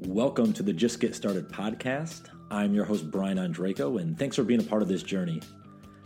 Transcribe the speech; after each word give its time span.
Welcome 0.00 0.52
to 0.52 0.62
the 0.62 0.74
Just 0.74 1.00
Get 1.00 1.14
Started 1.14 1.48
podcast. 1.48 2.28
I'm 2.50 2.74
your 2.74 2.84
host, 2.84 3.10
Brian 3.10 3.38
Ondrako, 3.38 3.98
and 3.98 4.18
thanks 4.18 4.36
for 4.36 4.44
being 4.44 4.60
a 4.60 4.62
part 4.62 4.82
of 4.82 4.88
this 4.88 5.02
journey. 5.02 5.40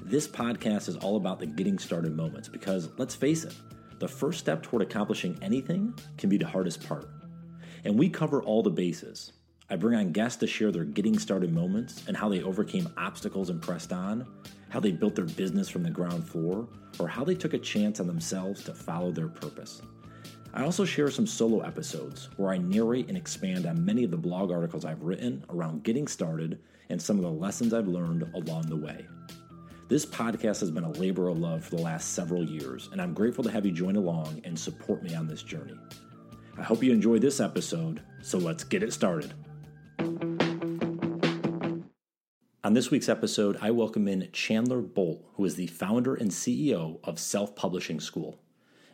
This 0.01 0.29
podcast 0.29 0.89
is 0.89 0.97
all 0.99 1.17
about 1.17 1.41
the 1.41 1.47
getting 1.47 1.77
started 1.77 2.17
moments 2.17 2.49
because, 2.49 2.89
let's 2.99 3.17
face 3.17 3.43
it, 3.43 3.53
the 3.99 4.07
first 4.07 4.39
step 4.39 4.63
toward 4.63 4.83
accomplishing 4.83 5.37
anything 5.43 5.93
can 6.19 6.31
be 6.31 6.37
the 6.37 6.47
hardest 6.47 6.87
part. 6.87 7.09
And 7.83 7.99
we 7.99 8.09
cover 8.09 8.41
all 8.45 8.63
the 8.63 8.71
bases. 8.71 9.33
I 9.69 9.75
bring 9.75 9.99
on 9.99 10.13
guests 10.13 10.39
to 10.39 10.47
share 10.47 10.71
their 10.71 10.85
getting 10.85 11.19
started 11.19 11.53
moments 11.53 12.05
and 12.07 12.17
how 12.17 12.29
they 12.29 12.45
overcame 12.45 12.89
obstacles 12.97 13.51
and 13.51 13.61
pressed 13.61 13.93
on, 13.93 14.25
how 14.69 14.79
they 14.79 14.93
built 14.93 15.17
their 15.17 15.25
business 15.25 15.69
from 15.69 15.83
the 15.83 15.91
ground 15.91 16.25
floor, 16.29 16.69
or 17.01 17.09
how 17.09 17.25
they 17.25 17.35
took 17.35 17.55
a 17.55 17.59
chance 17.59 17.99
on 17.99 18.07
themselves 18.07 18.63
to 18.63 18.73
follow 18.73 19.11
their 19.11 19.27
purpose. 19.27 19.83
I 20.53 20.65
also 20.65 20.85
share 20.85 21.11
some 21.11 21.29
solo 21.29 21.61
episodes 21.61 22.29
where 22.37 22.51
I 22.51 22.59
narrate 22.59 23.07
and 23.07 23.17
expand 23.17 23.67
on 23.67 23.85
many 23.85 24.03
of 24.03 24.11
the 24.11 24.17
blog 24.17 24.51
articles 24.51 24.85
I've 24.85 25.03
written 25.03 25.45
around 25.49 25.85
getting 25.85 26.09
started 26.09 26.59
and 26.89 27.01
some 27.01 27.19
of 27.19 27.23
the 27.23 27.31
lessons 27.31 27.73
I've 27.73 27.87
learned 27.87 28.29
along 28.35 28.63
the 28.63 28.77
way. 28.77 29.07
This 29.87 30.05
podcast 30.05 30.59
has 30.59 30.73
been 30.73 30.83
a 30.83 30.91
labor 30.91 31.29
of 31.29 31.39
love 31.39 31.65
for 31.65 31.77
the 31.77 31.83
last 31.83 32.15
several 32.15 32.43
years, 32.43 32.89
and 32.91 33.01
I'm 33.01 33.15
grateful 33.15 33.45
to 33.45 33.51
have 33.51 33.65
you 33.65 33.71
join 33.71 33.95
along 33.95 34.41
and 34.43 34.59
support 34.59 35.05
me 35.05 35.15
on 35.15 35.29
this 35.29 35.45
journey. 35.45 35.79
I 36.59 36.63
hope 36.63 36.83
you 36.83 36.93
enjoy 36.93 37.21
this 37.21 37.39
episode, 37.39 38.03
so 38.21 38.37
let's 38.37 38.65
get 38.65 38.83
it 38.83 38.93
started. 38.93 39.33
On 42.65 42.75
this 42.75 42.91
week's 42.91 43.09
episode, 43.09 43.57
I 43.63 43.71
welcome 43.71 44.09
in 44.09 44.29
Chandler 44.33 44.81
Bolt, 44.81 45.25
who 45.35 45.45
is 45.45 45.55
the 45.55 45.69
founder 45.69 46.17
and 46.17 46.33
CEO 46.33 46.99
of 47.05 47.21
Self 47.21 47.55
Publishing 47.55 48.01
School. 48.01 48.41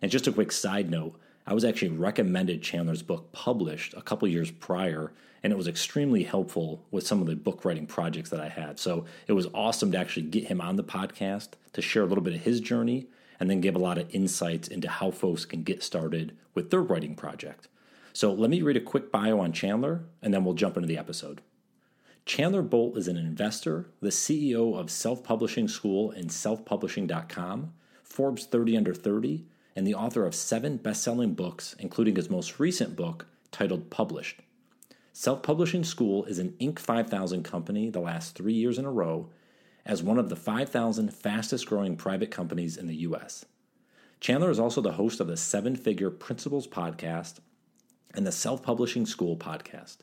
And 0.03 0.11
just 0.11 0.27
a 0.27 0.33
quick 0.33 0.53
side 0.53 0.91
note, 0.91 1.19
I 1.47 1.55
was 1.55 1.65
actually 1.65 1.91
recommended 1.91 2.63
Chandler's 2.63 3.03
book 3.03 3.31
published 3.33 3.95
a 3.95 4.03
couple 4.03 4.27
years 4.27 4.51
prior, 4.51 5.13
and 5.43 5.53
it 5.53 5.57
was 5.57 5.69
extremely 5.69 6.25
helpful 6.25 6.85
with 6.91 7.07
some 7.07 7.21
of 7.21 7.29
the 7.29 7.37
book 7.37 7.65
writing 7.65 7.87
projects 7.87 8.31
that 8.31 8.41
I 8.41 8.49
had. 8.49 8.81
So 8.81 9.05
it 9.29 9.33
was 9.33 9.47
awesome 9.55 9.93
to 9.93 9.99
actually 9.99 10.27
get 10.27 10.49
him 10.49 10.61
on 10.61 10.75
the 10.75 10.83
podcast 10.83 11.51
to 11.75 11.83
share 11.83 12.03
a 12.03 12.07
little 12.07 12.25
bit 12.25 12.35
of 12.35 12.41
his 12.41 12.61
journey 12.61 13.07
and 13.39 13.49
then 13.49 13.61
give 13.61 13.77
a 13.77 13.81
lot 13.81 13.99
of 13.99 14.13
insights 14.13 14.67
into 14.67 14.89
how 14.89 15.13
folks 15.13 15.45
can 15.45 15.63
get 15.63 15.85
started 15.85 16.37
with 16.55 16.71
their 16.71 16.83
writing 16.83 17.15
project. 17.15 17.69
So 18.13 18.33
let 18.33 18.51
me 18.51 18.63
read 18.63 18.79
a 18.79 18.81
quick 18.81 19.13
bio 19.13 19.39
on 19.39 19.53
Chandler, 19.53 20.05
and 20.23 20.35
then 20.35 20.45
we'll 20.45 20.55
jump 20.55 20.77
into 20.77 20.89
the 20.89 20.99
episode. 20.99 21.43
Chandler 22.25 22.63
Bolt 22.63 22.97
is 22.97 23.07
an 23.07 23.17
investor, 23.17 23.91
the 24.01 24.09
CEO 24.09 24.77
of 24.77 24.91
Self 24.91 25.23
Publishing 25.23 25.69
School 25.69 26.11
and 26.11 26.31
selfpublishing.com, 26.31 27.73
Forbes 28.03 28.47
30 28.47 28.77
Under 28.77 28.95
30, 28.95 29.45
and 29.77 29.87
the 29.87 29.95
author 29.95 30.25
of 30.25 30.35
seven 30.35 30.79
best 30.79 31.03
selling 31.03 31.35
books, 31.35 31.77
including 31.79 32.17
his 32.17 32.31
most 32.31 32.59
recent 32.59 32.97
book 32.97 33.27
titled 33.53 33.91
Published. 33.91 34.41
Self 35.13 35.43
Publishing 35.43 35.85
School 35.85 36.25
is 36.25 36.39
an 36.39 36.55
Inc. 36.59 36.79
5000 36.79 37.43
company 37.43 37.91
the 37.91 38.01
last 38.01 38.35
three 38.35 38.55
years 38.55 38.79
in 38.79 38.87
a 38.87 38.91
row 38.91 39.29
as 39.85 40.03
one 40.03 40.19
of 40.19 40.29
the 40.29 40.37
5,000 40.37 41.15
fastest 41.15 41.67
growing 41.67 41.97
private 41.97 42.31
companies 42.31 42.77
in 42.77 42.87
the 42.87 42.97
U.S. 42.97 43.45
Chandler 44.19 44.51
is 44.51 44.59
also 44.59 44.81
the 44.81 44.93
host 44.93 45.21
of 45.21 45.27
the 45.29 45.37
Seven 45.37 45.77
Figure 45.77 46.11
Principles 46.11 46.67
podcast 46.67 47.35
and 48.15 48.27
the 48.27 48.33
Self 48.33 48.63
Publishing 48.63 49.07
School 49.07 49.37
podcast. 49.37 49.99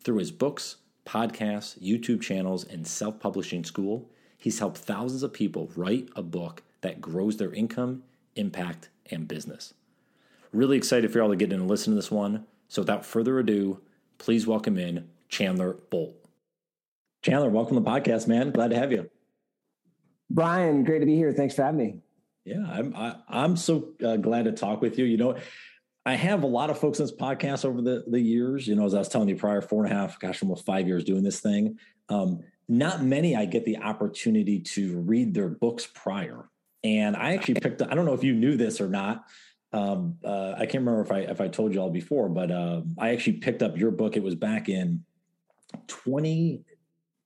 Through 0.00 0.18
his 0.18 0.32
books, 0.32 0.76
podcasts, 1.06 1.78
YouTube 1.80 2.20
channels, 2.20 2.64
and 2.64 2.86
self 2.86 3.20
publishing 3.20 3.64
school, 3.64 4.10
he's 4.36 4.58
helped 4.58 4.78
thousands 4.78 5.22
of 5.22 5.32
people 5.32 5.70
write 5.76 6.08
a 6.16 6.22
book 6.22 6.62
that 6.80 7.00
grows 7.00 7.36
their 7.36 7.52
income, 7.52 8.02
impact, 8.36 8.88
and 9.10 9.28
business. 9.28 9.74
Really 10.52 10.76
excited 10.76 11.12
for 11.12 11.18
y'all 11.18 11.30
to 11.30 11.36
get 11.36 11.52
in 11.52 11.60
and 11.60 11.68
listen 11.68 11.92
to 11.92 11.96
this 11.96 12.10
one. 12.10 12.46
So 12.68 12.82
without 12.82 13.04
further 13.04 13.38
ado, 13.38 13.80
please 14.18 14.46
welcome 14.46 14.78
in 14.78 15.08
Chandler 15.28 15.76
Bolt. 15.90 16.14
Chandler, 17.22 17.50
welcome 17.50 17.76
to 17.76 17.82
the 17.82 17.90
podcast, 17.90 18.28
man. 18.28 18.50
Glad 18.50 18.70
to 18.70 18.76
have 18.76 18.92
you. 18.92 19.10
Brian, 20.30 20.84
great 20.84 21.00
to 21.00 21.06
be 21.06 21.16
here. 21.16 21.32
Thanks 21.32 21.54
for 21.54 21.62
having 21.62 21.78
me. 21.78 22.00
Yeah, 22.44 22.64
I'm 22.68 22.94
I, 22.94 23.08
am 23.08 23.16
i 23.28 23.44
am 23.44 23.56
so 23.56 23.92
uh, 24.04 24.16
glad 24.16 24.44
to 24.44 24.52
talk 24.52 24.82
with 24.82 24.98
you. 24.98 25.06
You 25.06 25.16
know, 25.16 25.36
I 26.04 26.14
have 26.14 26.42
a 26.42 26.46
lot 26.46 26.70
of 26.70 26.78
folks 26.78 27.00
on 27.00 27.06
this 27.06 27.14
podcast 27.14 27.64
over 27.64 27.80
the 27.80 28.04
the 28.06 28.20
years. 28.20 28.68
You 28.68 28.74
know, 28.74 28.84
as 28.84 28.94
I 28.94 28.98
was 28.98 29.08
telling 29.08 29.28
you 29.28 29.36
prior, 29.36 29.62
four 29.62 29.84
and 29.84 29.92
a 29.92 29.96
half, 29.96 30.20
gosh, 30.20 30.42
almost 30.42 30.66
five 30.66 30.86
years 30.86 31.04
doing 31.04 31.22
this 31.22 31.40
thing. 31.40 31.78
Um, 32.08 32.40
not 32.68 33.02
many 33.02 33.36
I 33.36 33.46
get 33.46 33.64
the 33.64 33.78
opportunity 33.78 34.60
to 34.60 34.98
read 34.98 35.34
their 35.34 35.48
books 35.48 35.88
prior. 35.92 36.48
And 36.84 37.16
I 37.16 37.32
actually 37.32 37.54
picked. 37.54 37.80
Up, 37.82 37.90
I 37.90 37.94
don't 37.94 38.04
know 38.04 38.12
if 38.12 38.22
you 38.22 38.34
knew 38.34 38.56
this 38.56 38.80
or 38.80 38.88
not. 38.88 39.24
Um, 39.72 40.18
uh, 40.22 40.52
I 40.52 40.66
can't 40.66 40.84
remember 40.84 41.00
if 41.00 41.10
I 41.10 41.20
if 41.20 41.40
I 41.40 41.48
told 41.48 41.74
you 41.74 41.80
all 41.80 41.90
before, 41.90 42.28
but 42.28 42.50
uh, 42.52 42.82
I 42.98 43.10
actually 43.10 43.38
picked 43.38 43.62
up 43.62 43.76
your 43.76 43.90
book. 43.90 44.16
It 44.16 44.22
was 44.22 44.34
back 44.34 44.68
in 44.68 45.02
twenty. 45.88 46.62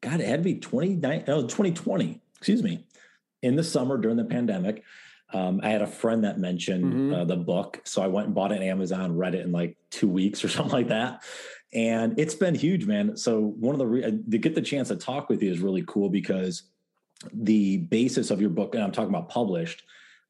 God, 0.01 0.21
it 0.21 0.27
had 0.27 0.41
to 0.41 0.45
be 0.45 0.55
twenty 0.55 0.95
nine. 0.95 1.25
No, 1.27 1.47
twenty 1.47 1.73
twenty. 1.73 2.23
Excuse 2.39 2.63
me. 2.63 2.87
In 3.43 3.57
the 3.57 3.65
summer 3.65 3.99
during 3.99 4.17
the 4.17 4.25
pandemic, 4.25 4.85
um, 5.33 5.61
I 5.63 5.71
had 5.71 5.83
a 5.83 5.87
friend 5.87 6.25
that 6.25 6.39
mentioned 6.39 6.85
mm-hmm. 6.85 7.15
uh, 7.15 7.25
the 7.25 7.37
book, 7.37 7.81
so 7.85 8.01
I 8.01 8.07
went 8.07 8.27
and 8.27 8.35
bought 8.35 8.53
it 8.53 8.59
on 8.59 8.63
Amazon, 8.63 9.17
read 9.17 9.35
it 9.35 9.45
in 9.45 9.53
like 9.53 9.77
two 9.91 10.09
weeks 10.09 10.43
or 10.45 10.49
something 10.49 10.73
like 10.73 10.89
that, 10.89 11.25
and 11.73 12.19
it's 12.19 12.35
been 12.35 12.55
huge, 12.55 12.87
man. 12.87 13.17
So 13.17 13.41
one 13.41 13.75
of 13.75 13.79
the 13.81 13.87
re- 13.87 14.23
to 14.31 14.39
get 14.39 14.55
the 14.55 14.63
chance 14.63 14.89
to 14.89 14.97
talk 14.97 15.29
with 15.29 15.43
you 15.43 15.51
is 15.51 15.59
really 15.59 15.85
cool 15.87 16.09
because 16.09 16.63
the 17.33 17.79
basis 17.79 18.31
of 18.31 18.41
your 18.41 18.51
book, 18.51 18.75
and 18.75 18.85
I'm 18.85 18.93
talking 18.93 19.11
about 19.11 19.29
published, 19.29 19.83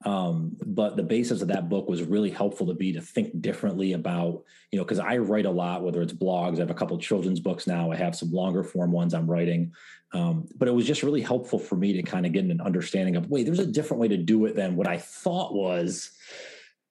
um, 0.04 0.56
but 0.64 0.96
the 0.96 1.02
basis 1.02 1.42
of 1.42 1.48
that 1.48 1.68
book 1.68 1.88
was 1.88 2.02
really 2.02 2.30
helpful 2.30 2.66
to 2.68 2.74
be 2.74 2.92
to 2.92 3.00
think 3.00 3.40
differently 3.42 3.94
about, 3.94 4.44
you 4.70 4.78
know, 4.78 4.84
because 4.84 5.00
I 5.00 5.16
write 5.18 5.46
a 5.46 5.50
lot, 5.50 5.82
whether 5.82 6.00
it's 6.00 6.12
blogs, 6.12 6.56
I 6.56 6.60
have 6.60 6.70
a 6.70 6.74
couple 6.74 6.96
children's 6.98 7.40
books 7.40 7.66
now, 7.66 7.90
I 7.90 7.96
have 7.96 8.14
some 8.14 8.30
longer 8.30 8.62
form 8.62 8.92
ones 8.92 9.12
I'm 9.12 9.28
writing. 9.28 9.72
Um, 10.12 10.46
but 10.56 10.68
it 10.68 10.74
was 10.74 10.86
just 10.86 11.02
really 11.02 11.20
helpful 11.20 11.58
for 11.58 11.74
me 11.74 11.92
to 11.94 12.02
kind 12.02 12.26
of 12.26 12.32
get 12.32 12.44
an 12.44 12.60
understanding 12.60 13.16
of, 13.16 13.28
wait, 13.28 13.44
there's 13.44 13.58
a 13.58 13.66
different 13.66 14.00
way 14.00 14.08
to 14.08 14.16
do 14.16 14.46
it 14.46 14.54
than 14.54 14.76
what 14.76 14.86
I 14.86 14.98
thought 14.98 15.52
was 15.52 16.12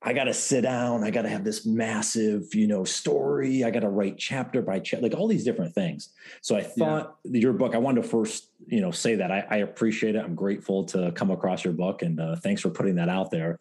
I 0.02 0.14
got 0.14 0.26
to 0.26 0.34
sit 0.34 0.62
down. 0.62 1.04
I 1.04 1.10
got 1.10 1.24
to 1.24 1.30
have 1.30 1.44
this 1.44 1.66
massive, 1.66 2.54
you 2.54 2.68
know, 2.68 2.84
story. 2.84 3.64
I 3.64 3.72
got 3.72 3.80
to 3.80 3.90
write 3.90 4.18
chapter 4.18 4.62
by 4.62 4.80
chapter, 4.80 5.04
like 5.04 5.18
all 5.18 5.28
these 5.28 5.44
different 5.44 5.74
things. 5.74 6.10
So 6.42 6.56
I 6.56 6.62
thought 6.62 7.18
yeah. 7.24 7.40
your 7.40 7.54
book. 7.54 7.74
I 7.74 7.80
wanted 7.80 8.04
to 8.04 8.08
first, 8.08 8.50
you 8.68 8.80
know, 8.80 8.92
say 8.92 9.16
that 9.16 9.32
I, 9.32 9.46
I, 9.50 9.58
appreciate 9.58 10.16
it. 10.16 10.24
I'm 10.24 10.36
grateful 10.36 10.84
to 10.86 11.12
come 11.14 11.32
across 11.32 11.64
your 11.64 11.74
book, 11.74 12.04
and 12.04 12.20
uh, 12.20 12.36
thanks 12.36 12.62
for 12.62 12.70
putting 12.70 12.96
that 12.96 13.10
out 13.10 13.32
there 13.32 13.58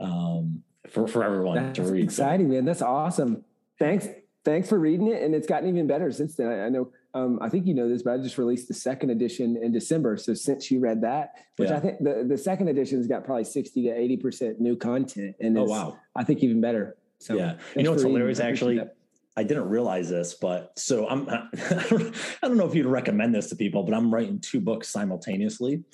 um, 0.00 0.64
for 0.88 1.06
for 1.06 1.22
everyone 1.22 1.56
That's 1.56 1.78
to 1.78 1.84
read. 1.84 2.04
Exciting, 2.04 2.50
man. 2.50 2.64
That's 2.64 2.82
awesome. 2.82 3.44
Thanks, 3.78 4.08
thanks 4.44 4.68
for 4.68 4.78
reading 4.78 5.06
it, 5.06 5.22
and 5.22 5.36
it's 5.36 5.46
gotten 5.46 5.68
even 5.68 5.86
better 5.86 6.10
since 6.10 6.34
then. 6.34 6.48
I 6.48 6.68
know 6.68 6.90
um, 7.16 7.38
I 7.40 7.48
think 7.48 7.66
you 7.66 7.72
know 7.72 7.88
this, 7.88 8.02
but 8.02 8.12
I 8.12 8.18
just 8.18 8.36
released 8.36 8.68
the 8.68 8.74
second 8.74 9.08
edition 9.08 9.56
in 9.62 9.72
December. 9.72 10.18
So 10.18 10.34
since 10.34 10.70
you 10.70 10.80
read 10.80 11.00
that, 11.00 11.30
which 11.56 11.70
yeah. 11.70 11.76
I 11.76 11.80
think 11.80 11.98
the, 12.00 12.26
the 12.28 12.36
second 12.36 12.68
edition's 12.68 13.06
got 13.06 13.24
probably 13.24 13.44
60 13.44 13.82
to 13.84 13.88
80% 13.88 14.60
new 14.60 14.76
content. 14.76 15.34
And 15.40 15.56
oh, 15.56 15.64
wow. 15.64 15.98
I 16.14 16.24
think 16.24 16.42
even 16.42 16.60
better. 16.60 16.96
So 17.18 17.34
yeah. 17.34 17.56
You 17.74 17.84
know, 17.84 17.92
what's 17.92 18.02
hilarious 18.02 18.38
actually. 18.38 18.82
I 19.38 19.42
didn't 19.42 19.68
realize 19.68 20.08
this, 20.08 20.34
but 20.34 20.78
so 20.78 21.06
I'm, 21.08 21.28
I 21.30 22.12
don't 22.42 22.56
know 22.56 22.66
if 22.66 22.74
you'd 22.74 22.86
recommend 22.86 23.34
this 23.34 23.48
to 23.50 23.56
people, 23.56 23.82
but 23.82 23.94
I'm 23.94 24.12
writing 24.12 24.38
two 24.40 24.60
books 24.60 24.88
simultaneously. 24.88 25.84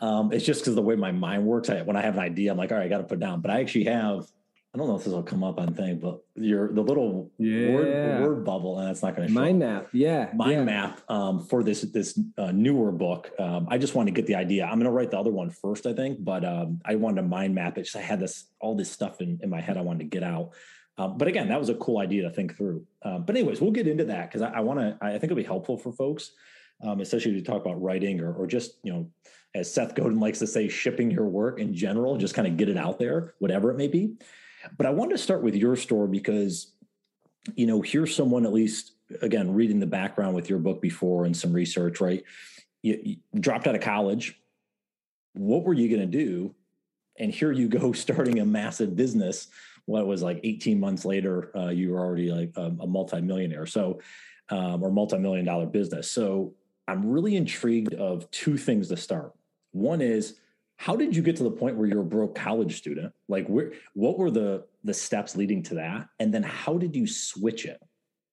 Um, 0.00 0.32
it's 0.32 0.44
just 0.44 0.60
because 0.60 0.74
the 0.74 0.82
way 0.82 0.94
my 0.96 1.12
mind 1.12 1.44
works. 1.44 1.70
I, 1.70 1.82
when 1.82 1.96
I 1.96 2.02
have 2.02 2.14
an 2.14 2.20
idea, 2.20 2.50
I'm 2.50 2.58
like, 2.58 2.70
all 2.72 2.78
right, 2.78 2.84
I 2.84 2.88
got 2.88 2.98
to 2.98 3.04
put 3.04 3.20
down, 3.20 3.40
but 3.40 3.50
I 3.50 3.60
actually 3.60 3.84
have 3.84 4.26
I 4.76 4.78
don't 4.78 4.88
know 4.88 4.96
if 4.96 5.04
this 5.04 5.12
will 5.14 5.22
come 5.22 5.42
up 5.42 5.58
on 5.58 5.72
thing, 5.72 5.98
but 6.00 6.20
your 6.34 6.70
the 6.70 6.82
little 6.82 7.30
yeah. 7.38 7.70
word, 7.70 8.20
word 8.20 8.44
bubble, 8.44 8.78
and 8.78 8.90
it's 8.90 9.02
not 9.02 9.16
going 9.16 9.26
to 9.26 9.32
mind 9.32 9.60
map. 9.60 9.88
Yeah, 9.90 10.30
mind 10.34 10.52
yeah. 10.52 10.64
map 10.64 11.00
um, 11.08 11.42
for 11.46 11.64
this 11.64 11.80
this 11.80 12.20
uh, 12.36 12.52
newer 12.52 12.92
book. 12.92 13.30
Um, 13.38 13.68
I 13.70 13.78
just 13.78 13.94
want 13.94 14.08
to 14.08 14.12
get 14.12 14.26
the 14.26 14.34
idea. 14.34 14.66
I'm 14.66 14.74
going 14.74 14.84
to 14.84 14.90
write 14.90 15.10
the 15.10 15.18
other 15.18 15.30
one 15.30 15.48
first, 15.48 15.86
I 15.86 15.94
think, 15.94 16.22
but 16.22 16.44
um, 16.44 16.82
I 16.84 16.96
wanted 16.96 17.22
to 17.22 17.26
mind 17.26 17.54
map 17.54 17.78
it. 17.78 17.84
Just 17.84 17.96
I 17.96 18.02
had 18.02 18.20
this 18.20 18.50
all 18.60 18.76
this 18.76 18.90
stuff 18.90 19.22
in, 19.22 19.40
in 19.42 19.48
my 19.48 19.62
head 19.62 19.78
I 19.78 19.80
wanted 19.80 20.00
to 20.00 20.04
get 20.10 20.22
out. 20.22 20.50
Um, 20.98 21.16
but 21.16 21.26
again, 21.26 21.48
that 21.48 21.58
was 21.58 21.70
a 21.70 21.74
cool 21.76 21.96
idea 21.96 22.24
to 22.24 22.30
think 22.30 22.54
through. 22.54 22.86
Um, 23.02 23.24
but 23.24 23.34
anyways, 23.34 23.62
we'll 23.62 23.70
get 23.70 23.88
into 23.88 24.04
that 24.04 24.30
because 24.30 24.42
I, 24.42 24.58
I 24.58 24.60
want 24.60 24.78
to. 24.80 24.98
I 25.00 25.12
think 25.12 25.24
it'll 25.24 25.36
be 25.36 25.42
helpful 25.42 25.78
for 25.78 25.90
folks, 25.90 26.32
um, 26.82 27.00
especially 27.00 27.32
to 27.32 27.42
talk 27.42 27.62
about 27.62 27.80
writing 27.80 28.20
or, 28.20 28.34
or 28.34 28.46
just 28.46 28.72
you 28.82 28.92
know, 28.92 29.08
as 29.54 29.72
Seth 29.72 29.94
Godin 29.94 30.20
likes 30.20 30.40
to 30.40 30.46
say, 30.46 30.68
shipping 30.68 31.10
your 31.10 31.24
work 31.24 31.60
in 31.60 31.72
general. 31.72 32.18
Just 32.18 32.34
kind 32.34 32.46
of 32.46 32.58
get 32.58 32.68
it 32.68 32.76
out 32.76 32.98
there, 32.98 33.32
whatever 33.38 33.70
it 33.70 33.78
may 33.78 33.88
be. 33.88 34.16
But 34.76 34.86
I 34.86 34.90
wanted 34.90 35.12
to 35.12 35.22
start 35.22 35.42
with 35.42 35.54
your 35.54 35.76
story 35.76 36.08
because, 36.08 36.72
you 37.54 37.66
know, 37.66 37.80
here's 37.82 38.14
someone 38.14 38.44
at 38.44 38.52
least 38.52 38.92
again 39.22 39.54
reading 39.54 39.78
the 39.78 39.86
background 39.86 40.34
with 40.34 40.50
your 40.50 40.58
book 40.58 40.82
before 40.82 41.24
and 41.24 41.36
some 41.36 41.52
research, 41.52 42.00
right? 42.00 42.24
You, 42.82 43.00
you 43.02 43.16
dropped 43.40 43.66
out 43.66 43.74
of 43.74 43.80
college. 43.80 44.40
What 45.34 45.64
were 45.64 45.74
you 45.74 45.88
going 45.88 46.10
to 46.10 46.18
do? 46.18 46.54
And 47.18 47.32
here 47.32 47.52
you 47.52 47.68
go, 47.68 47.92
starting 47.92 48.40
a 48.40 48.46
massive 48.46 48.96
business. 48.96 49.48
What 49.84 50.06
was 50.06 50.22
like 50.22 50.40
18 50.42 50.80
months 50.80 51.04
later, 51.04 51.56
uh, 51.56 51.68
you 51.68 51.92
were 51.92 52.00
already 52.00 52.32
like 52.32 52.50
a, 52.56 52.74
a 52.80 52.86
multimillionaire. 52.86 53.66
So, 53.66 54.00
um, 54.48 54.82
or 54.82 54.90
multi-million 54.90 55.44
dollar 55.44 55.66
business. 55.66 56.10
So 56.10 56.54
I'm 56.88 57.04
really 57.06 57.36
intrigued 57.36 57.94
of 57.94 58.30
two 58.30 58.56
things 58.56 58.88
to 58.88 58.96
start. 58.96 59.32
One 59.72 60.00
is 60.00 60.36
how 60.78 60.94
did 60.94 61.16
you 61.16 61.22
get 61.22 61.36
to 61.36 61.42
the 61.42 61.50
point 61.50 61.76
where 61.76 61.86
you're 61.86 62.02
a 62.02 62.04
broke 62.04 62.34
college 62.34 62.76
student 62.76 63.12
like 63.28 63.46
where 63.48 63.72
what 63.94 64.18
were 64.18 64.30
the 64.30 64.64
the 64.84 64.94
steps 64.94 65.36
leading 65.36 65.62
to 65.62 65.74
that 65.74 66.08
and 66.20 66.32
then 66.32 66.42
how 66.42 66.76
did 66.78 66.94
you 66.94 67.06
switch 67.06 67.64
it 67.64 67.80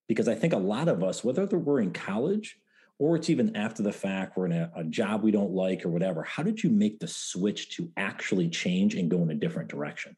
because 0.07 0.27
I 0.27 0.35
think 0.35 0.53
a 0.53 0.57
lot 0.57 0.87
of 0.87 1.03
us, 1.03 1.23
whether 1.23 1.45
we're 1.45 1.81
in 1.81 1.91
college 1.91 2.57
or 2.99 3.15
it's 3.15 3.29
even 3.29 3.55
after 3.55 3.81
the 3.81 3.91
fact, 3.91 4.37
we're 4.37 4.45
in 4.45 4.51
a, 4.51 4.71
a 4.75 4.83
job 4.83 5.23
we 5.23 5.31
don't 5.31 5.51
like 5.51 5.85
or 5.85 5.89
whatever, 5.89 6.23
how 6.23 6.43
did 6.43 6.63
you 6.63 6.69
make 6.69 6.99
the 6.99 7.07
switch 7.07 7.75
to 7.77 7.89
actually 7.97 8.49
change 8.49 8.95
and 8.95 9.09
go 9.09 9.21
in 9.23 9.31
a 9.31 9.35
different 9.35 9.69
direction? 9.69 10.15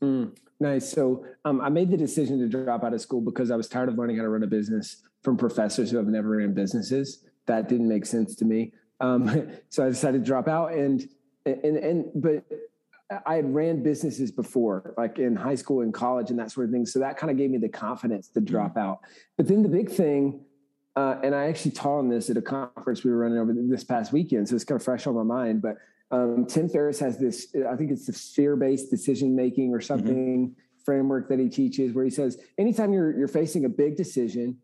Mm, 0.00 0.36
nice. 0.60 0.90
So 0.90 1.24
um, 1.44 1.60
I 1.60 1.68
made 1.68 1.90
the 1.90 1.96
decision 1.96 2.38
to 2.38 2.48
drop 2.48 2.84
out 2.84 2.94
of 2.94 3.00
school 3.00 3.20
because 3.20 3.50
I 3.50 3.56
was 3.56 3.68
tired 3.68 3.88
of 3.88 3.98
learning 3.98 4.16
how 4.16 4.22
to 4.22 4.28
run 4.28 4.42
a 4.42 4.46
business 4.46 5.02
from 5.22 5.36
professors 5.36 5.90
who 5.90 5.96
have 5.96 6.06
never 6.06 6.30
ran 6.30 6.54
businesses. 6.54 7.24
That 7.46 7.68
didn't 7.68 7.88
make 7.88 8.06
sense 8.06 8.34
to 8.36 8.44
me. 8.44 8.72
Um, 9.00 9.50
so 9.68 9.84
I 9.84 9.88
decided 9.88 10.18
to 10.18 10.24
drop 10.24 10.48
out 10.48 10.72
and 10.72 11.08
and 11.46 11.76
and 11.76 12.04
but 12.14 12.44
I 13.26 13.36
had 13.36 13.54
ran 13.54 13.82
businesses 13.82 14.32
before, 14.32 14.94
like 14.98 15.18
in 15.18 15.36
high 15.36 15.54
school 15.54 15.82
and 15.82 15.94
college 15.94 16.30
and 16.30 16.38
that 16.38 16.50
sort 16.50 16.66
of 16.66 16.72
thing. 16.72 16.86
So 16.86 16.98
that 16.98 17.16
kind 17.16 17.30
of 17.30 17.36
gave 17.36 17.50
me 17.50 17.58
the 17.58 17.68
confidence 17.68 18.28
to 18.30 18.40
drop 18.40 18.70
mm-hmm. 18.70 18.90
out. 18.90 19.00
But 19.36 19.46
then 19.46 19.62
the 19.62 19.68
big 19.68 19.90
thing, 19.90 20.40
uh, 20.96 21.16
and 21.22 21.34
I 21.34 21.46
actually 21.46 21.70
taught 21.72 21.98
on 21.98 22.08
this 22.08 22.30
at 22.30 22.36
a 22.36 22.42
conference 22.42 23.04
we 23.04 23.10
were 23.10 23.18
running 23.18 23.38
over 23.38 23.54
this 23.54 23.84
past 23.84 24.12
weekend, 24.12 24.48
so 24.48 24.56
it's 24.56 24.64
kind 24.64 24.80
of 24.80 24.84
fresh 24.84 25.06
on 25.06 25.14
my 25.14 25.22
mind. 25.22 25.62
But 25.62 25.76
um, 26.10 26.46
Tim 26.46 26.68
Ferriss 26.68 26.98
has 27.00 27.18
this, 27.18 27.54
I 27.68 27.76
think 27.76 27.90
it's 27.92 28.06
the 28.06 28.12
fear-based 28.12 28.90
decision 28.90 29.36
making 29.36 29.72
or 29.72 29.78
mm-hmm. 29.78 29.86
something 29.86 30.48
mm-hmm. 30.48 30.82
framework 30.84 31.28
that 31.28 31.38
he 31.38 31.48
teaches, 31.48 31.92
where 31.92 32.04
he 32.04 32.10
says, 32.10 32.38
anytime 32.58 32.92
you're 32.92 33.16
you're 33.16 33.28
facing 33.28 33.64
a 33.66 33.68
big 33.68 33.96
decision, 33.96 34.58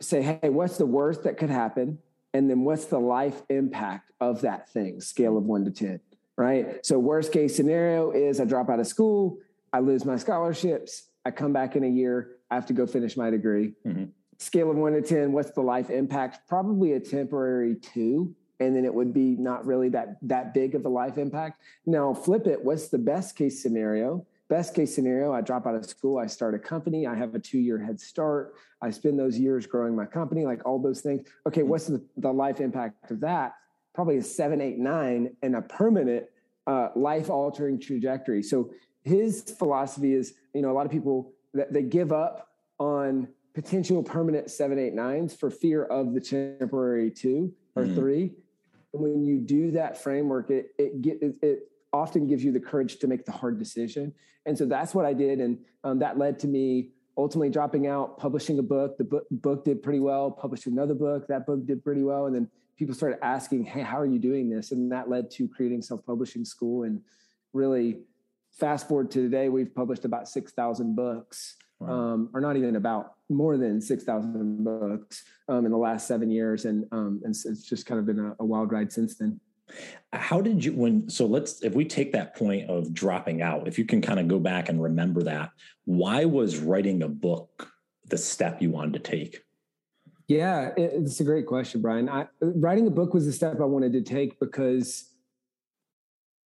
say, 0.00 0.22
hey, 0.22 0.48
what's 0.48 0.76
the 0.76 0.86
worst 0.86 1.22
that 1.22 1.38
could 1.38 1.50
happen? 1.50 1.98
And 2.34 2.50
then 2.50 2.64
what's 2.64 2.86
the 2.86 2.98
life 2.98 3.42
impact 3.48 4.10
of 4.20 4.42
that 4.42 4.68
thing, 4.70 5.00
scale 5.00 5.38
of 5.38 5.44
one 5.44 5.64
to 5.64 5.70
10, 5.70 6.00
right? 6.36 6.84
So, 6.84 6.98
worst 6.98 7.32
case 7.32 7.56
scenario 7.56 8.10
is 8.10 8.40
I 8.40 8.44
drop 8.44 8.68
out 8.70 8.80
of 8.80 8.86
school, 8.86 9.38
I 9.72 9.80
lose 9.80 10.04
my 10.04 10.16
scholarships, 10.16 11.08
I 11.24 11.30
come 11.30 11.52
back 11.52 11.76
in 11.76 11.84
a 11.84 11.88
year, 11.88 12.36
I 12.50 12.54
have 12.54 12.66
to 12.66 12.72
go 12.72 12.86
finish 12.86 13.16
my 13.16 13.30
degree. 13.30 13.74
Mm-hmm. 13.86 14.04
Scale 14.38 14.70
of 14.70 14.76
one 14.76 14.92
to 14.92 15.02
10, 15.02 15.32
what's 15.32 15.50
the 15.52 15.62
life 15.62 15.90
impact? 15.90 16.46
Probably 16.48 16.92
a 16.92 17.00
temporary 17.00 17.76
two. 17.76 18.34
And 18.58 18.74
then 18.74 18.84
it 18.86 18.94
would 18.94 19.12
be 19.12 19.36
not 19.36 19.66
really 19.66 19.90
that 19.90 20.16
that 20.22 20.54
big 20.54 20.74
of 20.74 20.86
a 20.86 20.88
life 20.88 21.18
impact. 21.18 21.60
Now 21.84 22.14
flip 22.14 22.46
it. 22.46 22.64
What's 22.64 22.88
the 22.88 22.98
best 22.98 23.36
case 23.36 23.62
scenario? 23.62 24.26
best 24.48 24.74
case 24.74 24.94
scenario, 24.94 25.32
I 25.32 25.40
drop 25.40 25.66
out 25.66 25.74
of 25.74 25.84
school, 25.86 26.18
I 26.18 26.26
start 26.26 26.54
a 26.54 26.58
company, 26.58 27.06
I 27.06 27.14
have 27.14 27.34
a 27.34 27.38
two 27.38 27.58
year 27.58 27.78
head 27.78 28.00
start, 28.00 28.54
I 28.80 28.90
spend 28.90 29.18
those 29.18 29.38
years 29.38 29.66
growing 29.66 29.96
my 29.96 30.06
company, 30.06 30.44
like 30.44 30.64
all 30.64 30.78
those 30.78 31.00
things. 31.00 31.26
Okay, 31.46 31.62
mm-hmm. 31.62 31.70
what's 31.70 31.86
the, 31.86 32.04
the 32.16 32.32
life 32.32 32.60
impact 32.60 33.10
of 33.10 33.20
that? 33.20 33.54
Probably 33.96 34.18
a 34.18 34.22
seven, 34.22 34.60
eight, 34.60 34.76
nine, 34.76 35.34
and 35.42 35.56
a 35.56 35.62
permanent 35.62 36.26
uh, 36.66 36.90
life 36.94 37.30
altering 37.30 37.80
trajectory. 37.80 38.42
So 38.42 38.70
his 39.04 39.42
philosophy 39.58 40.12
is, 40.12 40.34
you 40.52 40.60
know, 40.60 40.70
a 40.70 40.74
lot 40.74 40.84
of 40.84 40.92
people 40.92 41.32
that 41.54 41.72
they 41.72 41.82
give 41.82 42.12
up 42.12 42.50
on 42.78 43.28
potential 43.54 44.02
permanent 44.02 44.50
seven, 44.50 44.78
eight, 44.78 44.92
nines 44.92 45.34
for 45.34 45.48
fear 45.48 45.84
of 45.84 46.12
the 46.12 46.20
temporary 46.20 47.10
two 47.10 47.54
or 47.74 47.84
mm-hmm. 47.84 47.94
three. 47.94 48.32
When 48.92 49.24
you 49.24 49.38
do 49.38 49.70
that 49.70 49.96
framework, 49.96 50.50
it 50.50 50.72
it, 50.78 51.00
get, 51.00 51.22
it, 51.22 51.36
it 51.40 51.58
often 51.90 52.26
gives 52.26 52.44
you 52.44 52.52
the 52.52 52.60
courage 52.60 52.98
to 52.98 53.06
make 53.06 53.24
the 53.24 53.32
hard 53.32 53.58
decision. 53.58 54.12
And 54.44 54.58
so 54.58 54.66
that's 54.66 54.94
what 54.94 55.06
I 55.06 55.14
did. 55.14 55.40
And 55.40 55.58
um, 55.84 56.00
that 56.00 56.18
led 56.18 56.38
to 56.40 56.48
me 56.48 56.90
ultimately 57.16 57.48
dropping 57.48 57.86
out, 57.86 58.18
publishing 58.18 58.58
a 58.58 58.62
book. 58.62 58.98
The 58.98 59.04
book, 59.04 59.24
book 59.30 59.64
did 59.64 59.82
pretty 59.82 60.00
well, 60.00 60.30
published 60.30 60.66
another 60.66 60.94
book. 60.94 61.26
That 61.28 61.46
book 61.46 61.64
did 61.66 61.82
pretty 61.82 62.02
well. 62.02 62.26
And 62.26 62.34
then 62.34 62.50
people 62.76 62.94
started 62.94 63.24
asking, 63.24 63.64
hey, 63.64 63.82
how 63.82 63.98
are 63.98 64.06
you 64.06 64.18
doing 64.18 64.48
this? 64.48 64.72
And 64.72 64.92
that 64.92 65.08
led 65.08 65.30
to 65.32 65.48
creating 65.48 65.82
self 65.82 66.04
publishing 66.04 66.44
school. 66.44 66.84
And 66.84 67.00
really, 67.52 68.00
fast 68.52 68.88
forward 68.88 69.10
to 69.12 69.22
today, 69.22 69.48
we've 69.48 69.74
published 69.74 70.04
about 70.04 70.28
6,000 70.28 70.94
books. 70.94 71.56
Wow. 71.78 71.90
Um, 71.90 72.30
or 72.32 72.40
not 72.40 72.56
even 72.56 72.76
about 72.76 73.16
more 73.28 73.58
than 73.58 73.82
6,000 73.82 74.64
books 74.64 75.24
um, 75.48 75.66
in 75.66 75.70
the 75.70 75.76
last 75.76 76.08
seven 76.08 76.30
years. 76.30 76.64
And, 76.64 76.86
um, 76.90 77.20
and 77.22 77.34
it's 77.34 77.68
just 77.68 77.84
kind 77.84 77.98
of 77.98 78.06
been 78.06 78.18
a, 78.18 78.36
a 78.40 78.44
wild 78.44 78.72
ride 78.72 78.90
since 78.90 79.16
then. 79.16 79.40
How 80.12 80.40
did 80.40 80.64
you 80.64 80.72
when 80.72 81.08
so 81.10 81.26
let's 81.26 81.62
if 81.62 81.74
we 81.74 81.84
take 81.84 82.12
that 82.12 82.36
point 82.36 82.70
of 82.70 82.94
dropping 82.94 83.42
out, 83.42 83.66
if 83.66 83.80
you 83.80 83.84
can 83.84 84.00
kind 84.00 84.20
of 84.20 84.28
go 84.28 84.38
back 84.38 84.68
and 84.68 84.80
remember 84.80 85.24
that, 85.24 85.50
why 85.84 86.24
was 86.24 86.58
writing 86.58 87.02
a 87.02 87.08
book 87.08 87.68
the 88.06 88.16
step 88.16 88.62
you 88.62 88.70
wanted 88.70 88.92
to 88.92 89.10
take? 89.10 89.42
Yeah, 90.28 90.70
it's 90.76 91.20
a 91.20 91.24
great 91.24 91.46
question, 91.46 91.80
Brian. 91.80 92.08
I, 92.08 92.26
writing 92.40 92.86
a 92.86 92.90
book 92.90 93.14
was 93.14 93.26
the 93.26 93.32
step 93.32 93.60
I 93.60 93.64
wanted 93.64 93.92
to 93.92 94.02
take 94.02 94.40
because 94.40 95.10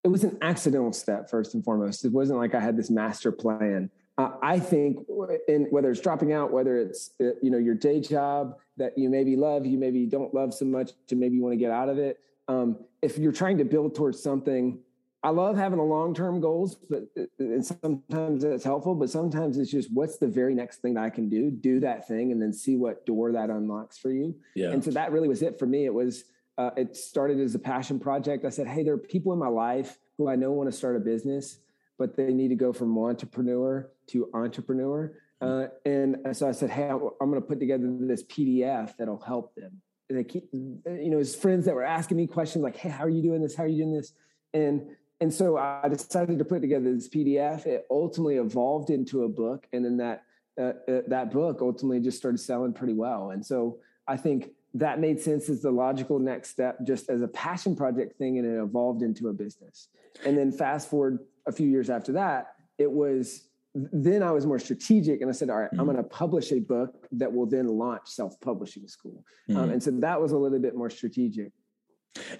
it 0.03 0.09
was 0.09 0.23
an 0.25 0.37
accidental 0.41 0.91
step 0.91 1.29
first 1.29 1.53
and 1.53 1.63
foremost. 1.63 2.03
It 2.03 2.11
wasn't 2.11 2.39
like 2.39 2.53
I 2.53 2.59
had 2.59 2.75
this 2.75 2.89
master 2.89 3.31
plan. 3.31 3.89
Uh, 4.17 4.31
I 4.41 4.59
think, 4.59 5.07
in 5.47 5.67
whether 5.69 5.89
it's 5.91 6.01
dropping 6.01 6.33
out, 6.33 6.51
whether 6.51 6.75
it's 6.75 7.11
uh, 7.21 7.29
you 7.41 7.49
know 7.49 7.57
your 7.57 7.75
day 7.75 8.01
job 8.01 8.57
that 8.75 8.97
you 8.97 9.09
maybe 9.09 9.37
love, 9.37 9.65
you 9.65 9.77
maybe 9.77 10.05
don't 10.05 10.33
love 10.33 10.53
so 10.53 10.65
much, 10.65 10.91
and 11.09 11.19
maybe 11.19 11.37
you 11.37 11.41
want 11.41 11.53
to 11.53 11.57
get 11.57 11.71
out 11.71 11.87
of 11.87 11.97
it, 11.97 12.19
um, 12.49 12.77
if 13.01 13.17
you're 13.17 13.31
trying 13.31 13.57
to 13.59 13.63
build 13.63 13.95
towards 13.95 14.21
something 14.21 14.79
i 15.23 15.29
love 15.29 15.57
having 15.57 15.79
a 15.79 15.83
long-term 15.83 16.39
goals 16.39 16.75
but 16.89 17.03
uh, 17.17 17.23
and 17.39 17.65
sometimes 17.65 18.43
it's 18.43 18.63
helpful 18.63 18.95
but 18.95 19.09
sometimes 19.09 19.57
it's 19.57 19.71
just 19.71 19.89
what's 19.93 20.17
the 20.17 20.27
very 20.27 20.53
next 20.53 20.77
thing 20.77 20.93
that 20.93 21.03
i 21.03 21.09
can 21.09 21.29
do? 21.29 21.51
Do 21.51 21.79
that 21.81 22.07
thing 22.07 22.31
and 22.31 22.41
then 22.41 22.53
see 22.53 22.75
what 22.75 23.05
door 23.05 23.31
that 23.31 23.49
unlocks 23.49 23.97
for 23.97 24.11
you. 24.11 24.35
Yeah. 24.55 24.71
and 24.71 24.83
so 24.83 24.91
that 24.91 25.11
really 25.11 25.27
was 25.27 25.41
it 25.41 25.59
for 25.59 25.65
me. 25.65 25.85
It 25.85 25.93
was 25.93 26.25
uh, 26.57 26.71
it 26.75 26.95
started 26.97 27.39
as 27.39 27.55
a 27.55 27.59
passion 27.59 27.99
project. 27.99 28.43
I 28.43 28.49
said 28.49 28.67
hey 28.67 28.83
there 28.83 28.93
are 28.93 28.97
people 28.97 29.33
in 29.33 29.39
my 29.39 29.47
life 29.47 29.97
who 30.17 30.27
i 30.27 30.35
know 30.35 30.51
want 30.51 30.69
to 30.71 30.75
start 30.75 30.95
a 30.95 30.99
business 30.99 31.59
but 31.97 32.15
they 32.15 32.31
need 32.31 32.47
to 32.47 32.55
go 32.55 32.71
from 32.71 32.95
wantrepreneur 32.95 33.87
to 34.07 34.29
entrepreneur. 34.33 35.13
Uh, 35.41 35.67
and 35.85 36.17
so 36.33 36.47
i 36.47 36.51
said 36.51 36.69
hey 36.69 36.89
i'm, 36.89 37.01
I'm 37.21 37.29
going 37.29 37.41
to 37.41 37.47
put 37.47 37.59
together 37.59 37.87
this 38.01 38.23
pdf 38.23 38.95
that'll 38.97 39.21
help 39.21 39.55
them. 39.55 39.81
And 40.09 40.17
they 40.17 40.23
keep, 40.23 40.49
you 40.53 40.81
know, 40.85 41.19
his 41.19 41.35
friends 41.35 41.65
that 41.65 41.75
were 41.75 41.83
asking 41.83 42.17
me 42.17 42.25
questions 42.25 42.63
like, 42.63 42.75
"Hey, 42.75 42.89
how 42.89 43.03
are 43.03 43.09
you 43.09 43.21
doing 43.21 43.43
this? 43.43 43.55
How 43.55 43.63
are 43.63 43.67
you 43.67 43.77
doing 43.83 43.93
this?" 43.93 44.13
And 44.55 44.87
and 45.21 45.33
so 45.33 45.57
I 45.57 45.87
decided 45.89 46.39
to 46.39 46.45
put 46.45 46.61
together 46.61 46.93
this 46.93 47.09
PDF. 47.09 47.65
It 47.65 47.85
ultimately 47.91 48.37
evolved 48.37 48.89
into 48.89 49.23
a 49.23 49.29
book, 49.29 49.67
and 49.73 49.83
then 49.83 49.97
that 49.97 50.23
uh, 50.59 50.73
uh, 50.87 51.01
that 51.07 51.31
book 51.31 51.59
ultimately 51.61 51.99
just 51.99 52.17
started 52.17 52.39
selling 52.39 52.73
pretty 52.73 52.93
well. 52.93 53.31
And 53.31 53.45
so 53.45 53.79
I 54.07 54.17
think 54.17 54.51
that 54.73 54.99
made 54.99 55.19
sense 55.19 55.49
as 55.49 55.61
the 55.61 55.71
logical 55.71 56.19
next 56.19 56.49
step, 56.49 56.77
just 56.85 57.09
as 57.09 57.21
a 57.21 57.27
passion 57.27 57.75
project 57.75 58.17
thing, 58.17 58.37
and 58.37 58.47
it 58.47 58.61
evolved 58.61 59.01
into 59.01 59.29
a 59.29 59.33
business. 59.33 59.89
And 60.25 60.37
then 60.37 60.51
fast 60.51 60.89
forward 60.89 61.19
a 61.47 61.51
few 61.51 61.67
years 61.67 61.89
after 61.89 62.13
that, 62.13 62.53
it 62.77 62.91
was 62.91 63.49
then 63.75 64.23
I 64.23 64.31
was 64.31 64.45
more 64.45 64.57
strategic 64.57 65.21
and 65.21 65.29
I 65.29 65.33
said, 65.33 65.49
all 65.49 65.57
right, 65.57 65.69
mm-hmm. 65.71 65.79
I'm 65.79 65.85
going 65.85 65.97
to 65.97 66.03
publish 66.03 66.51
a 66.51 66.59
book 66.59 67.07
that 67.13 67.31
will 67.31 67.45
then 67.45 67.67
launch 67.67 68.07
self 68.07 68.39
publishing 68.39 68.87
school. 68.87 69.23
Mm-hmm. 69.49 69.59
Um, 69.59 69.69
and 69.71 69.83
so 69.83 69.91
that 69.91 70.19
was 70.19 70.31
a 70.31 70.37
little 70.37 70.59
bit 70.59 70.75
more 70.75 70.89
strategic. 70.89 71.51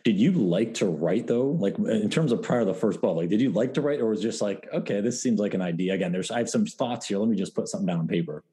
Did 0.03 0.17
you 0.17 0.31
like 0.31 0.73
to 0.75 0.87
write 0.87 1.27
though? 1.27 1.47
Like 1.51 1.77
in 1.77 2.09
terms 2.09 2.31
of 2.31 2.41
prior 2.41 2.61
to 2.61 2.65
the 2.65 2.73
first 2.73 3.01
book, 3.01 3.15
like 3.15 3.29
did 3.29 3.41
you 3.41 3.51
like 3.51 3.73
to 3.75 3.81
write 3.81 3.99
or 3.99 4.09
was 4.09 4.21
just 4.21 4.41
like, 4.41 4.67
okay, 4.73 5.01
this 5.01 5.21
seems 5.21 5.39
like 5.39 5.53
an 5.53 5.61
idea. 5.61 5.93
Again, 5.93 6.11
there's 6.11 6.31
I 6.31 6.39
have 6.39 6.49
some 6.49 6.65
thoughts 6.65 7.07
here. 7.07 7.17
Let 7.19 7.29
me 7.29 7.37
just 7.37 7.55
put 7.55 7.67
something 7.67 7.87
down 7.87 7.99
on 7.99 8.07
paper. 8.07 8.43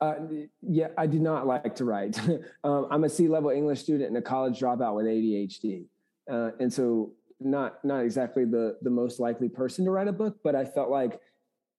Uh, 0.00 0.14
yeah, 0.62 0.88
I 0.98 1.06
did 1.06 1.22
not 1.22 1.46
like 1.46 1.74
to 1.76 1.84
write. 1.84 2.18
um, 2.64 2.86
I'm 2.90 3.04
a 3.04 3.08
C 3.08 3.28
level 3.28 3.50
English 3.50 3.80
student 3.80 4.08
and 4.08 4.16
a 4.16 4.22
college 4.22 4.58
dropout 4.58 4.94
with 4.94 5.06
ADHD, 5.06 5.84
uh, 6.30 6.50
and 6.60 6.72
so 6.72 7.12
not 7.40 7.84
not 7.84 8.00
exactly 8.00 8.44
the 8.44 8.76
the 8.82 8.90
most 8.90 9.20
likely 9.20 9.48
person 9.48 9.84
to 9.84 9.90
write 9.90 10.08
a 10.08 10.12
book. 10.12 10.38
But 10.42 10.54
I 10.54 10.64
felt 10.64 10.90
like 10.90 11.20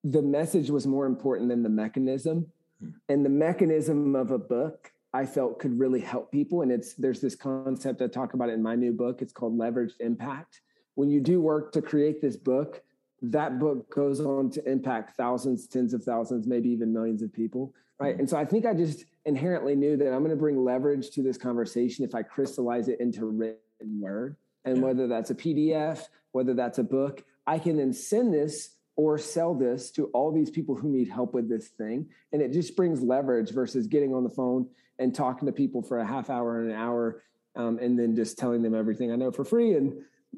the 0.04 0.22
message 0.22 0.70
was 0.70 0.88
more 0.88 1.06
important 1.06 1.50
than 1.50 1.64
the 1.64 1.70
mechanism. 1.70 2.48
Hmm. 2.80 2.90
And 3.10 3.26
the 3.26 3.30
mechanism 3.30 4.16
of 4.16 4.32
a 4.32 4.40
book 4.40 4.92
I 5.14 5.26
felt 5.26 5.60
could 5.60 5.80
really 5.80 6.02
help 6.02 6.32
people. 6.32 6.62
And 6.62 6.72
it's 6.72 6.94
there's 6.94 7.22
this 7.22 7.36
concept 7.36 8.02
I 8.02 8.08
talk 8.08 8.34
about 8.34 8.50
it 8.50 8.54
in 8.54 8.64
my 8.64 8.76
new 8.76 8.92
book. 8.92 9.22
It's 9.22 9.34
called 9.34 9.58
leveraged 9.58 10.00
impact. 10.00 10.62
When 10.96 11.10
you 11.10 11.22
do 11.22 11.42
work 11.42 11.72
to 11.74 11.82
create 11.82 12.22
this 12.22 12.36
book, 12.36 12.82
that 13.22 13.60
book 13.60 13.90
goes 13.94 14.20
on 14.20 14.50
to 14.52 14.70
impact 14.70 15.16
thousands, 15.16 15.68
tens 15.68 15.94
of 15.94 16.04
thousands, 16.04 16.48
maybe 16.48 16.70
even 16.70 16.94
millions 16.94 17.22
of 17.22 17.34
people. 17.34 17.74
Right. 18.00 18.14
Mm-hmm. 18.14 18.22
And 18.22 18.30
so 18.30 18.38
I 18.38 18.46
think 18.46 18.66
I 18.66 18.74
just 18.74 19.06
inherently 19.26 19.76
knew 19.76 19.98
that 19.98 20.14
I'm 20.14 20.20
going 20.20 20.30
to 20.30 20.36
bring 20.36 20.64
leverage 20.64 21.10
to 21.12 21.24
this 21.24 21.38
conversation 21.38 22.06
if 22.06 22.14
I 22.14 22.22
crystallize 22.22 22.88
it 22.88 23.00
into 23.00 23.26
written 23.26 23.58
word. 24.00 24.36
And 24.66 24.78
yeah. 24.78 24.84
whether 24.84 25.08
that's 25.08 25.32
a 25.32 25.36
PDF, 25.36 26.04
whether 26.32 26.54
that's 26.54 26.78
a 26.78 26.84
book, 26.84 27.24
I 27.46 27.60
can 27.60 27.78
then 27.78 27.94
send 27.94 28.34
this 28.34 28.76
or 28.96 29.18
sell 29.18 29.54
this 29.54 29.92
to 29.92 30.06
all 30.08 30.32
these 30.32 30.50
people 30.50 30.76
who 30.76 30.90
need 30.90 31.08
help 31.08 31.34
with 31.34 31.48
this 31.48 31.68
thing. 31.70 32.08
And 32.34 32.42
it 32.42 32.52
just 32.52 32.76
brings 32.76 33.02
leverage 33.02 33.52
versus 33.52 33.88
getting 33.88 34.14
on 34.14 34.24
the 34.24 34.30
phone 34.30 34.68
and 35.00 35.14
talking 35.14 35.46
to 35.46 35.52
people 35.52 35.82
for 35.82 36.00
a 36.00 36.06
half 36.06 36.30
hour 36.30 36.62
and 36.62 36.72
an 36.72 36.78
hour 36.78 37.24
um, 37.56 37.80
and 37.80 37.98
then 37.98 38.16
just 38.16 38.38
telling 38.38 38.62
them 38.62 38.76
everything 38.76 39.12
I 39.12 39.16
know 39.16 39.32
for 39.32 39.44
free 39.44 39.74
and 39.74 39.94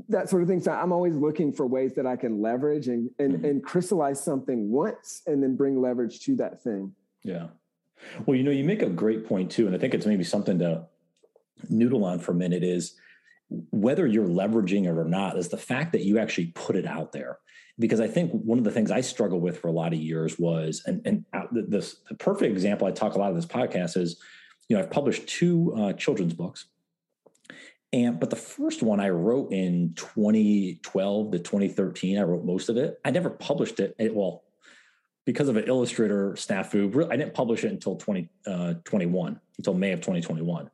that 0.08 0.30
sort 0.30 0.42
of 0.42 0.48
thing. 0.48 0.62
So 0.62 0.72
I'm 0.72 0.92
always 0.92 1.16
looking 1.16 1.52
for 1.52 1.66
ways 1.66 1.94
that 1.96 2.06
I 2.06 2.16
can 2.16 2.42
leverage 2.42 2.88
and, 2.88 3.10
and, 3.20 3.36
mm-hmm. 3.36 3.46
and 3.46 3.64
crystallize 3.64 4.24
something 4.24 4.72
once 4.72 5.22
and 5.28 5.44
then 5.44 5.56
bring 5.56 5.82
leverage 5.82 6.22
to 6.22 6.36
that 6.38 6.64
thing. 6.64 6.94
Yeah. 7.24 7.48
Well, 8.26 8.38
you 8.38 8.44
know, 8.44 8.52
you 8.52 8.64
make 8.64 8.82
a 8.82 8.90
great 8.90 9.28
point 9.28 9.52
too. 9.52 9.68
And 9.68 9.76
I 9.76 9.80
think 9.80 9.94
it's 9.94 10.06
maybe 10.06 10.24
something 10.24 10.60
to 10.60 10.86
noodle 11.70 12.06
on 12.06 12.20
for 12.20 12.32
a 12.32 12.36
minute 12.36 12.64
is 12.64 12.96
whether 13.72 14.06
you're 14.06 14.28
leveraging 14.28 14.86
it 14.86 14.98
or 14.98 15.06
not 15.06 15.38
is 15.38 15.50
the 15.50 15.58
fact 15.58 15.92
that 15.92 16.04
you 16.04 16.20
actually 16.20 16.48
put 16.48 16.76
it 16.76 16.86
out 16.86 17.12
there 17.12 17.40
because 17.80 18.00
i 18.00 18.08
think 18.08 18.32
one 18.32 18.58
of 18.58 18.64
the 18.64 18.72
things 18.72 18.92
i 18.92 19.02
struggled 19.02 19.42
with 19.42 19.58
for 19.58 19.68
a 19.68 19.72
lot 19.72 19.92
of 19.92 20.00
years 20.00 20.38
was 20.38 20.84
and 20.86 21.02
and 21.06 21.26
this 21.52 21.98
the 22.10 22.16
perfect 22.16 22.52
example 22.52 22.88
i 22.88 22.92
talk 22.92 23.16
a 23.16 23.20
lot 23.20 23.30
of 23.30 23.36
this 23.36 23.46
podcast 23.46 23.98
is 23.98 24.22
you 24.70 24.78
know 24.78 24.82
i've 24.82 24.90
published 24.90 25.28
two 25.28 25.74
uh, 25.76 25.94
children's 25.94 26.34
books 26.34 26.68
and 27.92 28.20
but 28.20 28.30
the 28.30 28.36
first 28.36 28.84
one 28.84 29.00
I 29.00 29.10
wrote 29.10 29.52
in 29.52 29.94
2012 29.96 31.32
to 31.32 31.40
2013, 31.40 32.20
I 32.20 32.22
wrote 32.22 32.46
most 32.46 32.70
of 32.70 32.78
it. 32.78 33.00
I 33.04 33.12
never 33.12 33.30
published 33.30 33.80
it. 33.80 33.96
it 33.98 34.14
well, 34.14 34.44
because 35.26 35.50
of 35.50 35.58
an 35.58 35.66
illustrator 35.66 36.34
snafu, 36.34 37.12
I 37.12 37.18
didn't 37.18 37.34
publish 37.34 37.64
it 37.64 37.72
until 37.72 37.96
2021, 37.96 39.34
uh, 39.34 39.40
until 39.58 39.74
May 39.74 39.92
of 39.92 40.00
2021, 40.00 40.70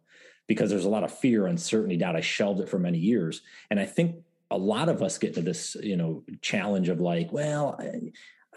because 0.47 0.69
there's 0.69 0.85
a 0.85 0.89
lot 0.89 1.03
of 1.03 1.17
fear, 1.17 1.47
uncertainty, 1.47 1.97
doubt. 1.97 2.17
I 2.17 2.21
shelved 2.21 2.59
it 2.59 2.69
for 2.69 2.79
many 2.79 2.97
years, 2.97 3.41
and 3.69 3.79
I 3.79 3.85
think 3.85 4.17
a 4.51 4.57
lot 4.57 4.89
of 4.89 5.01
us 5.01 5.17
get 5.17 5.33
to 5.35 5.41
this, 5.41 5.75
you 5.81 5.95
know, 5.95 6.23
challenge 6.41 6.89
of 6.89 6.99
like, 6.99 7.31
well. 7.31 7.79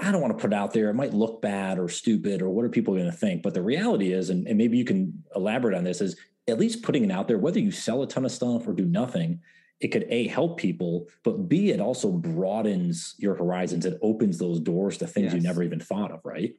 I, 0.01 0.13
don't 0.13 0.21
want 0.21 0.37
to 0.37 0.41
put 0.41 0.53
it 0.53 0.57
out 0.57 0.73
there. 0.73 0.91
It 0.91 0.95
might 0.95 1.15
look 1.15 1.43
bad 1.43 1.79
or 1.79 1.89
stupid 1.89 2.43
or 2.43 2.51
what 2.51 2.65
are 2.65 2.69
people 2.69 2.95
going 2.95 3.11
to 3.11 3.13
think? 3.13 3.43
But 3.43 3.55
the 3.55 3.63
reality 3.63 4.13
is, 4.13 4.31
and, 4.31 4.47
and 4.47 4.57
maybe 4.57 4.79
you 4.79 4.85
can 4.85 5.25
elaborate 5.35 5.77
on 5.77 5.85
this, 5.85 6.01
is 6.01 6.17
at 6.49 6.59
least 6.59 6.83
putting 6.83 7.05
it 7.05 7.11
out 7.11 7.29
there, 7.29 7.39
whether 7.39 7.61
you 7.61 7.71
sell 7.71 8.03
a 8.03 8.07
ton 8.07 8.25
of 8.25 8.33
stuff 8.33 8.67
or 8.67 8.73
do 8.73 8.85
nothing, 8.85 9.41
it 9.81 9.89
could 9.89 10.07
a 10.09 10.27
help 10.27 10.59
people, 10.59 11.07
but 11.23 11.49
b 11.49 11.71
it 11.71 11.81
also 11.81 12.11
broadens 12.11 13.15
your 13.19 13.35
horizons. 13.35 13.87
It 13.87 13.99
opens 14.03 14.39
those 14.39 14.59
doors 14.59 14.99
to 14.99 15.07
things 15.07 15.27
yes. 15.27 15.35
you 15.35 15.41
never 15.41 15.63
even 15.63 15.79
thought 15.79 16.11
of, 16.11 16.21
right? 16.25 16.57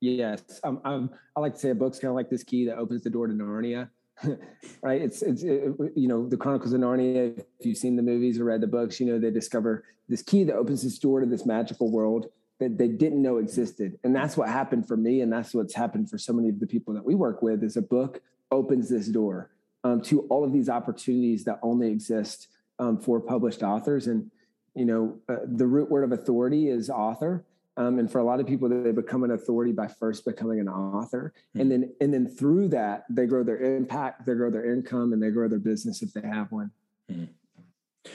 Yes, 0.00 0.42
um, 0.64 0.80
um, 0.84 1.10
I 1.36 1.40
like 1.40 1.54
to 1.54 1.60
say 1.60 1.70
a 1.70 1.74
book's 1.74 1.98
kind 1.98 2.08
of 2.08 2.16
like 2.16 2.30
this 2.30 2.42
key 2.42 2.66
that 2.66 2.78
opens 2.78 3.02
the 3.02 3.10
door 3.10 3.26
to 3.26 3.34
Narnia. 3.34 3.90
right? 4.82 5.00
It's 5.02 5.22
it's 5.22 5.42
it, 5.42 5.74
you 5.94 6.08
know 6.08 6.28
the 6.28 6.36
Chronicles 6.36 6.72
of 6.72 6.80
Narnia. 6.80 7.38
If 7.38 7.66
you've 7.66 7.76
seen 7.76 7.96
the 7.96 8.02
movies 8.02 8.38
or 8.38 8.44
read 8.44 8.60
the 8.60 8.66
books, 8.66 9.00
you 9.00 9.06
know 9.06 9.18
they 9.18 9.30
discover 9.30 9.84
this 10.08 10.22
key 10.22 10.44
that 10.44 10.54
opens 10.54 10.82
this 10.82 10.98
door 10.98 11.20
to 11.20 11.26
this 11.26 11.46
magical 11.46 11.90
world 11.90 12.26
that 12.60 12.78
they 12.78 12.88
didn't 12.88 13.22
know 13.22 13.38
existed, 13.38 13.98
and 14.04 14.14
that's 14.14 14.36
what 14.36 14.48
happened 14.48 14.86
for 14.86 14.96
me, 14.96 15.20
and 15.20 15.32
that's 15.32 15.52
what's 15.54 15.74
happened 15.74 16.08
for 16.10 16.18
so 16.18 16.32
many 16.32 16.48
of 16.48 16.60
the 16.60 16.66
people 16.66 16.94
that 16.94 17.04
we 17.04 17.14
work 17.14 17.42
with. 17.42 17.62
Is 17.62 17.76
a 17.76 17.82
book 17.82 18.20
opens 18.50 18.88
this 18.88 19.08
door 19.08 19.50
um, 19.84 20.00
to 20.02 20.20
all 20.22 20.44
of 20.44 20.52
these 20.52 20.68
opportunities 20.68 21.44
that 21.44 21.58
only 21.62 21.88
exist 21.90 22.48
um, 22.78 22.98
for 22.98 23.20
published 23.20 23.62
authors. 23.62 24.06
And, 24.06 24.30
you 24.74 24.84
know, 24.84 25.18
uh, 25.28 25.36
the 25.44 25.66
root 25.66 25.90
word 25.90 26.04
of 26.04 26.12
authority 26.12 26.68
is 26.68 26.90
author. 26.90 27.44
Um, 27.76 27.98
and 27.98 28.10
for 28.10 28.18
a 28.18 28.24
lot 28.24 28.38
of 28.38 28.46
people, 28.46 28.68
they 28.68 28.92
become 28.92 29.24
an 29.24 29.30
authority 29.30 29.72
by 29.72 29.88
first 29.88 30.26
becoming 30.26 30.60
an 30.60 30.68
author, 30.68 31.32
mm-hmm. 31.34 31.60
and 31.60 31.70
then 31.70 31.92
and 32.02 32.12
then 32.12 32.28
through 32.28 32.68
that, 32.68 33.04
they 33.08 33.24
grow 33.24 33.42
their 33.42 33.76
impact, 33.76 34.26
they 34.26 34.34
grow 34.34 34.50
their 34.50 34.70
income, 34.70 35.14
and 35.14 35.22
they 35.22 35.30
grow 35.30 35.48
their 35.48 35.58
business 35.58 36.02
if 36.02 36.12
they 36.12 36.20
have 36.20 36.52
one. 36.52 36.70
Mm-hmm. 37.10 38.10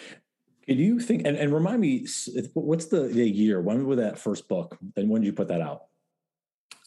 Can 0.67 0.77
you 0.77 0.99
think 0.99 1.25
and, 1.25 1.37
and 1.37 1.53
remind 1.53 1.79
me 1.79 2.05
what's 2.53 2.85
the, 2.85 3.01
the 3.03 3.27
year? 3.27 3.61
When 3.61 3.85
was 3.87 3.97
that 3.97 4.17
first 4.17 4.49
book? 4.49 4.77
And 4.97 5.09
when 5.09 5.21
did 5.21 5.27
you 5.27 5.33
put 5.33 5.47
that 5.47 5.61
out? 5.61 5.83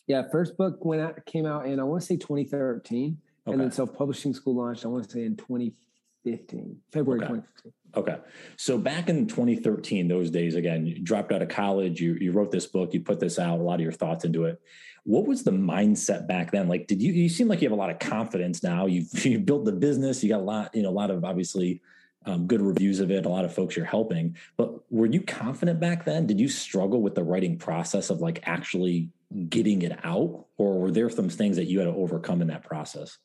Yeah, 0.06 0.25
first 0.30 0.56
book 0.56 0.84
when 0.84 1.00
it 1.00 1.25
came 1.25 1.46
out 1.46 1.66
in 1.66 1.80
I 1.80 1.84
want 1.84 2.02
to 2.02 2.06
say 2.06 2.16
2013. 2.16 3.16
Okay. 3.46 3.52
And 3.52 3.60
then 3.60 3.72
self 3.72 3.96
publishing 3.96 4.34
school 4.34 4.56
launched, 4.56 4.84
I 4.84 4.88
want 4.88 5.04
to 5.04 5.10
say 5.10 5.25
in 5.25 5.37
2015, 5.37 6.76
February 6.92 7.20
okay. 7.20 7.28
2015. 7.28 7.72
Okay. 7.96 8.16
So 8.56 8.76
back 8.76 9.08
in 9.08 9.26
2013, 9.26 10.08
those 10.08 10.30
days, 10.30 10.54
again, 10.56 10.87
you 10.87 11.00
dropped 11.00 11.32
out 11.32 11.42
of 11.42 11.49
college, 11.49 12.00
you, 12.00 12.14
you 12.20 12.32
wrote 12.32 12.50
this 12.50 12.66
book, 12.66 12.92
you 12.92 13.00
put 13.00 13.18
this 13.18 13.38
out, 13.38 13.60
a 13.60 13.62
lot 13.62 13.76
of 13.76 13.80
your 13.80 13.92
thoughts 13.92 14.25
into 14.25 14.44
it. 14.44 14.60
What 15.04 15.26
was 15.26 15.42
the 15.42 15.50
mindset 15.52 16.28
back 16.28 16.52
then? 16.52 16.68
Like, 16.68 16.87
did 16.87 17.00
you, 17.00 17.12
you 17.12 17.28
seem 17.30 17.49
like 17.49 17.62
you 17.62 17.68
have 17.68 17.76
a 17.76 17.80
lot 17.80 17.90
of 17.90 17.99
confidence 17.99 18.62
now. 18.62 18.87
You've, 18.87 19.25
you 19.25 19.38
built 19.38 19.64
the 19.64 19.72
business, 19.72 20.22
you 20.22 20.28
got 20.28 20.40
a 20.40 20.44
lot, 20.44 20.75
you 20.75 20.82
know, 20.82 20.90
a 20.90 20.92
lot 20.92 21.10
of 21.10 21.25
obviously 21.25 21.80
um, 22.27 22.47
good 22.47 22.61
reviews 22.61 23.00
of 23.00 23.11
it, 23.11 23.25
a 23.25 23.29
lot 23.29 23.45
of 23.45 23.55
folks 23.55 23.77
you're 23.77 23.87
helping. 23.87 24.37
But 24.57 24.91
were 24.93 25.07
you 25.07 25.23
confident 25.23 25.81
back 25.81 26.05
then? 26.05 26.27
Did 26.27 26.39
you 26.39 26.49
struggle 26.49 27.00
with 27.00 27.15
the 27.15 27.25
writing 27.25 27.57
process 27.59 28.11
of 28.11 28.21
like 28.21 28.41
actually 28.45 29.11
getting 29.49 29.83
it 29.83 29.99
out? 30.05 30.47
Or 30.59 30.79
were 30.79 30.91
there 30.91 31.09
some 31.09 31.29
things 31.29 31.57
that 31.57 31.67
you 31.67 31.79
had 31.79 31.87
to 31.87 31.95
overcome 31.95 32.43
in 32.43 32.49
that 32.49 32.65
process? 32.65 33.19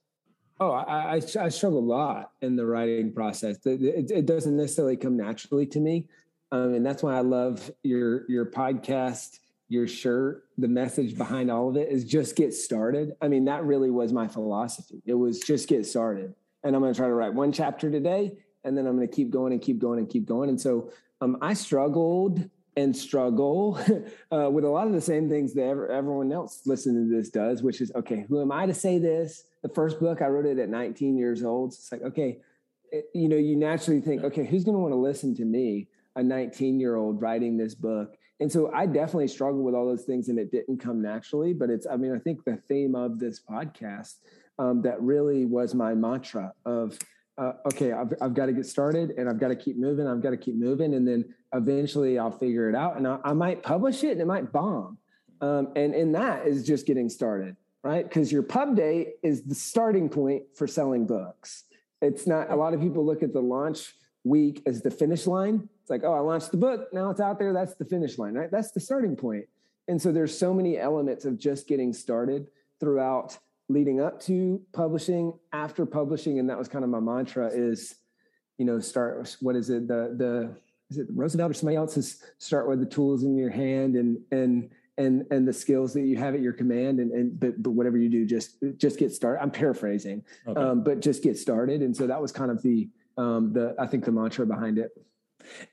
Oh, 0.60 0.72
I, 0.72 1.16
I, 1.16 1.22
I, 1.40 1.50
struggle 1.50 1.80
a 1.80 1.82
lot 1.82 2.32
in 2.42 2.56
the 2.56 2.66
writing 2.66 3.12
process. 3.12 3.58
It, 3.66 3.82
it, 3.82 4.12
it 4.12 4.25
doesn't 4.25 4.56
necessarily 4.56 4.96
come 4.96 5.18
naturally 5.18 5.66
to 5.68 5.82
me, 5.82 6.08
um, 6.54 6.74
and 6.74 6.86
that's 6.86 7.04
why 7.04 7.18
I 7.18 7.22
love 7.22 7.70
your 7.84 8.24
your 8.30 8.46
podcast, 8.46 9.40
your 9.68 9.86
shirt. 9.86 10.46
The 10.58 10.70
message 10.70 11.18
behind 11.18 11.52
all 11.52 11.68
of 11.68 11.75
it 11.75 11.90
is 11.92 12.06
just 12.06 12.38
get 12.38 12.54
started. 12.54 13.18
I 13.22 13.28
mean, 13.28 13.44
that 13.46 13.66
really 13.66 13.90
was 13.90 14.14
my 14.14 14.30
philosophy. 14.30 15.02
It 15.06 15.16
was 15.16 15.42
just 15.42 15.68
get 15.68 15.86
started, 15.86 16.34
and 16.64 16.74
I'm 16.74 16.82
going 16.82 16.94
to 16.94 16.98
try 16.98 17.08
to 17.08 17.14
write 17.14 17.34
one 17.34 17.52
chapter 17.52 17.92
today, 17.92 18.38
and 18.65 18.77
then 18.77 18.88
I'm 18.88 18.95
going 18.95 19.07
to 19.07 19.15
keep 19.15 19.29
going 19.29 19.53
and 19.53 19.62
keep 19.62 19.79
going 19.79 20.00
and 20.00 20.10
keep 20.10 20.25
going. 20.25 20.50
And 20.50 20.60
so 20.60 20.91
um, 21.22 21.38
I 21.41 21.53
struggled 21.53 22.50
and 22.75 22.95
struggle 22.95 23.79
uh, 24.31 24.50
with 24.50 24.65
a 24.65 24.69
lot 24.69 24.88
of 24.88 24.93
the 24.93 25.01
same 25.01 25.29
things 25.29 25.53
that 25.53 25.62
everyone 25.63 26.31
else 26.31 26.62
listening 26.65 27.10
to 27.10 27.15
this 27.15 27.29
does, 27.29 27.63
which 27.63 27.79
is 27.79 27.91
okay, 27.95 28.25
who 28.27 28.41
am 28.41 28.51
I 28.51 28.65
to 28.65 28.74
say 28.74 28.98
this? 28.98 29.43
The 29.62 29.69
first 29.69 30.00
book 30.00 30.22
I 30.22 30.27
wrote 30.27 30.45
it 30.45 30.60
at 30.60 30.69
19 30.69 31.17
years 31.17 31.43
old. 31.43 31.74
It's 31.74 31.91
like 31.91 32.01
okay, 32.01 32.39
it, 32.91 33.05
you 33.13 33.29
know, 33.29 33.38
you 33.38 33.55
naturally 33.55 34.01
think, 34.01 34.24
okay, 34.24 34.45
who's 34.45 34.63
going 34.63 34.75
to 34.75 34.81
want 34.81 34.91
to 34.91 34.98
listen 34.98 35.36
to 35.36 35.45
me, 35.45 35.88
a 36.15 36.24
19 36.24 36.79
year 36.79 36.95
old 36.95 37.22
writing 37.22 37.57
this 37.57 37.75
book? 37.75 38.17
And 38.39 38.51
so 38.51 38.69
I 38.74 38.86
definitely 38.86 39.29
struggled 39.29 39.63
with 39.63 39.75
all 39.75 39.86
those 39.86 40.03
things, 40.03 40.27
and 40.27 40.38
it 40.38 40.51
didn't 40.51 40.79
come 40.79 41.01
naturally. 41.01 41.53
But 41.53 41.69
it's, 41.69 41.88
I 41.88 41.95
mean, 41.95 42.13
I 42.13 42.19
think 42.19 42.43
the 42.43 42.57
theme 42.67 42.93
of 42.93 43.17
this 43.17 43.39
podcast 43.39 44.15
um, 44.60 44.81
that 44.81 45.01
really 45.01 45.45
was 45.45 45.74
my 45.74 45.93
mantra 45.93 46.53
of 46.65 46.98
uh, 47.38 47.54
okay, 47.68 47.92
I've, 47.92 48.13
I've 48.22 48.34
got 48.34 48.46
to 48.46 48.54
get 48.54 48.65
started 48.65 49.12
and 49.12 49.30
I've 49.30 49.39
got 49.39 49.50
to 49.50 49.56
keep 49.56 49.77
moving. 49.77 50.08
I've 50.08 50.22
got 50.22 50.30
to 50.30 50.38
keep 50.38 50.56
moving. 50.56 50.94
And 50.94 51.08
then 51.08 51.34
eventually 51.54 52.18
I'll 52.18 52.32
figure 52.32 52.70
it 52.70 52.75
out 52.75 52.98
and 52.98 53.08
I, 53.08 53.20
I 53.24 53.34
might 53.34 53.62
publish 53.62 54.04
it 54.04 54.12
and 54.12 54.22
it 54.22 54.25
might 54.25 54.51
bomb. 54.51 54.98
Um, 55.42 55.74
and 55.75 55.94
in 55.94 56.13
that 56.13 56.48
is 56.48 56.65
just 56.65 56.86
getting 56.86 57.10
started, 57.10 57.58
right? 57.84 58.08
Because 58.08 58.32
your 58.32 58.44
pub 58.44 58.75
day 58.75 59.13
is 59.22 59.44
the 59.44 59.56
starting 59.56 60.08
point 60.08 60.44
for 60.56 60.65
selling 60.65 61.06
books. 61.06 61.65
It's 62.01 62.25
not, 62.25 62.51
a 62.51 62.56
lot 62.56 62.74
of 62.74 62.80
people 62.80 63.06
look 63.06 63.22
at 63.22 63.34
the 63.34 63.42
launch 63.42 63.96
week 64.24 64.62
as 64.65 64.82
the 64.82 64.92
finish 64.92 65.27
line. 65.27 65.68
It's 65.82 65.89
like, 65.89 66.04
oh, 66.04 66.13
I 66.13 66.20
launched 66.20 66.51
the 66.51 66.58
book. 66.58 66.88
Now 66.94 67.10
it's 67.10 67.20
out 67.20 67.38
there. 67.38 67.54
That's 67.54 67.75
the 67.75 67.86
finish 67.86 68.18
line, 68.18 68.34
right? 68.34 68.50
That's 68.50 68.72
the 68.72 68.80
starting 68.80 69.15
point. 69.15 69.46
And 69.88 70.01
so 70.01 70.12
there's 70.12 70.38
so 70.38 70.54
many 70.54 70.80
elements 70.80 71.25
of 71.25 71.38
just 71.38 71.68
getting 71.68 71.94
started 71.94 72.48
throughout 72.80 73.38
leading 73.69 74.00
up 74.00 74.22
to 74.22 74.62
publishing, 74.74 75.34
after 75.51 75.86
publishing, 75.86 76.39
and 76.39 76.50
that 76.50 76.57
was 76.57 76.67
kind 76.67 76.84
of 76.84 76.89
my 76.89 77.00
mantra 77.00 77.48
is, 77.48 77.95
you 78.57 78.65
know, 78.65 78.79
start 78.79 79.36
what 79.41 79.55
is 79.55 79.69
it, 79.69 79.88
the 79.88 80.13
the 80.17 80.55
is 80.89 80.98
it 81.00 81.07
Roosevelt 81.10 81.51
or 81.51 81.53
somebody 81.53 81.77
else 81.77 81.98
is 81.98 82.24
start 82.38 82.67
with 82.67 82.79
the 82.79 82.86
tools 82.86 83.24
in 83.24 83.36
your 83.36 83.50
hand 83.50 83.95
and 83.95 84.17
and 84.31 84.69
and 84.98 85.25
and 85.31 85.48
the 85.48 85.53
skills 85.53 85.93
that 85.93 86.01
you 86.01 86.15
have 86.17 86.36
at 86.36 86.41
your 86.41 86.53
command 86.53 87.00
and 87.00 87.12
and 87.12 87.39
but 87.39 87.62
but 87.62 87.72
whatever 87.72 87.98
you 87.98 88.10
do, 88.10 88.25
just 88.25 88.57
just 88.77 89.00
get 89.00 89.12
started. 89.12 89.41
I'm 89.41 89.51
paraphrasing, 89.51 90.24
okay. 90.48 90.60
um, 90.60 90.84
but 90.84 91.01
just 91.01 91.24
get 91.24 91.38
started. 91.38 91.81
And 91.81 91.95
so 91.95 92.07
that 92.07 92.22
was 92.22 92.31
kind 92.31 92.51
of 92.51 92.62
the 92.62 92.89
um, 93.17 93.51
the 93.53 93.75
I 93.79 93.88
think 93.88 94.05
the 94.05 94.12
mantra 94.12 94.45
behind 94.45 94.77
it. 94.77 94.91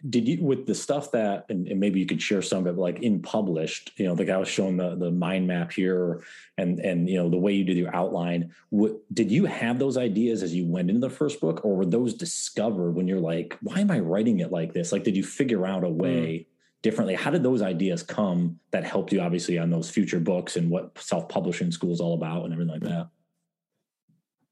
Did 0.08 0.28
you 0.28 0.44
with 0.44 0.66
the 0.66 0.74
stuff 0.74 1.10
that 1.12 1.46
and, 1.48 1.68
and, 1.68 1.80
maybe 1.80 2.00
you 2.00 2.06
could 2.06 2.20
share 2.20 2.42
some 2.42 2.66
of 2.66 2.76
it 2.76 2.80
like 2.80 3.00
in 3.00 3.20
published, 3.20 3.92
you 3.96 4.06
know, 4.06 4.14
the 4.14 4.24
guy 4.24 4.36
was 4.36 4.48
showing 4.48 4.76
the 4.76 4.94
the 4.96 5.10
mind 5.10 5.46
map 5.46 5.72
here 5.72 6.22
and 6.58 6.78
and 6.80 7.08
you 7.08 7.16
know 7.16 7.28
the 7.28 7.36
way 7.36 7.52
you 7.52 7.64
did 7.64 7.76
your 7.76 7.94
outline. 7.94 8.52
What 8.70 8.96
did 9.14 9.30
you 9.30 9.46
have 9.46 9.78
those 9.78 9.96
ideas 9.96 10.42
as 10.42 10.54
you 10.54 10.66
went 10.66 10.90
into 10.90 11.00
the 11.00 11.10
first 11.10 11.40
book, 11.40 11.64
or 11.64 11.76
were 11.76 11.86
those 11.86 12.14
discovered 12.14 12.92
when 12.92 13.08
you're 13.08 13.20
like, 13.20 13.56
why 13.62 13.80
am 13.80 13.90
I 13.90 14.00
writing 14.00 14.40
it 14.40 14.52
like 14.52 14.72
this? 14.72 14.92
Like, 14.92 15.04
did 15.04 15.16
you 15.16 15.24
figure 15.24 15.66
out 15.66 15.84
a 15.84 15.88
hmm. 15.88 15.98
way 15.98 16.26
mm. 16.26 16.46
differently? 16.82 17.14
How 17.14 17.30
did 17.30 17.42
those 17.42 17.62
ideas 17.62 18.02
come 18.02 18.58
that 18.70 18.84
helped 18.84 19.12
you 19.12 19.20
obviously 19.20 19.58
on 19.58 19.70
those 19.70 19.90
future 19.90 20.20
books 20.20 20.56
and 20.56 20.70
what 20.70 20.98
self-publishing 20.98 21.72
school 21.72 21.92
is 21.92 22.00
all 22.00 22.14
about 22.14 22.44
and 22.44 22.52
everything 22.52 22.72
like 22.72 22.82
that? 22.82 23.08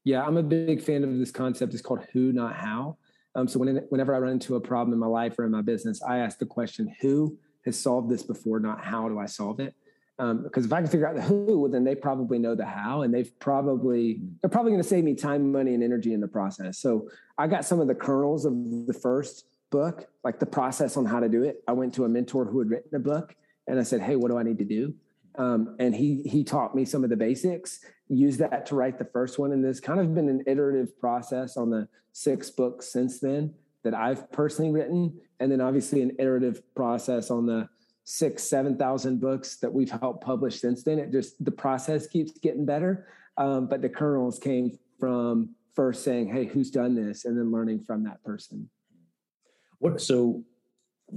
Yeah, 0.03 0.23
I'm 0.23 0.37
a 0.37 0.43
big 0.43 0.81
fan 0.81 1.03
of 1.03 1.17
this 1.17 1.31
concept. 1.31 1.73
It's 1.73 1.81
called 1.81 2.05
who, 2.11 2.31
not 2.31 2.55
how. 2.55 2.97
Um, 3.35 3.47
so 3.47 3.59
when, 3.59 3.77
whenever 3.89 4.13
I 4.13 4.19
run 4.19 4.33
into 4.33 4.55
a 4.55 4.61
problem 4.61 4.93
in 4.93 4.99
my 4.99 5.07
life 5.07 5.39
or 5.39 5.45
in 5.45 5.51
my 5.51 5.61
business, 5.61 6.01
I 6.03 6.19
ask 6.19 6.37
the 6.37 6.45
question, 6.45 6.93
who 7.01 7.37
has 7.65 7.79
solved 7.79 8.09
this 8.09 8.23
before, 8.23 8.59
not 8.59 8.83
how 8.83 9.07
do 9.07 9.19
I 9.19 9.25
solve 9.25 9.59
it? 9.59 9.75
Um, 10.19 10.43
because 10.43 10.65
if 10.65 10.73
I 10.73 10.81
can 10.81 10.89
figure 10.89 11.07
out 11.07 11.15
the 11.15 11.21
who, 11.21 11.59
well, 11.59 11.71
then 11.71 11.83
they 11.83 11.95
probably 11.95 12.37
know 12.37 12.53
the 12.53 12.65
how, 12.65 13.01
and 13.01 13.13
they've 13.13 13.31
probably 13.39 14.21
they're 14.41 14.51
probably 14.51 14.71
going 14.71 14.83
to 14.83 14.87
save 14.87 15.03
me 15.03 15.15
time, 15.15 15.51
money, 15.51 15.73
and 15.73 15.83
energy 15.83 16.13
in 16.13 16.19
the 16.19 16.27
process. 16.27 16.77
So 16.77 17.09
I 17.39 17.47
got 17.47 17.65
some 17.65 17.79
of 17.79 17.87
the 17.87 17.95
kernels 17.95 18.45
of 18.45 18.53
the 18.85 18.93
first 18.93 19.45
book, 19.71 20.05
like 20.23 20.39
the 20.39 20.45
process 20.45 20.95
on 20.95 21.05
how 21.05 21.21
to 21.21 21.29
do 21.29 21.41
it. 21.41 21.63
I 21.67 21.71
went 21.71 21.95
to 21.95 22.05
a 22.05 22.09
mentor 22.09 22.45
who 22.45 22.59
had 22.59 22.69
written 22.69 22.93
a 22.93 22.99
book, 22.99 23.35
and 23.67 23.79
I 23.79 23.83
said, 23.83 24.01
"Hey, 24.01 24.15
what 24.15 24.29
do 24.29 24.37
I 24.37 24.43
need 24.43 24.59
to 24.59 24.65
do?" 24.65 24.93
Um, 25.37 25.75
and 25.79 25.95
he 25.95 26.21
he 26.23 26.43
taught 26.43 26.75
me 26.75 26.85
some 26.85 27.03
of 27.03 27.09
the 27.09 27.15
basics. 27.15 27.79
Use 28.09 28.37
that 28.37 28.65
to 28.67 28.75
write 28.75 28.97
the 28.97 29.05
first 29.05 29.39
one, 29.39 29.53
and 29.53 29.63
there's 29.63 29.79
kind 29.79 29.99
of 29.99 30.13
been 30.13 30.29
an 30.29 30.43
iterative 30.45 30.99
process 30.99 31.55
on 31.55 31.69
the 31.69 31.87
six 32.11 32.49
books 32.49 32.91
since 32.91 33.19
then 33.19 33.53
that 33.83 33.93
I've 33.93 34.31
personally 34.31 34.71
written, 34.71 35.19
and 35.39 35.51
then 35.51 35.61
obviously 35.61 36.01
an 36.01 36.11
iterative 36.19 36.61
process 36.75 37.31
on 37.31 37.45
the 37.45 37.69
six 38.03 38.43
seven 38.43 38.77
thousand 38.77 39.21
books 39.21 39.55
that 39.57 39.71
we've 39.71 39.89
helped 39.89 40.23
publish 40.23 40.59
since 40.59 40.83
then. 40.83 40.99
It 40.99 41.11
just 41.11 41.43
the 41.43 41.51
process 41.51 42.07
keeps 42.07 42.37
getting 42.39 42.65
better, 42.65 43.07
um, 43.37 43.67
but 43.67 43.81
the 43.81 43.89
kernels 43.89 44.37
came 44.37 44.77
from 44.99 45.55
first 45.73 46.03
saying, 46.03 46.27
"Hey, 46.27 46.45
who's 46.45 46.71
done 46.71 46.95
this?" 46.95 47.25
and 47.25 47.37
then 47.37 47.51
learning 47.51 47.81
from 47.81 48.03
that 48.03 48.21
person. 48.23 48.69
What 49.79 50.01
so 50.01 50.43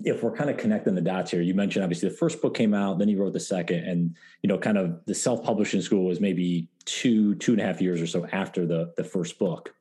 if 0.03 0.23
we're 0.23 0.35
kind 0.35 0.51
of 0.51 0.57
connecting 0.57 0.95
the 0.95 1.01
dots 1.01 1.31
here, 1.31 1.41
you 1.41 1.55
mentioned 1.55 1.85
obviously 1.85 2.09
the 2.09 2.17
first 2.17 2.43
book 2.43 2.55
came 2.55 2.75
out, 2.75 2.99
then 2.99 3.09
you 3.09 3.21
wrote 3.21 3.33
the 3.33 3.41
second, 3.41 3.85
and 3.85 4.17
you 4.43 4.49
know, 4.49 4.59
kind 4.59 4.79
of 4.79 5.05
the 5.07 5.15
self-publishing 5.15 5.81
school 5.81 6.07
was 6.07 6.21
maybe 6.21 6.69
two, 6.85 7.35
two 7.37 7.53
and 7.53 7.61
a 7.61 7.65
half 7.65 7.81
years 7.81 8.01
or 8.01 8.07
so 8.07 8.27
after 8.33 8.67
the 8.67 8.93
the 8.97 9.05
first 9.05 9.39
book. 9.39 9.75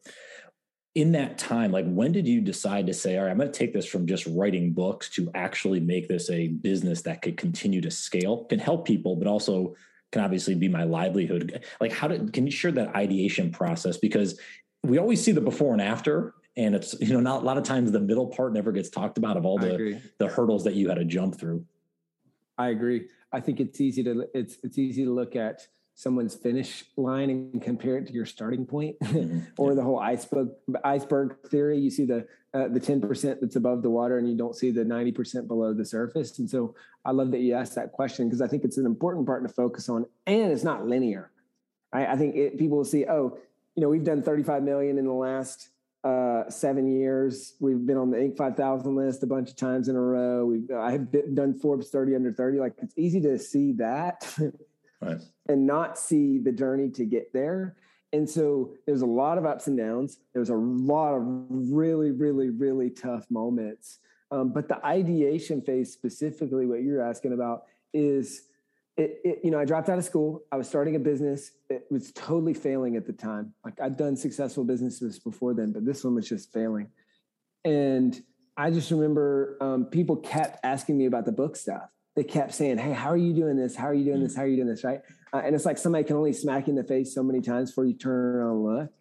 In 0.96 1.14
that 1.14 1.40
time, 1.40 1.72
like 1.72 1.86
when 1.88 2.12
did 2.12 2.28
you 2.28 2.40
decide 2.40 2.86
to 2.86 2.94
say, 2.94 3.18
all 3.18 3.24
right, 3.24 3.32
I'm 3.32 3.38
going 3.38 3.52
to 3.52 3.58
take 3.58 3.74
this 3.74 3.88
from 3.88 4.06
just 4.06 4.28
writing 4.28 4.74
books 4.74 5.10
to 5.12 5.32
actually 5.34 5.80
make 5.80 6.08
this 6.08 6.30
a 6.30 6.50
business 6.50 7.02
that 7.02 7.24
could 7.24 7.36
continue 7.36 7.82
to 7.82 7.90
scale, 7.90 8.44
can 8.46 8.60
help 8.60 8.86
people, 8.86 9.16
but 9.16 9.28
also 9.28 9.76
can 10.12 10.22
obviously 10.22 10.54
be 10.54 10.68
my 10.68 10.84
livelihood. 10.84 11.64
Like, 11.82 11.92
how 11.92 12.08
did 12.08 12.32
can 12.32 12.46
you 12.46 12.52
share 12.52 12.72
that 12.74 12.96
ideation 12.96 13.52
process? 13.52 13.98
Because 13.98 14.40
we 14.84 15.00
always 15.00 15.24
see 15.24 15.32
the 15.32 15.42
before 15.42 15.74
and 15.74 15.82
after, 15.82 16.36
and 16.58 16.76
it's 16.76 16.96
you 17.00 17.14
know 17.14 17.20
not 17.20 17.44
a 17.44 17.46
lot 17.46 17.58
of 17.58 17.64
times 17.64 17.92
the 17.92 18.00
middle 18.00 18.28
part 18.28 18.54
never 18.54 18.72
gets 18.72 18.90
talked 18.90 19.18
about 19.18 19.38
of 19.38 19.46
all 19.46 19.58
the 19.58 20.02
the 20.18 20.28
hurdles 20.28 20.64
that 20.64 20.76
you 20.76 20.90
had 20.90 20.96
to 20.96 21.06
jump 21.06 21.36
through. 21.36 21.66
I 22.58 22.70
agree. 22.70 23.08
I 23.32 23.40
think 23.40 23.60
it's 23.60 23.82
easy 23.82 24.04
to 24.04 24.28
it's 24.34 24.58
it's 24.64 24.78
easy 24.78 25.06
to 25.06 25.14
look 25.14 25.36
at 25.36 25.68
someone's 25.96 26.34
finish 26.34 26.86
line 26.98 27.30
and 27.30 27.62
compare 27.62 27.98
it 27.98 28.08
to 28.08 28.14
your 28.14 28.26
starting 28.26 28.66
point 28.66 29.00
mm-hmm. 29.04 29.40
or 29.58 29.72
yeah. 29.72 29.76
the 29.76 29.84
whole 29.84 30.00
iceberg 30.00 30.50
iceberg 30.84 31.36
theory. 31.50 31.80
You 31.80 31.90
see 31.90 32.06
the 32.06 32.28
uh, 32.54 32.68
the 32.68 32.80
10% 32.80 33.40
that's 33.42 33.56
above 33.56 33.82
the 33.82 33.90
water 33.90 34.20
and 34.20 34.30
you 34.30 34.38
don't 34.38 34.56
see 34.56 34.70
the 34.70 34.84
90% 34.84 35.48
below 35.48 35.74
the 35.74 35.86
surface. 35.86 36.38
And 36.38 36.50
so 36.50 36.76
i 37.06 37.12
love 37.12 37.32
that 37.32 37.40
you 37.40 37.54
asked 37.54 37.76
that 37.76 37.92
question 37.92 38.28
because 38.28 38.42
i 38.42 38.48
think 38.48 38.64
it's 38.64 38.78
an 38.78 38.86
important 38.86 39.26
part 39.26 39.46
to 39.46 39.54
focus 39.54 39.90
on 39.90 40.06
and 40.28 40.52
it's 40.52 40.64
not 40.64 40.88
linear. 40.88 41.32
I, 41.92 42.08
I 42.08 42.16
think 42.16 42.36
it, 42.36 42.58
people 42.58 42.78
will 42.78 42.86
see 42.86 43.06
oh 43.06 43.38
you 43.76 43.82
know 43.82 43.90
we've 43.90 44.04
done 44.04 44.22
35 44.22 44.64
million 44.64 44.98
in 44.98 45.06
the 45.06 45.14
last 45.14 45.70
uh, 46.04 46.50
seven 46.50 46.88
years. 46.88 47.54
We've 47.60 47.86
been 47.86 47.98
on 47.98 48.12
the 48.12 48.18
Inc. 48.18 48.38
5000 48.38 48.96
list 48.96 49.24
a 49.24 49.28
bunch 49.28 49.50
of 49.50 49.56
times 49.56 49.88
in 49.88 49.96
a 49.96 50.02
row. 50.02 50.46
We've 50.46 50.70
I 50.72 50.92
have 50.92 51.12
been, 51.12 51.36
done 51.36 51.58
Forbes 51.58 51.90
30 51.90 52.16
under 52.16 52.34
30. 52.34 52.60
Like 52.60 52.74
it's 52.82 52.94
easy 52.98 53.22
to 53.22 53.40
see 53.40 53.74
that 53.74 54.28
right. 55.02 55.22
and 55.48 55.66
not 55.66 55.98
see 55.98 56.40
the 56.40 56.52
journey 56.52 56.90
to 56.92 57.06
get 57.06 57.32
there. 57.34 57.76
And 58.12 58.30
so 58.30 58.76
there's 58.86 59.02
a 59.02 59.08
lot 59.08 59.38
of 59.38 59.46
ups 59.46 59.68
and 59.68 59.78
downs. 59.78 60.20
There's 60.34 60.50
a 60.50 60.56
lot 60.56 61.16
of 61.16 61.24
really, 61.50 62.12
really, 62.12 62.50
really 62.50 62.90
tough 62.92 63.26
moments. 63.32 64.00
Um, 64.30 64.52
but 64.52 64.68
the 64.68 64.84
ideation 64.86 65.62
phase, 65.62 65.92
specifically, 65.94 66.66
what 66.66 66.84
you're 66.84 67.02
asking 67.02 67.34
about, 67.34 67.64
is 67.94 68.44
it, 68.96 69.22
it, 69.24 69.40
you 69.44 69.52
know, 69.52 69.60
I 69.60 69.66
dropped 69.66 69.90
out 69.90 69.98
of 69.98 70.06
school. 70.06 70.44
I 70.52 70.56
was 70.56 70.68
starting 70.68 70.96
a 70.96 71.00
business. 71.00 71.52
It 71.70 71.86
was 71.90 72.12
totally 72.12 72.54
failing 72.54 72.96
at 72.96 73.08
the 73.08 73.14
time. 73.14 73.54
Like 73.66 73.80
I'd 73.82 73.98
done 73.98 74.16
successful 74.16 74.64
businesses 74.64 75.20
before 75.20 75.54
then, 75.54 75.72
but 75.72 75.86
this 75.86 76.04
one 76.04 76.16
was 76.16 76.30
just 76.30 76.54
failing. 76.54 76.90
And 77.66 78.22
I 78.56 78.70
just 78.70 78.92
remember 78.92 79.58
um, 79.62 79.86
people 79.86 80.18
kept 80.18 80.60
asking 80.64 80.98
me 80.98 81.06
about 81.06 81.26
the 81.26 81.32
book 81.32 81.56
stuff. 81.56 81.90
They 82.16 82.24
kept 82.24 82.54
saying, 82.54 82.78
"Hey, 82.78 82.92
how 82.92 83.10
are 83.10 83.18
you 83.18 83.34
doing 83.34 83.58
this? 83.58 83.76
How 83.76 83.88
are 83.88 83.94
you 83.94 84.06
doing 84.06 84.22
this? 84.22 84.36
How 84.36 84.44
are 84.44 84.48
you 84.48 84.58
doing 84.58 84.68
this?" 84.68 84.84
Right? 84.84 85.02
Uh, 85.34 85.42
and 85.44 85.56
it's 85.56 85.66
like 85.66 85.80
somebody 85.80 86.04
can 86.04 86.16
only 86.16 86.34
smack 86.34 86.68
you 86.68 86.72
in 86.72 86.76
the 86.78 86.84
face 86.84 87.16
so 87.16 87.24
many 87.24 87.42
times 87.42 87.72
before 87.72 87.86
you 87.86 87.96
turn 87.96 88.36
around 88.36 88.52
and 88.52 88.64
look. 88.64 88.94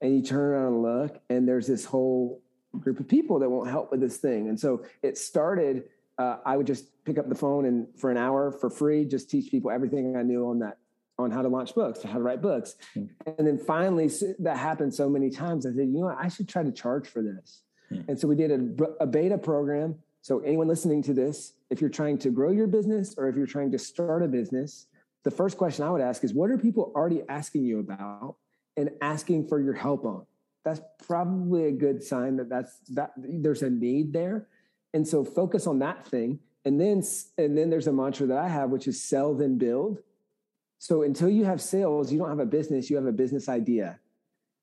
And 0.00 0.16
you 0.16 0.22
turn 0.22 0.38
around 0.38 0.74
and 0.74 0.82
look, 0.82 1.20
and 1.28 1.48
there's 1.48 1.66
this 1.66 1.84
whole 1.84 2.40
group 2.78 3.00
of 3.00 3.08
people 3.08 3.40
that 3.40 3.50
won't 3.50 3.68
help 3.68 3.90
with 3.90 4.00
this 4.00 4.18
thing. 4.18 4.48
And 4.48 4.58
so 4.58 4.84
it 5.02 5.18
started 5.18 5.84
uh, 6.20 6.36
I 6.44 6.56
would 6.58 6.66
just 6.66 6.84
pick 7.04 7.16
up 7.18 7.30
the 7.30 7.34
phone 7.34 7.64
and 7.64 7.86
for 7.98 8.10
an 8.10 8.18
hour 8.18 8.52
for 8.52 8.68
free, 8.68 9.06
just 9.06 9.30
teach 9.30 9.50
people 9.50 9.70
everything 9.70 10.16
I 10.16 10.22
knew 10.22 10.50
on 10.50 10.58
that, 10.58 10.76
on 11.18 11.30
how 11.30 11.40
to 11.40 11.48
launch 11.48 11.74
books, 11.74 12.02
how 12.02 12.18
to 12.18 12.22
write 12.22 12.42
books. 12.42 12.74
Mm-hmm. 12.94 13.30
And 13.38 13.46
then 13.46 13.56
finally, 13.56 14.10
that 14.40 14.58
happened 14.58 14.92
so 14.92 15.08
many 15.08 15.30
times. 15.30 15.64
I 15.64 15.70
said, 15.70 15.88
you 15.88 16.00
know 16.00 16.06
what, 16.06 16.18
I 16.20 16.28
should 16.28 16.46
try 16.46 16.62
to 16.62 16.72
charge 16.72 17.08
for 17.08 17.22
this. 17.22 17.62
Mm-hmm. 17.90 18.10
And 18.10 18.20
so 18.20 18.28
we 18.28 18.36
did 18.36 18.50
a, 18.50 18.84
a 19.00 19.06
beta 19.06 19.38
program. 19.38 19.96
So 20.20 20.40
anyone 20.40 20.68
listening 20.68 21.02
to 21.04 21.14
this, 21.14 21.54
if 21.70 21.80
you're 21.80 21.88
trying 21.88 22.18
to 22.18 22.30
grow 22.30 22.50
your 22.50 22.66
business 22.66 23.14
or 23.16 23.28
if 23.30 23.36
you're 23.36 23.46
trying 23.46 23.72
to 23.72 23.78
start 23.78 24.22
a 24.22 24.28
business, 24.28 24.88
the 25.24 25.30
first 25.30 25.56
question 25.56 25.84
I 25.86 25.90
would 25.90 26.02
ask 26.02 26.22
is, 26.22 26.34
what 26.34 26.50
are 26.50 26.58
people 26.58 26.92
already 26.94 27.22
asking 27.30 27.64
you 27.64 27.80
about 27.80 28.36
and 28.76 28.90
asking 29.00 29.48
for 29.48 29.58
your 29.58 29.74
help 29.74 30.04
on? 30.04 30.26
That's 30.64 30.82
probably 31.06 31.64
a 31.68 31.72
good 31.72 32.02
sign 32.02 32.36
that 32.36 32.50
that's 32.50 32.78
that 32.90 33.12
there's 33.16 33.62
a 33.62 33.70
need 33.70 34.12
there 34.12 34.48
and 34.94 35.06
so 35.06 35.24
focus 35.24 35.66
on 35.66 35.78
that 35.80 36.06
thing. 36.06 36.40
And 36.64 36.80
then, 36.80 37.02
and 37.38 37.56
then 37.56 37.70
there's 37.70 37.86
a 37.86 37.92
mantra 37.92 38.26
that 38.26 38.38
I 38.38 38.48
have, 38.48 38.70
which 38.70 38.86
is 38.86 39.02
sell, 39.02 39.34
then 39.34 39.56
build. 39.56 40.00
So 40.78 41.02
until 41.02 41.28
you 41.28 41.44
have 41.44 41.60
sales, 41.60 42.12
you 42.12 42.18
don't 42.18 42.28
have 42.28 42.38
a 42.38 42.46
business, 42.46 42.90
you 42.90 42.96
have 42.96 43.06
a 43.06 43.12
business 43.12 43.48
idea. 43.48 43.98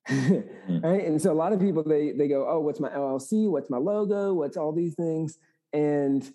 Hmm. 0.08 0.40
right. 0.84 1.06
And 1.06 1.22
so 1.22 1.32
a 1.32 1.36
lot 1.36 1.54
of 1.54 1.60
people, 1.60 1.84
they, 1.84 2.12
they 2.12 2.28
go, 2.28 2.48
Oh, 2.50 2.60
what's 2.60 2.80
my 2.80 2.90
LLC? 2.90 3.50
What's 3.50 3.70
my 3.70 3.78
logo? 3.78 4.34
What's 4.34 4.58
all 4.58 4.72
these 4.72 4.96
things? 4.96 5.38
And 5.74 6.28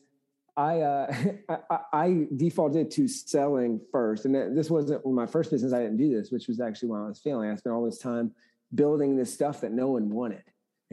I, 0.56 0.80
uh, 0.80 1.14
I, 1.70 1.78
I 1.92 2.26
defaulted 2.36 2.90
to 2.92 3.08
selling 3.08 3.80
first, 3.90 4.24
and 4.24 4.56
this 4.56 4.70
wasn't 4.70 5.04
my 5.06 5.26
first 5.26 5.50
business. 5.50 5.72
I 5.72 5.80
didn't 5.82 5.96
do 5.96 6.14
this, 6.14 6.30
which 6.30 6.48
was 6.48 6.60
actually 6.60 6.90
when 6.90 7.00
I 7.00 7.08
was 7.08 7.18
failing. 7.18 7.50
I 7.50 7.56
spent 7.56 7.74
all 7.74 7.84
this 7.84 7.98
time 7.98 8.32
building 8.74 9.16
this 9.16 9.32
stuff 9.32 9.60
that 9.62 9.72
no 9.72 9.88
one 9.88 10.10
wanted, 10.10 10.44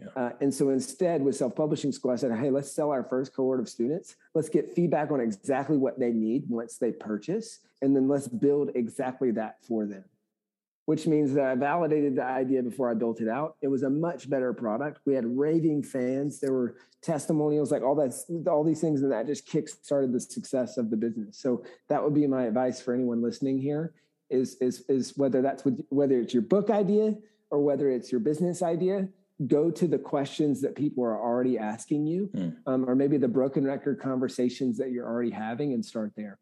yeah. 0.01 0.21
Uh, 0.21 0.31
and 0.41 0.53
so 0.53 0.69
instead, 0.69 1.21
with 1.21 1.35
self 1.35 1.55
publishing 1.55 1.91
school, 1.91 2.11
I 2.11 2.15
said, 2.15 2.31
hey, 2.37 2.49
let's 2.49 2.71
sell 2.71 2.91
our 2.91 3.03
first 3.03 3.33
cohort 3.35 3.59
of 3.59 3.69
students. 3.69 4.15
Let's 4.33 4.49
get 4.49 4.73
feedback 4.75 5.11
on 5.11 5.19
exactly 5.19 5.77
what 5.77 5.99
they 5.99 6.11
need 6.11 6.43
once 6.47 6.77
they 6.77 6.91
purchase. 6.91 7.59
And 7.81 7.95
then 7.95 8.07
let's 8.07 8.27
build 8.27 8.71
exactly 8.75 9.31
that 9.31 9.63
for 9.63 9.85
them, 9.85 10.03
which 10.85 11.07
means 11.07 11.33
that 11.33 11.45
I 11.45 11.55
validated 11.55 12.15
the 12.15 12.23
idea 12.23 12.61
before 12.61 12.91
I 12.91 12.93
built 12.93 13.21
it 13.21 13.29
out. 13.29 13.55
It 13.61 13.67
was 13.67 13.83
a 13.83 13.89
much 13.89 14.29
better 14.29 14.53
product. 14.53 14.99
We 15.05 15.13
had 15.13 15.25
raving 15.25 15.83
fans. 15.83 16.39
There 16.39 16.53
were 16.53 16.75
testimonials, 17.01 17.71
like 17.71 17.83
all 17.83 17.95
that, 17.95 18.13
all 18.47 18.63
these 18.63 18.81
things, 18.81 19.01
and 19.01 19.11
that 19.11 19.27
just 19.27 19.45
kick 19.45 19.69
started 19.69 20.11
the 20.11 20.19
success 20.19 20.77
of 20.77 20.89
the 20.89 20.97
business. 20.97 21.37
So 21.37 21.63
that 21.87 22.03
would 22.03 22.13
be 22.13 22.27
my 22.27 22.43
advice 22.43 22.81
for 22.81 22.93
anyone 22.93 23.21
listening 23.21 23.59
here 23.59 23.93
is, 24.29 24.55
is, 24.61 24.81
is 24.89 25.17
whether 25.17 25.41
that's 25.41 25.65
with, 25.65 25.83
whether 25.89 26.19
it's 26.19 26.33
your 26.33 26.43
book 26.43 26.69
idea 26.69 27.15
or 27.49 27.59
whether 27.59 27.89
it's 27.89 28.11
your 28.11 28.21
business 28.21 28.61
idea, 28.61 29.07
go 29.47 29.71
to 29.71 29.87
the 29.87 29.97
questions 29.97 30.61
that 30.61 30.75
people 30.75 31.03
are 31.03 31.17
already 31.17 31.57
asking 31.57 32.05
you, 32.05 32.29
mm. 32.35 32.55
um, 32.67 32.89
or 32.89 32.95
maybe 32.95 33.17
the 33.17 33.27
broken 33.27 33.63
record 33.63 33.99
conversations 33.99 34.77
that 34.77 34.91
you're 34.91 35.07
already 35.07 35.31
having, 35.31 35.73
and 35.73 35.83
start 35.83 36.11
there. 36.15 36.37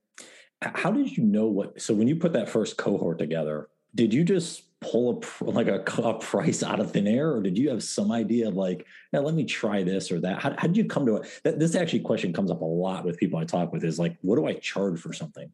How 0.62 0.92
did 0.92 1.16
you 1.16 1.24
know 1.24 1.48
what? 1.48 1.80
So 1.80 1.94
when 1.94 2.08
you 2.08 2.16
put 2.16 2.34
that 2.34 2.50
first 2.50 2.78
cohort 2.78 3.20
together, 3.20 3.70
did 3.94 4.14
you 4.14 4.24
just 4.24 4.64
pull 4.80 5.24
a 5.42 5.44
like 5.44 5.68
a, 5.68 5.82
a 6.04 6.20
price 6.20 6.64
out 6.64 6.80
of 6.80 6.92
thin 6.92 7.08
air, 7.08 7.32
or 7.32 7.42
did 7.42 7.58
you 7.58 7.70
have 7.70 7.84
some 7.84 8.12
idea 8.12 8.48
of 8.48 8.56
like, 8.56 8.86
now 9.14 9.22
let 9.22 9.36
me 9.36 9.46
try 9.46 9.84
this 9.84 10.12
or 10.12 10.20
that? 10.22 10.42
How, 10.42 10.56
how 10.58 10.68
did 10.68 10.78
you 10.78 10.86
come 10.86 11.06
to 11.06 11.18
it? 11.18 11.42
That, 11.44 11.60
this 11.60 11.76
actually 11.76 12.00
question 12.00 12.34
comes 12.34 12.50
up 12.50 12.62
a 12.62 12.66
lot 12.66 13.06
with 13.06 13.18
people 13.18 13.40
I 13.40 13.46
talk 13.46 13.72
with. 13.72 13.84
Is 13.84 14.00
like, 14.00 14.18
what 14.22 14.38
do 14.38 14.48
I 14.48 14.54
charge 14.54 15.00
for 15.00 15.14
something? 15.14 15.52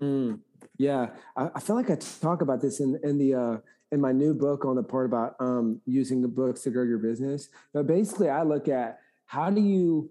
Mm, 0.00 0.40
yeah, 0.78 1.08
I, 1.36 1.50
I, 1.54 1.60
feel 1.60 1.74
like 1.74 1.90
I 1.90 1.96
talk 1.96 2.42
about 2.42 2.60
this 2.60 2.80
in 2.80 2.98
in 3.02 3.18
the. 3.18 3.34
Uh, 3.34 3.56
in 3.92 4.00
my 4.00 4.12
new 4.12 4.34
book 4.34 4.64
on 4.64 4.76
the 4.76 4.82
part 4.82 5.06
about 5.06 5.36
um, 5.40 5.80
using 5.86 6.20
the 6.22 6.28
books 6.28 6.62
to 6.62 6.70
grow 6.70 6.84
your 6.84 6.98
business. 6.98 7.48
But 7.72 7.86
basically, 7.86 8.28
I 8.28 8.42
look 8.42 8.68
at 8.68 8.98
how 9.24 9.50
do 9.50 9.60
you 9.60 10.10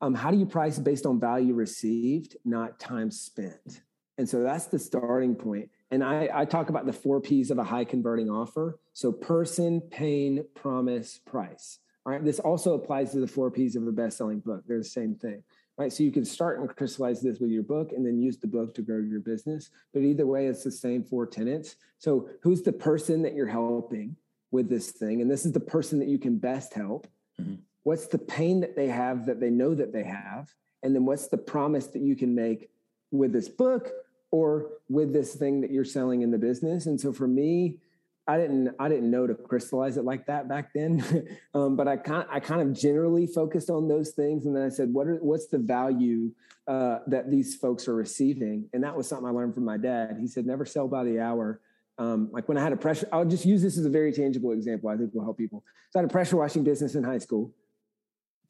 um, 0.00 0.14
how 0.14 0.30
do 0.30 0.36
you 0.36 0.46
price 0.46 0.78
based 0.78 1.06
on 1.06 1.18
value 1.18 1.54
received, 1.54 2.36
not 2.44 2.78
time 2.78 3.10
spent. 3.10 3.82
And 4.18 4.28
so 4.28 4.42
that's 4.42 4.66
the 4.66 4.78
starting 4.78 5.34
point. 5.34 5.70
And 5.90 6.04
I, 6.04 6.28
I 6.32 6.44
talk 6.44 6.68
about 6.68 6.86
the 6.86 6.92
four 6.92 7.20
P's 7.20 7.50
of 7.50 7.58
a 7.58 7.64
high 7.64 7.84
converting 7.84 8.28
offer. 8.30 8.78
So 8.92 9.10
person, 9.12 9.80
pain, 9.80 10.44
promise, 10.54 11.20
price. 11.24 11.78
All 12.04 12.12
right. 12.12 12.22
This 12.22 12.38
also 12.38 12.74
applies 12.74 13.12
to 13.12 13.20
the 13.20 13.26
four 13.26 13.50
P's 13.50 13.76
of 13.76 13.86
a 13.86 13.92
best 13.92 14.18
selling 14.18 14.40
book. 14.40 14.64
They're 14.66 14.78
the 14.78 14.84
same 14.84 15.14
thing 15.14 15.42
right? 15.76 15.92
So 15.92 16.02
you 16.02 16.12
can 16.12 16.24
start 16.24 16.60
and 16.60 16.68
crystallize 16.76 17.20
this 17.20 17.38
with 17.38 17.50
your 17.50 17.62
book 17.62 17.92
and 17.92 18.06
then 18.06 18.20
use 18.20 18.38
the 18.38 18.46
book 18.46 18.74
to 18.74 18.82
grow 18.82 18.98
your 18.98 19.20
business. 19.20 19.70
But 19.92 20.02
either 20.02 20.26
way, 20.26 20.46
it's 20.46 20.64
the 20.64 20.70
same 20.70 21.02
four 21.02 21.26
tenets. 21.26 21.76
So 21.98 22.28
who's 22.42 22.62
the 22.62 22.72
person 22.72 23.22
that 23.22 23.34
you're 23.34 23.46
helping 23.46 24.16
with 24.50 24.68
this 24.68 24.92
thing? 24.92 25.20
And 25.20 25.30
this 25.30 25.44
is 25.44 25.52
the 25.52 25.60
person 25.60 25.98
that 25.98 26.08
you 26.08 26.18
can 26.18 26.38
best 26.38 26.74
help. 26.74 27.08
Mm-hmm. 27.40 27.56
What's 27.82 28.06
the 28.06 28.18
pain 28.18 28.60
that 28.60 28.76
they 28.76 28.88
have 28.88 29.26
that 29.26 29.40
they 29.40 29.50
know 29.50 29.74
that 29.74 29.92
they 29.92 30.04
have? 30.04 30.54
And 30.82 30.94
then 30.94 31.04
what's 31.04 31.28
the 31.28 31.38
promise 31.38 31.88
that 31.88 32.02
you 32.02 32.14
can 32.14 32.34
make 32.34 32.70
with 33.10 33.32
this 33.32 33.48
book 33.48 33.90
or 34.30 34.70
with 34.88 35.12
this 35.12 35.34
thing 35.34 35.60
that 35.62 35.70
you're 35.70 35.84
selling 35.84 36.22
in 36.22 36.30
the 36.30 36.38
business? 36.38 36.86
And 36.86 37.00
so 37.00 37.12
for 37.12 37.26
me, 37.26 37.78
I 38.26 38.38
didn't 38.38 38.74
I 38.78 38.88
didn't 38.88 39.10
know 39.10 39.26
to 39.26 39.34
crystallize 39.34 39.96
it 39.96 40.04
like 40.04 40.26
that 40.26 40.48
back 40.48 40.72
then, 40.72 41.28
um, 41.54 41.76
but 41.76 41.86
I 41.86 41.96
kind 41.96 42.26
I 42.30 42.40
kind 42.40 42.62
of 42.62 42.72
generally 42.72 43.26
focused 43.26 43.68
on 43.68 43.86
those 43.88 44.10
things, 44.10 44.46
and 44.46 44.56
then 44.56 44.62
I 44.62 44.70
said, 44.70 44.92
what 44.92 45.06
are 45.06 45.16
what's 45.16 45.46
the 45.46 45.58
value 45.58 46.30
uh, 46.66 47.00
that 47.06 47.30
these 47.30 47.54
folks 47.54 47.86
are 47.86 47.94
receiving? 47.94 48.68
And 48.72 48.82
that 48.82 48.96
was 48.96 49.08
something 49.08 49.26
I 49.26 49.30
learned 49.30 49.54
from 49.54 49.64
my 49.64 49.76
dad. 49.76 50.16
He 50.20 50.26
said, 50.26 50.46
never 50.46 50.64
sell 50.64 50.88
by 50.88 51.04
the 51.04 51.20
hour. 51.20 51.60
Um, 51.98 52.30
like 52.32 52.48
when 52.48 52.56
I 52.56 52.62
had 52.62 52.72
a 52.72 52.76
pressure, 52.76 53.06
I'll 53.12 53.26
just 53.26 53.44
use 53.44 53.62
this 53.62 53.78
as 53.78 53.84
a 53.84 53.90
very 53.90 54.12
tangible 54.12 54.52
example. 54.52 54.88
I 54.88 54.96
think 54.96 55.12
will 55.14 55.22
help 55.22 55.36
people. 55.36 55.62
So 55.90 55.98
I 55.98 56.02
had 56.02 56.10
a 56.10 56.12
pressure 56.12 56.36
washing 56.36 56.64
business 56.64 56.94
in 56.94 57.04
high 57.04 57.18
school. 57.18 57.52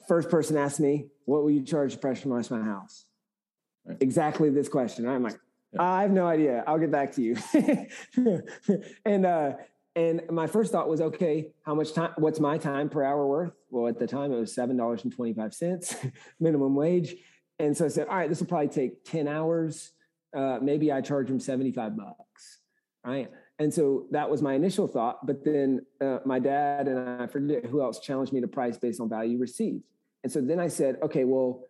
First 0.07 0.31
person 0.31 0.57
asked 0.57 0.81
me, 0.81 1.09
"What 1.25 1.43
will 1.43 1.51
you 1.51 1.63
charge 1.63 1.93
to 1.95 1.99
pressure 1.99 2.29
wash 2.29 2.49
my 2.51 2.63
house?" 2.63 3.07
Right. 3.85 3.97
Exactly 4.01 4.51
this 4.51 4.69
question. 4.69 5.07
I'm 5.07 5.23
like, 5.23 5.39
I 5.79 6.03
have 6.03 6.11
no 6.11 6.27
idea. 6.27 6.65
I'll 6.67 6.79
get 6.79 6.91
back 6.91 7.13
to 7.13 7.23
you. 7.23 7.37
and 9.05 9.27
uh, 9.27 9.53
And 9.97 10.23
my 10.31 10.47
first 10.47 10.73
thought 10.73 10.89
was, 10.89 11.01
okay, 11.01 11.53
how 11.63 11.75
much 11.75 11.93
time? 11.93 12.13
What's 12.17 12.41
my 12.41 12.59
time 12.59 12.89
per 12.89 13.05
hour 13.05 13.27
worth? 13.27 13.53
Well, 13.71 13.87
at 13.87 13.99
the 13.99 14.07
time 14.07 14.33
it 14.33 14.37
was 14.37 14.53
seven 14.53 14.77
dollars 14.77 15.05
and 15.05 15.15
twenty 15.15 15.33
five 15.33 15.55
cents, 15.55 15.95
minimum 16.41 16.75
wage. 16.75 17.15
And 17.61 17.77
so 17.77 17.85
I 17.85 17.89
said, 17.89 18.09
all 18.09 18.17
right, 18.17 18.29
this 18.29 18.41
will 18.41 18.49
probably 18.49 18.69
take 18.69 19.05
ten 19.05 19.29
hours. 19.29 19.93
Uh, 20.37 20.59
maybe 20.61 20.91
I 20.91 21.01
charge 21.01 21.29
them 21.29 21.39
seventy 21.39 21.71
five 21.71 21.97
bucks, 21.97 22.59
right? 23.05 23.31
And 23.61 23.73
so 23.73 24.07
that 24.11 24.29
was 24.29 24.43
my 24.43 24.55
initial 24.55 24.89
thought. 24.89 25.25
But 25.25 25.45
then 25.45 25.87
uh, 26.01 26.19
my 26.27 26.41
dad 26.41 26.89
and 26.89 27.23
I 27.23 27.29
forget 27.29 27.65
who 27.67 27.81
else 27.81 28.01
challenged 28.01 28.33
me 28.33 28.41
to 28.41 28.49
price 28.49 28.77
based 28.77 29.01
on 29.01 29.09
value 29.09 29.39
received. 29.39 29.85
And 30.25 30.33
so 30.33 30.41
then 30.41 30.59
I 30.59 30.67
said, 30.67 30.97
okay, 31.03 31.23
well, 31.23 31.63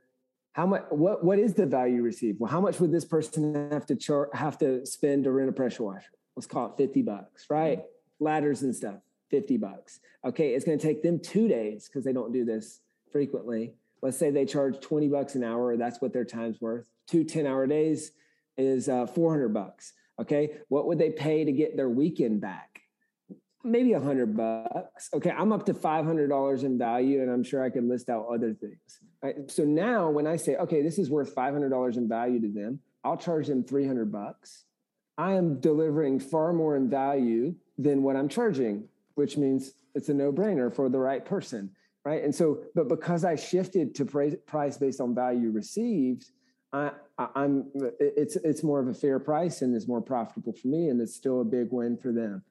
how 0.54 0.66
much? 0.66 0.84
What 0.90 1.22
what 1.24 1.38
is 1.38 1.54
the 1.54 1.66
value 1.66 2.02
received? 2.02 2.40
Well, 2.40 2.50
how 2.50 2.60
much 2.60 2.80
would 2.80 2.90
this 2.90 3.04
person 3.04 3.70
have 3.70 3.86
to 3.86 3.96
char- 3.96 4.30
have 4.32 4.58
to 4.58 4.84
spend 4.86 5.24
to 5.24 5.30
rent 5.30 5.48
a 5.48 5.52
pressure 5.52 5.84
washer? 5.84 6.10
Let's 6.34 6.46
call 6.46 6.66
it 6.66 6.72
fifty 6.76 7.02
bucks, 7.02 7.46
right? 7.48 7.82
ladders 8.20 8.62
and 8.62 8.74
stuff, 8.74 9.00
50 9.30 9.56
bucks. 9.58 10.00
Okay, 10.24 10.54
it's 10.54 10.64
going 10.64 10.78
to 10.78 10.84
take 10.84 11.02
them 11.02 11.20
two 11.20 11.48
days 11.48 11.88
because 11.88 12.04
they 12.04 12.12
don't 12.12 12.32
do 12.32 12.44
this 12.44 12.80
frequently. 13.12 13.74
Let's 14.02 14.18
say 14.18 14.30
they 14.30 14.44
charge 14.44 14.80
20 14.80 15.08
bucks 15.08 15.34
an 15.34 15.44
hour. 15.44 15.76
That's 15.76 16.00
what 16.00 16.12
their 16.12 16.24
time's 16.24 16.60
worth. 16.60 16.86
Two 17.06 17.24
10 17.24 17.46
hour 17.46 17.66
days 17.66 18.12
is 18.56 18.88
uh, 18.88 19.06
400 19.06 19.48
bucks. 19.52 19.92
Okay, 20.20 20.58
what 20.68 20.86
would 20.86 20.98
they 20.98 21.10
pay 21.10 21.44
to 21.44 21.52
get 21.52 21.76
their 21.76 21.88
weekend 21.88 22.40
back? 22.40 22.80
Maybe 23.64 23.94
a 23.94 24.00
hundred 24.00 24.36
bucks. 24.36 25.08
Okay, 25.12 25.30
I'm 25.30 25.50
up 25.52 25.66
to 25.66 25.74
five 25.74 26.04
hundred 26.04 26.28
dollars 26.28 26.62
in 26.62 26.78
value, 26.78 27.22
and 27.22 27.30
I'm 27.30 27.42
sure 27.42 27.64
I 27.64 27.70
can 27.70 27.88
list 27.88 28.10
out 28.10 28.26
other 28.32 28.52
things. 28.52 29.00
So 29.46 29.64
now, 29.64 30.10
when 30.10 30.26
I 30.26 30.36
say, 30.36 30.56
okay, 30.56 30.82
this 30.82 30.98
is 30.98 31.10
worth 31.10 31.32
five 31.32 31.52
hundred 31.52 31.70
dollars 31.70 31.96
in 31.96 32.08
value 32.08 32.40
to 32.40 32.48
them, 32.48 32.80
I'll 33.04 33.16
charge 33.16 33.46
them 33.46 33.64
three 33.64 33.86
hundred 33.86 34.12
bucks. 34.12 34.64
I 35.16 35.32
am 35.34 35.60
delivering 35.60 36.20
far 36.20 36.52
more 36.52 36.76
in 36.76 36.90
value 36.90 37.54
than 37.78 38.02
what 38.02 38.16
I'm 38.16 38.28
charging, 38.28 38.88
which 39.14 39.36
means 39.36 39.72
it's 39.94 40.08
a 40.08 40.14
no 40.14 40.32
brainer 40.32 40.74
for 40.74 40.88
the 40.88 40.98
right 40.98 41.24
person. 41.24 41.70
Right. 42.04 42.22
And 42.22 42.34
so, 42.34 42.64
but 42.74 42.88
because 42.88 43.24
I 43.24 43.36
shifted 43.36 43.94
to 43.94 44.04
price, 44.04 44.76
based 44.76 45.00
on 45.00 45.14
value 45.14 45.50
received, 45.50 46.26
I, 46.70 46.90
am 47.34 47.70
it's 47.98 48.36
it's 48.36 48.62
more 48.62 48.78
of 48.80 48.88
a 48.88 48.94
fair 48.94 49.18
price 49.18 49.62
and 49.62 49.74
it's 49.74 49.88
more 49.88 50.02
profitable 50.02 50.52
for 50.52 50.68
me, 50.68 50.88
and 50.88 51.00
it's 51.00 51.14
still 51.14 51.40
a 51.40 51.44
big 51.44 51.68
win 51.70 51.96
for 51.96 52.12
them. 52.12 52.42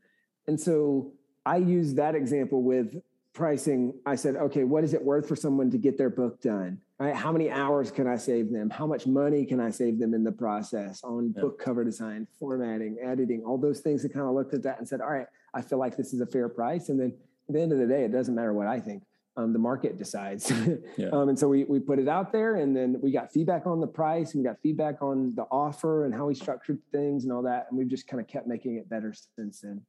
And 0.48 0.60
so 0.60 1.14
I 1.46 1.58
use 1.58 1.94
that 1.96 2.16
example 2.16 2.64
with 2.64 2.96
pricing. 3.34 3.94
I 4.06 4.16
said, 4.16 4.36
okay, 4.36 4.64
what 4.64 4.84
is 4.84 4.94
it 4.94 5.04
worth 5.04 5.28
for 5.28 5.36
someone 5.36 5.72
to 5.72 5.78
get 5.78 5.98
their 5.98 6.10
book 6.10 6.42
done? 6.42 6.80
right? 7.04 7.16
How 7.16 7.32
many 7.32 7.50
hours 7.50 7.92
can 7.92 8.08
I 8.08 8.16
save 8.16 8.52
them? 8.52 8.70
How 8.70 8.88
much 8.88 9.06
money 9.06 9.46
can 9.46 9.60
I 9.60 9.72
save 9.72 10.00
them 10.00 10.14
in 10.14 10.24
the 10.24 10.32
process 10.32 11.04
on 11.04 11.32
book 11.32 11.60
cover 11.60 11.84
design, 11.84 12.28
formatting, 12.40 12.98
editing, 13.02 13.44
all 13.44 13.58
those 13.58 13.80
things? 13.80 14.04
That 14.04 14.14
kind 14.14 14.26
of 14.26 14.34
looked 14.34 14.54
at 14.54 14.64
that 14.64 14.80
and 14.80 14.88
said, 14.88 15.02
all 15.02 15.12
right, 15.12 15.28
I 15.54 15.62
feel 15.62 15.80
like 15.80 15.98
this 15.98 16.14
is 16.14 16.22
a 16.22 16.26
fair 16.26 16.50
price. 16.50 16.90
And 16.90 17.00
then 17.00 17.14
at 17.50 17.54
the 17.54 17.62
end 17.62 17.74
of 17.74 17.80
the 17.80 17.88
day, 17.88 18.06
it 18.06 18.12
doesn't 18.12 18.34
matter 18.34 18.54
what 18.54 18.68
I 18.68 18.80
think. 18.80 19.04
Um, 19.36 19.52
the 19.52 19.60
market 19.60 19.98
decides. 19.98 20.52
yeah. 20.98 21.10
um, 21.10 21.30
and 21.30 21.38
so 21.38 21.48
we, 21.48 21.64
we 21.64 21.80
put 21.80 21.98
it 21.98 22.08
out 22.08 22.32
there 22.32 22.58
and 22.58 22.76
then 22.76 23.00
we 23.02 23.12
got 23.12 23.34
feedback 23.34 23.66
on 23.66 23.82
the 23.82 23.88
price 23.88 24.34
and 24.34 24.44
we 24.44 24.48
got 24.48 24.62
feedback 24.62 25.02
on 25.02 25.34
the 25.36 25.44
offer 25.44 26.06
and 26.06 26.14
how 26.14 26.28
we 26.28 26.36
structured 26.36 26.80
things 26.92 27.24
and 27.24 27.34
all 27.34 27.42
that. 27.42 27.66
And 27.70 27.78
we've 27.78 27.88
just 27.88 28.08
kind 28.08 28.22
of 28.22 28.28
kept 28.28 28.46
making 28.46 28.76
it 28.76 28.88
better 28.88 29.14
since 29.36 29.62
then. 29.62 29.82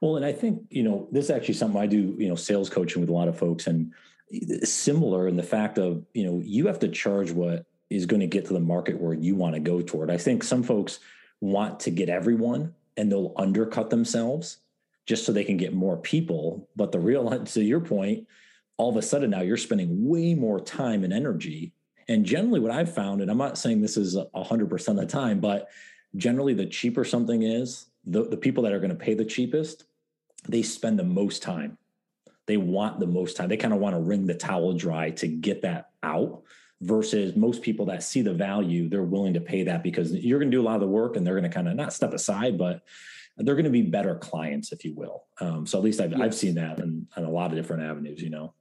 Well, 0.00 0.16
and 0.16 0.24
I 0.24 0.32
think, 0.32 0.62
you 0.70 0.82
know, 0.82 1.08
this 1.12 1.26
is 1.26 1.30
actually 1.30 1.54
something 1.54 1.80
I 1.80 1.86
do, 1.86 2.16
you 2.18 2.28
know, 2.28 2.34
sales 2.34 2.70
coaching 2.70 3.00
with 3.00 3.10
a 3.10 3.12
lot 3.12 3.28
of 3.28 3.38
folks. 3.38 3.66
And 3.66 3.92
eh, 4.32 4.64
similar 4.64 5.28
in 5.28 5.36
the 5.36 5.42
fact 5.42 5.78
of 5.78 6.04
you 6.14 6.24
know 6.24 6.40
you 6.44 6.66
have 6.66 6.78
to 6.80 6.88
charge 6.88 7.30
what 7.30 7.66
is 7.90 8.06
going 8.06 8.20
to 8.20 8.26
get 8.26 8.46
to 8.46 8.52
the 8.52 8.60
market 8.60 9.00
where 9.00 9.14
you 9.14 9.34
want 9.34 9.54
to 9.54 9.60
go 9.60 9.80
toward. 9.80 10.10
I 10.10 10.18
think 10.18 10.42
some 10.42 10.62
folks 10.62 11.00
want 11.40 11.80
to 11.80 11.90
get 11.90 12.08
everyone 12.08 12.74
and 12.96 13.10
they'll 13.10 13.32
undercut 13.36 13.90
themselves 13.90 14.58
just 15.06 15.24
so 15.24 15.32
they 15.32 15.44
can 15.44 15.56
get 15.56 15.72
more 15.72 15.96
people. 15.96 16.68
But 16.76 16.92
the 16.92 17.00
real, 17.00 17.44
to 17.44 17.62
your 17.62 17.80
point, 17.80 18.26
all 18.76 18.90
of 18.90 18.96
a 18.96 19.02
sudden 19.02 19.30
now 19.30 19.40
you're 19.40 19.56
spending 19.56 20.06
way 20.06 20.34
more 20.34 20.60
time 20.60 21.04
and 21.04 21.12
energy. 21.12 21.72
And 22.08 22.24
generally, 22.24 22.60
what 22.60 22.70
I've 22.70 22.92
found, 22.92 23.20
and 23.20 23.30
I'm 23.30 23.38
not 23.38 23.58
saying 23.58 23.80
this 23.80 23.96
is 23.98 24.16
100% 24.16 24.88
of 24.88 24.96
the 24.96 25.06
time, 25.06 25.40
but 25.40 25.68
generally, 26.16 26.54
the 26.54 26.64
cheaper 26.64 27.04
something 27.04 27.42
is, 27.42 27.86
the, 28.10 28.24
the 28.24 28.36
people 28.36 28.62
that 28.64 28.72
are 28.72 28.80
going 28.80 28.90
to 28.90 28.96
pay 28.96 29.14
the 29.14 29.24
cheapest, 29.24 29.84
they 30.48 30.62
spend 30.62 30.98
the 30.98 31.04
most 31.04 31.42
time 31.42 31.78
they 32.48 32.56
want 32.56 32.98
the 32.98 33.06
most 33.06 33.36
time. 33.36 33.48
They 33.48 33.58
kind 33.58 33.74
of 33.74 33.78
want 33.78 33.94
to 33.94 34.00
wring 34.00 34.26
the 34.26 34.34
towel 34.34 34.72
dry 34.72 35.10
to 35.12 35.28
get 35.28 35.62
that 35.62 35.90
out 36.02 36.42
versus 36.80 37.36
most 37.36 37.62
people 37.62 37.86
that 37.86 38.02
see 38.02 38.22
the 38.22 38.32
value, 38.32 38.88
they're 38.88 39.02
willing 39.02 39.34
to 39.34 39.40
pay 39.40 39.64
that 39.64 39.82
because 39.82 40.12
you're 40.12 40.38
going 40.38 40.50
to 40.50 40.56
do 40.56 40.62
a 40.62 40.64
lot 40.64 40.76
of 40.76 40.80
the 40.80 40.88
work 40.88 41.16
and 41.16 41.26
they're 41.26 41.38
going 41.38 41.48
to 41.48 41.54
kind 41.54 41.68
of 41.68 41.74
not 41.74 41.92
step 41.92 42.14
aside, 42.14 42.56
but 42.56 42.82
they're 43.36 43.54
going 43.54 43.64
to 43.64 43.70
be 43.70 43.82
better 43.82 44.14
clients, 44.14 44.72
if 44.72 44.84
you 44.84 44.94
will. 44.94 45.24
Um, 45.40 45.66
so 45.66 45.78
at 45.78 45.84
least 45.84 46.00
I've, 46.00 46.12
yes. 46.12 46.20
I've 46.20 46.34
seen 46.34 46.54
that 46.54 46.78
in, 46.78 47.06
in, 47.16 47.24
a 47.24 47.30
lot 47.30 47.50
of 47.50 47.56
different 47.56 47.82
avenues, 47.82 48.22
you 48.22 48.30
know? 48.30 48.54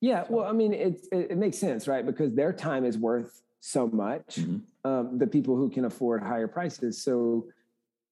Yeah. 0.00 0.24
Well, 0.28 0.44
I 0.44 0.52
mean, 0.52 0.72
it, 0.72 1.06
it, 1.12 1.30
it 1.30 1.38
makes 1.38 1.58
sense, 1.58 1.86
right? 1.86 2.04
Because 2.04 2.34
their 2.34 2.52
time 2.52 2.84
is 2.84 2.98
worth 2.98 3.42
so 3.60 3.86
much. 3.86 4.36
Mm-hmm. 4.36 4.90
Um, 4.90 5.18
the 5.18 5.28
people 5.28 5.54
who 5.54 5.70
can 5.70 5.84
afford 5.84 6.22
higher 6.22 6.48
prices. 6.48 7.00
So 7.00 7.46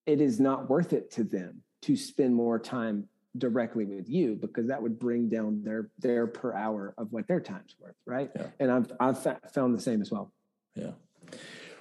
it 0.07 0.21
is 0.21 0.41
not 0.41 0.69
worth 0.69 0.93
it 0.93 1.11
to 1.13 1.25
them 1.25 1.63
to 1.83 1.97
spend 1.97 2.35
more 2.35 2.59
time 2.59 3.09
directly 3.39 3.85
with 3.85 4.09
you 4.09 4.35
because 4.35 4.67
that 4.67 4.83
would 4.83 4.99
bring 4.99 5.29
down 5.29 5.63
their 5.63 5.91
their 5.99 6.27
per 6.27 6.53
hour 6.55 6.95
of 6.99 7.13
what 7.13 7.29
their 7.29 7.41
time's 7.41 7.77
worth 7.79 7.95
right? 8.05 8.31
Yeah. 8.35 8.47
and 8.59 8.73
i've 8.73 8.93
i've 8.99 9.23
found 9.53 9.77
the 9.77 9.81
same 9.81 10.03
as 10.03 10.11
well. 10.11 10.33
Yeah. 10.75 10.93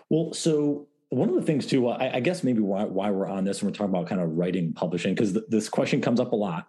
Well 0.10 0.34
so 0.34 0.88
one 1.10 1.30
of 1.30 1.36
the 1.36 1.42
things 1.42 1.66
too 1.66 1.88
I, 1.88 2.16
I, 2.16 2.20
guess 2.20 2.44
maybe 2.44 2.60
why, 2.60 2.84
why 2.84 3.10
we're 3.10 3.28
on 3.28 3.44
this 3.44 3.62
and 3.62 3.70
we're 3.70 3.74
talking 3.74 3.94
about 3.94 4.08
kind 4.08 4.22
of 4.22 4.38
writing 4.38 4.74
publishing 4.74 5.16
because 5.16 5.34
th- 5.34 5.46
this 5.50 5.70
question 5.70 6.02
comes 6.02 6.20
up 6.20 6.34
a 6.34 6.36
lot 6.36 6.68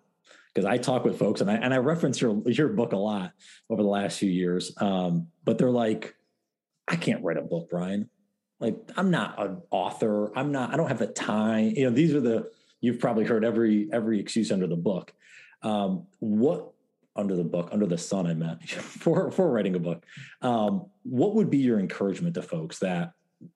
because 0.55 0.65
i 0.65 0.79
talk 0.79 1.05
with 1.05 1.19
folks 1.19 1.41
and 1.41 1.51
i 1.51 1.55
and 1.55 1.75
i 1.75 1.77
reference 1.77 2.21
your 2.21 2.41
your 2.47 2.69
book 2.69 2.93
a 2.93 2.97
lot 2.97 3.33
over 3.69 3.83
the 3.83 3.89
last 3.89 4.19
few 4.19 4.31
years 4.31 4.75
um, 4.79 5.29
but 5.45 5.59
they're 5.59 5.71
like 5.71 6.15
i 6.89 6.97
can't 6.97 7.23
write 7.23 7.37
a 7.37 7.43
book 7.43 7.69
brian 7.71 8.09
like 8.61 8.77
i'm 8.97 9.11
not 9.11 9.43
an 9.43 9.61
author 9.71 10.37
i'm 10.39 10.53
not 10.53 10.73
i 10.73 10.77
don't 10.77 10.89
have 10.89 10.99
the 10.99 11.07
time 11.07 11.73
you 11.75 11.85
know 11.85 11.91
these 11.91 12.15
are 12.15 12.21
the 12.21 12.51
you've 12.81 12.99
probably 12.99 13.25
heard 13.25 13.45
every 13.45 13.89
every 13.93 14.21
excuse 14.21 14.51
under 14.51 14.67
the 14.67 14.77
book. 14.77 15.13
Um, 15.63 16.07
what 16.19 16.73
under 17.17 17.37
the 17.37 17.45
book, 17.45 17.69
under 17.73 17.87
the 17.87 17.99
sun, 17.99 18.27
I 18.27 18.35
meant 18.35 18.69
for 18.71 19.31
for 19.31 19.51
writing 19.51 19.75
a 19.77 19.79
book. 19.79 20.05
Um, 20.43 20.87
what 21.03 21.35
would 21.35 21.51
be 21.51 21.59
your 21.59 21.79
encouragement 21.79 22.35
to 22.35 22.43
folks 22.43 22.79
that 22.81 23.13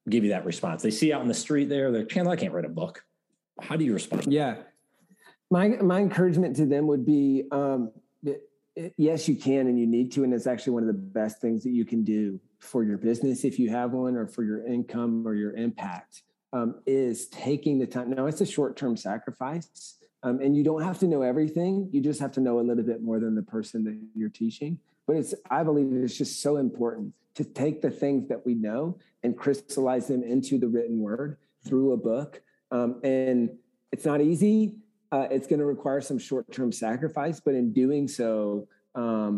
give 0.08 0.24
you 0.24 0.30
that 0.30 0.44
response? 0.44 0.82
They 0.82 0.90
see 0.90 1.12
out 1.12 1.22
in 1.22 1.28
the 1.28 1.34
street 1.34 1.68
there, 1.68 1.90
they're 1.90 2.04
Chandler, 2.04 2.32
I 2.32 2.36
can't 2.36 2.52
write 2.52 2.64
a 2.64 2.70
book. 2.70 3.04
How 3.60 3.76
do 3.76 3.84
you 3.84 3.94
respond? 3.94 4.32
Yeah, 4.32 4.56
my 5.50 5.68
my 5.68 6.00
encouragement 6.00 6.56
to 6.56 6.66
them 6.66 6.86
would 6.88 7.06
be, 7.06 7.44
um, 7.52 7.92
yes, 8.96 9.28
you 9.28 9.36
can 9.36 9.68
and 9.68 9.78
you 9.78 9.86
need 9.86 10.12
to, 10.12 10.24
and 10.24 10.34
it's 10.34 10.46
actually 10.46 10.72
one 10.74 10.82
of 10.82 10.88
the 10.88 10.94
best 10.94 11.40
things 11.40 11.62
that 11.62 11.70
you 11.70 11.84
can 11.84 12.02
do 12.04 12.40
for 12.64 12.84
your 12.84 12.98
business 12.98 13.44
if 13.44 13.58
you 13.58 13.70
have 13.70 13.92
one, 13.92 14.16
or 14.16 14.26
for 14.26 14.42
your 14.42 14.66
income 14.66 15.26
or 15.26 15.34
your 15.34 15.52
impact 15.52 16.22
um, 16.52 16.80
is 16.86 17.28
taking 17.28 17.78
the 17.78 17.86
time. 17.86 18.10
Now, 18.10 18.26
it's 18.26 18.40
a 18.40 18.46
short 18.46 18.76
term 18.76 18.96
sacrifice, 18.96 19.98
um, 20.22 20.40
and 20.40 20.56
you 20.56 20.64
don't 20.64 20.82
have 20.82 20.98
to 21.00 21.06
know 21.06 21.22
everything. 21.22 21.88
You 21.92 22.00
just 22.00 22.20
have 22.20 22.32
to 22.32 22.40
know 22.40 22.60
a 22.60 22.62
little 22.62 22.84
bit 22.84 23.02
more 23.02 23.20
than 23.20 23.34
the 23.34 23.42
person 23.42 23.84
that 23.84 23.98
you're 24.14 24.28
teaching. 24.28 24.78
But 25.06 25.16
it's, 25.16 25.34
I 25.50 25.62
believe 25.62 25.92
it's 25.92 26.16
just 26.16 26.40
so 26.40 26.56
important 26.56 27.12
to 27.34 27.44
take 27.44 27.82
the 27.82 27.90
things 27.90 28.28
that 28.28 28.46
we 28.46 28.54
know 28.54 28.98
and 29.22 29.36
crystallize 29.36 30.06
them 30.06 30.22
into 30.22 30.58
the 30.58 30.68
written 30.68 31.00
word 31.00 31.36
through 31.66 31.92
a 31.92 31.96
book. 31.96 32.40
Um, 32.70 33.00
and 33.02 33.50
it's 33.92 34.04
not 34.04 34.20
easy. 34.20 34.76
Uh, 35.12 35.26
it's 35.30 35.46
going 35.46 35.58
to 35.58 35.66
require 35.66 36.00
some 36.00 36.18
short 36.18 36.50
term 36.50 36.72
sacrifice, 36.72 37.40
but 37.40 37.54
in 37.54 37.72
doing 37.72 38.08
so, 38.08 38.66
um, 38.94 39.33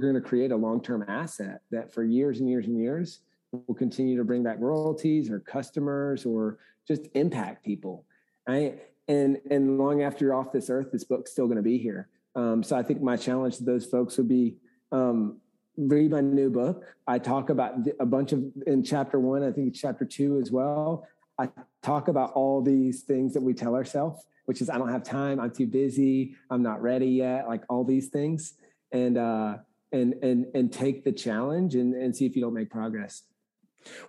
going 0.00 0.22
to 0.22 0.28
create 0.28 0.50
a 0.50 0.56
long 0.56 0.82
term 0.82 1.04
asset 1.08 1.60
that 1.70 1.92
for 1.92 2.02
years 2.02 2.40
and 2.40 2.48
years 2.48 2.66
and 2.66 2.78
years 2.78 3.20
will 3.52 3.74
continue 3.74 4.16
to 4.16 4.24
bring 4.24 4.42
back 4.42 4.56
royalties 4.60 5.30
or 5.30 5.40
customers 5.40 6.24
or 6.24 6.58
just 6.86 7.08
impact 7.14 7.64
people 7.64 8.04
right? 8.50 8.82
And 9.08 9.38
and 9.50 9.78
long 9.78 10.02
after 10.02 10.24
you're 10.24 10.34
off 10.34 10.52
this 10.52 10.70
earth 10.70 10.92
this 10.92 11.04
book's 11.04 11.30
still 11.30 11.46
going 11.46 11.56
to 11.56 11.62
be 11.62 11.78
here. 11.78 12.08
Um, 12.36 12.62
so 12.62 12.76
i 12.76 12.82
think 12.82 13.02
my 13.02 13.16
challenge 13.16 13.56
to 13.58 13.64
those 13.64 13.86
folks 13.86 14.16
would 14.18 14.28
be 14.28 14.56
um, 14.92 15.38
read 15.76 16.10
my 16.10 16.20
new 16.20 16.50
book. 16.50 16.84
I 17.06 17.18
talk 17.18 17.50
about 17.50 17.74
a 17.98 18.06
bunch 18.06 18.32
of 18.32 18.44
in 18.66 18.82
chapter 18.84 19.18
one 19.18 19.42
i 19.42 19.50
think 19.50 19.74
chapter 19.74 20.04
two 20.04 20.38
as 20.38 20.50
well. 20.50 21.06
I 21.38 21.48
talk 21.82 22.08
about 22.08 22.32
all 22.32 22.60
these 22.60 23.02
things 23.02 23.32
that 23.34 23.42
we 23.42 23.54
tell 23.54 23.74
ourselves 23.74 24.26
which 24.46 24.60
is 24.60 24.68
i 24.70 24.78
don't 24.78 24.90
have 24.90 25.04
time. 25.04 25.38
I'm 25.40 25.52
too 25.52 25.66
busy. 25.66 26.34
I'm 26.50 26.62
not 26.62 26.82
ready 26.82 27.06
yet. 27.06 27.48
Like 27.48 27.62
all 27.68 27.84
these 27.84 28.08
things. 28.08 28.54
And 28.92 29.16
uh 29.18 29.58
and 29.92 30.14
and 30.22 30.46
and 30.54 30.72
take 30.72 31.04
the 31.04 31.12
challenge 31.12 31.74
and, 31.74 31.94
and 31.94 32.14
see 32.14 32.26
if 32.26 32.36
you 32.36 32.42
don't 32.42 32.54
make 32.54 32.70
progress 32.70 33.24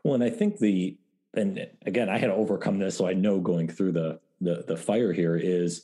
well, 0.03 0.15
and 0.15 0.23
I 0.23 0.29
think 0.29 0.57
the 0.57 0.97
and 1.33 1.65
again, 1.85 2.09
I 2.09 2.17
had 2.17 2.27
to 2.27 2.33
overcome 2.33 2.79
this, 2.79 2.97
so 2.97 3.07
I 3.07 3.13
know 3.13 3.39
going 3.39 3.67
through 3.67 3.93
the 3.93 4.19
the 4.41 4.63
the 4.67 4.77
fire 4.77 5.13
here 5.13 5.35
is 5.37 5.83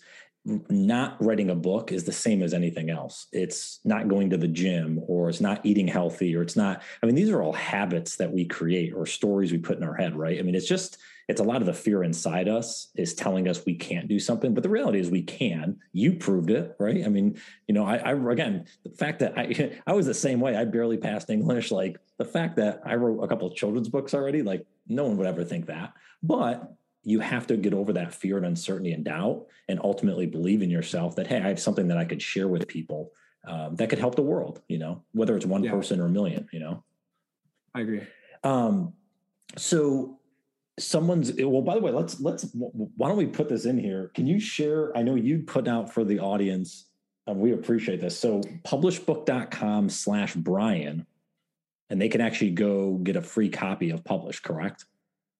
not 0.69 1.21
writing 1.21 1.49
a 1.49 1.55
book 1.55 1.91
is 1.91 2.05
the 2.05 2.11
same 2.11 2.41
as 2.41 2.53
anything 2.53 2.89
else. 2.89 3.27
It's 3.33 3.81
not 3.83 4.07
going 4.07 4.29
to 4.29 4.37
the 4.37 4.47
gym 4.47 5.01
or 5.05 5.27
it's 5.29 5.41
not 5.41 5.65
eating 5.65 5.89
healthy 5.89 6.37
or 6.37 6.41
it's 6.41 6.55
not, 6.55 6.83
I 7.03 7.05
mean, 7.05 7.15
these 7.15 7.29
are 7.31 7.41
all 7.41 7.51
habits 7.51 8.15
that 8.15 8.31
we 8.31 8.45
create 8.45 8.93
or 8.93 9.05
stories 9.05 9.51
we 9.51 9.57
put 9.57 9.75
in 9.75 9.83
our 9.83 9.93
head, 9.93 10.15
right? 10.15 10.39
I 10.39 10.43
mean, 10.43 10.55
it's 10.55 10.67
just, 10.67 10.99
it's 11.27 11.41
a 11.41 11.43
lot 11.43 11.61
of 11.61 11.65
the 11.65 11.73
fear 11.73 12.03
inside 12.03 12.47
us 12.47 12.87
is 12.95 13.13
telling 13.13 13.47
us 13.47 13.65
we 13.65 13.75
can't 13.75 14.07
do 14.07 14.19
something, 14.19 14.53
but 14.53 14.63
the 14.63 14.69
reality 14.69 14.99
is 14.99 15.09
we 15.09 15.23
can. 15.23 15.77
You 15.91 16.13
proved 16.13 16.49
it, 16.49 16.75
right? 16.79 17.05
I 17.05 17.09
mean, 17.09 17.39
you 17.67 17.73
know, 17.73 17.85
I, 17.85 17.97
I 17.97 18.31
again, 18.31 18.65
the 18.83 18.91
fact 18.91 19.19
that 19.19 19.37
I, 19.37 19.77
I 19.87 19.93
was 19.93 20.05
the 20.05 20.13
same 20.13 20.39
way. 20.39 20.55
I 20.55 20.63
barely 20.65 20.97
passed 20.97 21.29
English. 21.29 21.71
Like 21.71 21.99
the 22.17 22.25
fact 22.25 22.55
that 22.57 22.81
I 22.85 22.95
wrote 22.95 23.21
a 23.21 23.27
couple 23.27 23.47
of 23.47 23.55
children's 23.55 23.89
books 23.89 24.13
already, 24.13 24.41
like 24.41 24.65
no 24.87 25.05
one 25.05 25.17
would 25.17 25.27
ever 25.27 25.43
think 25.43 25.65
that. 25.65 25.93
But 26.23 26.73
you 27.03 27.21
have 27.21 27.47
to 27.47 27.55
get 27.55 27.73
over 27.73 27.93
that 27.93 28.13
fear 28.13 28.35
and 28.35 28.45
uncertainty 28.45 28.91
and 28.91 29.05
doubt 29.05 29.45
and 29.69 29.79
ultimately 29.81 30.25
believe 30.25 30.61
in 30.61 30.69
yourself 30.69 31.15
that 31.15 31.25
hey 31.25 31.37
i 31.37 31.47
have 31.47 31.59
something 31.59 31.87
that 31.87 31.97
i 31.97 32.03
could 32.03 32.21
share 32.21 32.49
with 32.49 32.67
people 32.67 33.13
um, 33.47 33.77
that 33.77 33.89
could 33.89 33.97
help 33.97 34.15
the 34.15 34.21
world 34.21 34.61
you 34.67 34.77
know 34.77 35.01
whether 35.13 35.37
it's 35.37 35.45
one 35.45 35.63
yeah. 35.63 35.71
person 35.71 36.01
or 36.01 36.07
a 36.07 36.09
million 36.09 36.49
you 36.51 36.59
know 36.59 36.83
i 37.73 37.79
agree 37.79 38.01
um, 38.43 38.93
so 39.55 40.16
someone's 40.79 41.33
well 41.39 41.61
by 41.61 41.73
the 41.73 41.81
way 41.81 41.91
let's 41.91 42.19
let's 42.19 42.47
why 42.53 43.07
don't 43.07 43.17
we 43.17 43.25
put 43.25 43.49
this 43.49 43.65
in 43.65 43.77
here 43.77 44.11
can 44.13 44.27
you 44.27 44.39
share 44.39 44.95
i 44.95 45.01
know 45.01 45.15
you 45.15 45.39
put 45.39 45.67
out 45.67 45.91
for 45.91 46.03
the 46.03 46.19
audience 46.19 46.85
and 47.25 47.39
we 47.39 47.51
appreciate 47.51 47.99
this 47.99 48.17
so 48.17 48.41
publishbook.com 48.63 49.89
slash 49.89 50.35
brian 50.35 51.05
and 51.89 51.99
they 51.99 52.09
can 52.09 52.21
actually 52.21 52.51
go 52.51 52.93
get 52.97 53.15
a 53.15 53.21
free 53.21 53.49
copy 53.49 53.89
of 53.89 54.03
publish 54.03 54.39
correct 54.39 54.85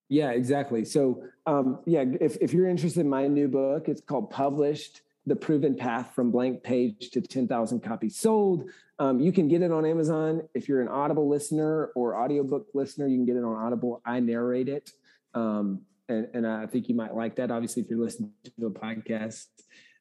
yeah, 0.10 0.32
exactly. 0.32 0.86
So, 0.86 1.23
um, 1.45 1.80
yeah, 1.86 2.06
if, 2.21 2.38
if 2.39 2.54
you're 2.54 2.69
interested 2.69 3.02
in 3.02 3.10
my 3.10 3.28
new 3.28 3.47
book, 3.47 3.89
it's 3.89 4.02
called 4.02 4.30
Published 4.30 5.02
The 5.26 5.36
Proven 5.36 5.76
Path 5.76 6.13
from 6.15 6.32
Blank 6.32 6.63
Page 6.63 7.10
to 7.12 7.21
10,000 7.21 7.82
Copies 7.82 8.17
Sold. 8.17 8.69
Um, 9.00 9.19
you 9.19 9.32
can 9.32 9.47
get 9.47 9.62
it 9.62 9.71
on 9.71 9.86
Amazon. 9.86 10.47
If 10.54 10.69
you're 10.69 10.82
an 10.82 10.88
Audible 10.88 11.28
listener 11.28 11.91
or 11.95 12.15
audiobook 12.17 12.67
listener, 12.73 13.08
you 13.08 13.17
can 13.17 13.26
get 13.26 13.36
it 13.36 13.43
on 13.43 13.56
Audible. 13.56 14.02
I 14.06 14.19
narrate 14.19 14.69
it. 14.69 14.93
Um, 15.38 15.82
and, 16.10 16.28
and 16.34 16.47
I 16.47 16.65
think 16.65 16.89
you 16.89 16.95
might 16.95 17.15
like 17.15 17.36
that. 17.36 17.52
Obviously, 17.52 17.84
if 17.84 17.89
you're 17.89 18.00
listening 18.00 18.32
to 18.60 18.65
a 18.65 18.71
podcast, 18.71 19.45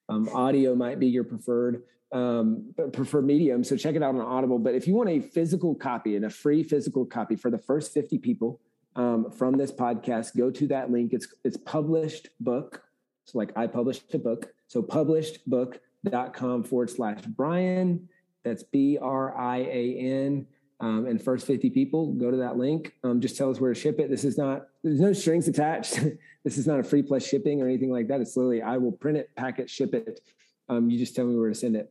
um, 0.09 0.29
audio 0.29 0.75
might 0.75 1.01
be 1.01 1.09
your 1.09 1.25
preferred 1.25 1.83
um, 2.12 2.72
preferred 2.92 3.27
medium. 3.27 3.64
So 3.64 3.77
check 3.77 3.96
it 3.96 4.03
out 4.03 4.14
on 4.14 4.20
Audible. 4.20 4.59
But 4.59 4.75
if 4.75 4.87
you 4.87 4.94
want 4.94 5.11
a 5.11 5.20
physical 5.20 5.75
copy 5.75 6.14
and 6.16 6.25
a 6.25 6.31
free 6.31 6.62
physical 6.62 7.05
copy 7.05 7.35
for 7.35 7.51
the 7.51 7.59
first 7.59 7.92
50 7.92 8.18
people, 8.18 8.61
um, 8.94 9.31
from 9.31 9.57
this 9.59 9.70
podcast, 9.70 10.37
go 10.37 10.51
to 10.51 10.66
that 10.68 10.90
link. 10.90 11.12
It's 11.12 11.29
it's 11.44 11.57
published 11.59 12.29
book. 12.40 12.83
So 13.25 13.38
like 13.38 13.53
I 13.57 13.66
published 13.66 14.14
a 14.14 14.18
book. 14.18 14.53
So 14.68 14.83
publishedbook.com 14.83 16.64
forward 16.64 16.90
slash 16.90 17.20
Brian. 17.27 18.09
That's 18.44 18.62
B 18.62 18.99
R 19.01 19.37
I 19.37 19.59
A 19.59 19.99
N. 19.99 20.46
Um, 20.79 21.07
and 21.07 21.23
first 21.23 21.47
50 21.47 21.71
people 21.71 22.12
go 22.12 22.31
to 22.31 22.37
that 22.37 22.59
link. 22.59 22.93
Um, 23.03 23.21
just 23.21 23.37
tell 23.37 23.51
us 23.51 23.59
where 23.59 23.73
to 23.73 23.81
ship 23.81 23.99
it. 23.99 24.11
This 24.11 24.25
is 24.25 24.37
not, 24.37 24.67
there's 24.83 25.01
no 25.01 25.12
strings 25.12 25.49
attached. 25.49 26.01
this 26.45 26.59
is 26.59 26.67
not 26.67 26.79
a 26.79 26.83
free 26.83 27.03
plus 27.03 27.27
shipping 27.27 27.62
or 27.62 27.67
anything 27.67 27.91
like 27.91 28.09
that. 28.09 28.21
It's 28.21 28.37
literally, 28.37 28.61
I 28.62 28.77
will 28.77 28.93
print 28.93 29.17
it, 29.17 29.31
pack 29.37 29.59
it, 29.59 29.71
ship 29.71 29.95
it. 29.95 30.21
Um, 30.69 30.91
you 30.91 30.99
just 30.99 31.17
tell 31.17 31.25
me 31.25 31.37
where 31.37 31.49
to 31.49 31.55
send 31.55 31.77
it. 31.77 31.91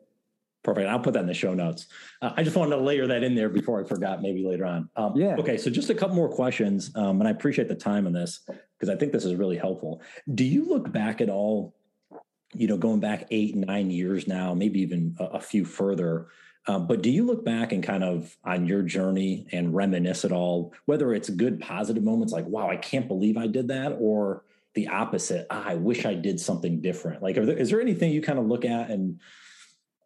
Perfect. 0.65 0.89
I'll 0.89 0.99
put 0.99 1.13
that 1.13 1.19
in 1.21 1.27
the 1.27 1.33
show 1.33 1.53
notes. 1.53 1.85
Uh, 2.23 2.31
I 2.35 2.41
just 2.41 2.55
wanted 2.55 2.75
to 2.75 2.81
layer 2.81 3.05
that 3.05 3.21
in 3.23 3.35
there 3.35 3.49
before 3.49 3.79
I 3.79 3.87
forgot, 3.87 4.23
maybe 4.23 4.43
later 4.43 4.65
on. 4.65 4.89
Um, 4.95 5.13
yeah. 5.15 5.35
Okay. 5.37 5.57
So 5.57 5.69
just 5.69 5.91
a 5.91 5.95
couple 5.95 6.15
more 6.15 6.27
questions, 6.27 6.91
um, 6.95 7.21
and 7.21 7.27
I 7.27 7.31
appreciate 7.31 7.67
the 7.67 7.75
time 7.75 8.07
on 8.07 8.13
this 8.13 8.39
because 8.47 8.89
I 8.89 8.97
think 8.97 9.11
this 9.11 9.25
is 9.25 9.35
really 9.35 9.57
helpful. 9.57 10.01
Do 10.33 10.43
you 10.43 10.67
look 10.67 10.91
back 10.91 11.21
at 11.21 11.29
all? 11.29 11.75
You 12.55 12.67
know, 12.67 12.77
going 12.77 12.99
back 12.99 13.27
eight, 13.29 13.55
nine 13.55 13.91
years 13.91 14.27
now, 14.27 14.55
maybe 14.55 14.81
even 14.81 15.15
a, 15.19 15.25
a 15.25 15.39
few 15.39 15.65
further. 15.65 16.27
Um, 16.67 16.87
but 16.87 17.01
do 17.01 17.11
you 17.11 17.25
look 17.25 17.45
back 17.45 17.71
and 17.71 17.83
kind 17.83 18.03
of 18.03 18.35
on 18.43 18.65
your 18.65 18.81
journey 18.81 19.47
and 19.51 19.75
reminisce 19.75 20.25
at 20.25 20.31
all, 20.31 20.73
whether 20.85 21.13
it's 21.13 21.29
good, 21.29 21.61
positive 21.61 22.03
moments 22.03 22.33
like, 22.33 22.45
wow, 22.47 22.69
I 22.69 22.77
can't 22.77 23.07
believe 23.07 23.37
I 23.37 23.47
did 23.47 23.67
that, 23.67 23.97
or 23.99 24.43
the 24.73 24.87
opposite, 24.87 25.47
ah, 25.51 25.63
I 25.65 25.75
wish 25.75 26.05
I 26.05 26.15
did 26.15 26.39
something 26.39 26.81
different? 26.81 27.21
Like, 27.21 27.35
there, 27.35 27.57
is 27.57 27.69
there 27.69 27.81
anything 27.81 28.11
you 28.11 28.21
kind 28.21 28.39
of 28.39 28.47
look 28.47 28.65
at 28.65 28.89
and 28.89 29.19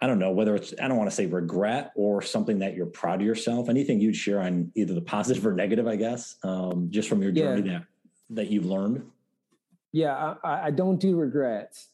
I 0.02 0.08
don't 0.08 0.20
know 0.20 0.32
whether 0.32 0.56
it's 0.56 0.74
I 0.82 0.88
don't 0.88 0.98
want 0.98 1.10
to 1.10 1.16
say 1.16 1.26
regret 1.26 1.92
or 1.96 2.22
something 2.22 2.60
that 2.60 2.74
you're 2.74 2.86
proud 2.86 3.20
of 3.20 3.28
yourself. 3.28 3.68
Anything 3.68 4.00
you'd 4.00 4.16
share 4.16 4.40
on 4.40 4.72
either 4.76 4.94
the 4.94 5.02
positive 5.16 5.46
or 5.46 5.54
negative, 5.54 5.88
I 5.88 5.98
guess, 5.98 6.36
um, 6.44 6.88
just 6.90 7.10
from 7.10 7.22
your 7.22 7.32
journey 7.32 7.70
yeah. 7.70 7.80
that 7.80 7.86
that 8.32 8.48
you've 8.48 8.66
learned. 8.66 9.04
Yeah, 9.92 10.36
I, 10.44 10.68
I 10.68 10.72
don't 10.72 11.00
do 11.00 11.18
regrets. 11.18 11.88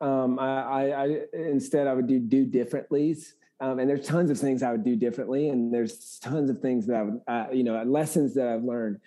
Um, 0.00 0.38
I, 0.38 0.46
I, 0.46 1.04
I, 1.04 1.18
instead 1.34 1.86
I 1.86 1.94
would 1.94 2.08
do 2.08 2.18
do 2.18 2.46
differently. 2.46 3.16
Um, 3.62 3.78
and 3.78 3.88
there's 3.88 4.04
tons 4.04 4.28
of 4.28 4.38
things 4.38 4.64
I 4.64 4.72
would 4.72 4.82
do 4.82 4.96
differently, 4.96 5.48
and 5.48 5.72
there's 5.72 6.18
tons 6.18 6.50
of 6.50 6.60
things 6.60 6.84
that 6.86 6.96
I 6.96 7.02
would, 7.02 7.20
uh, 7.28 7.46
you 7.52 7.62
know, 7.62 7.80
lessons 7.84 8.34
that 8.34 8.48
I've 8.48 8.64
learned. 8.64 9.00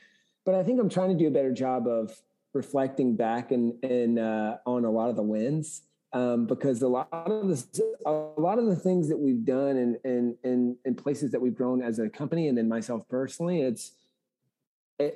But 0.45 0.55
I 0.55 0.63
think 0.63 0.79
I'm 0.79 0.89
trying 0.89 1.09
to 1.09 1.17
do 1.21 1.27
a 1.27 1.31
better 1.31 1.51
job 1.51 1.87
of 1.87 2.17
reflecting 2.53 3.17
back 3.17 3.51
and 3.51 3.83
and 3.83 4.17
uh, 4.17 4.57
on 4.65 4.85
a 4.85 4.89
lot 4.89 5.09
of 5.09 5.17
the 5.17 5.23
wins 5.23 5.81
um, 6.13 6.45
because 6.45 6.81
a 6.81 6.87
lot 6.87 7.09
of 7.11 7.49
the 7.49 7.83
a 8.05 8.39
lot 8.39 8.57
of 8.57 8.65
the 8.67 8.75
things 8.77 9.09
that 9.09 9.17
we've 9.17 9.43
done 9.43 9.75
and 9.75 9.97
and 10.05 10.37
and 10.45 10.77
in 10.85 10.95
places 10.95 11.31
that 11.31 11.41
we've 11.41 11.55
grown 11.55 11.81
as 11.81 11.99
a 11.99 12.09
company 12.09 12.47
and 12.47 12.57
then 12.57 12.69
myself 12.69 13.05
personally, 13.09 13.61
it's 13.61 13.91
it, 14.97 15.15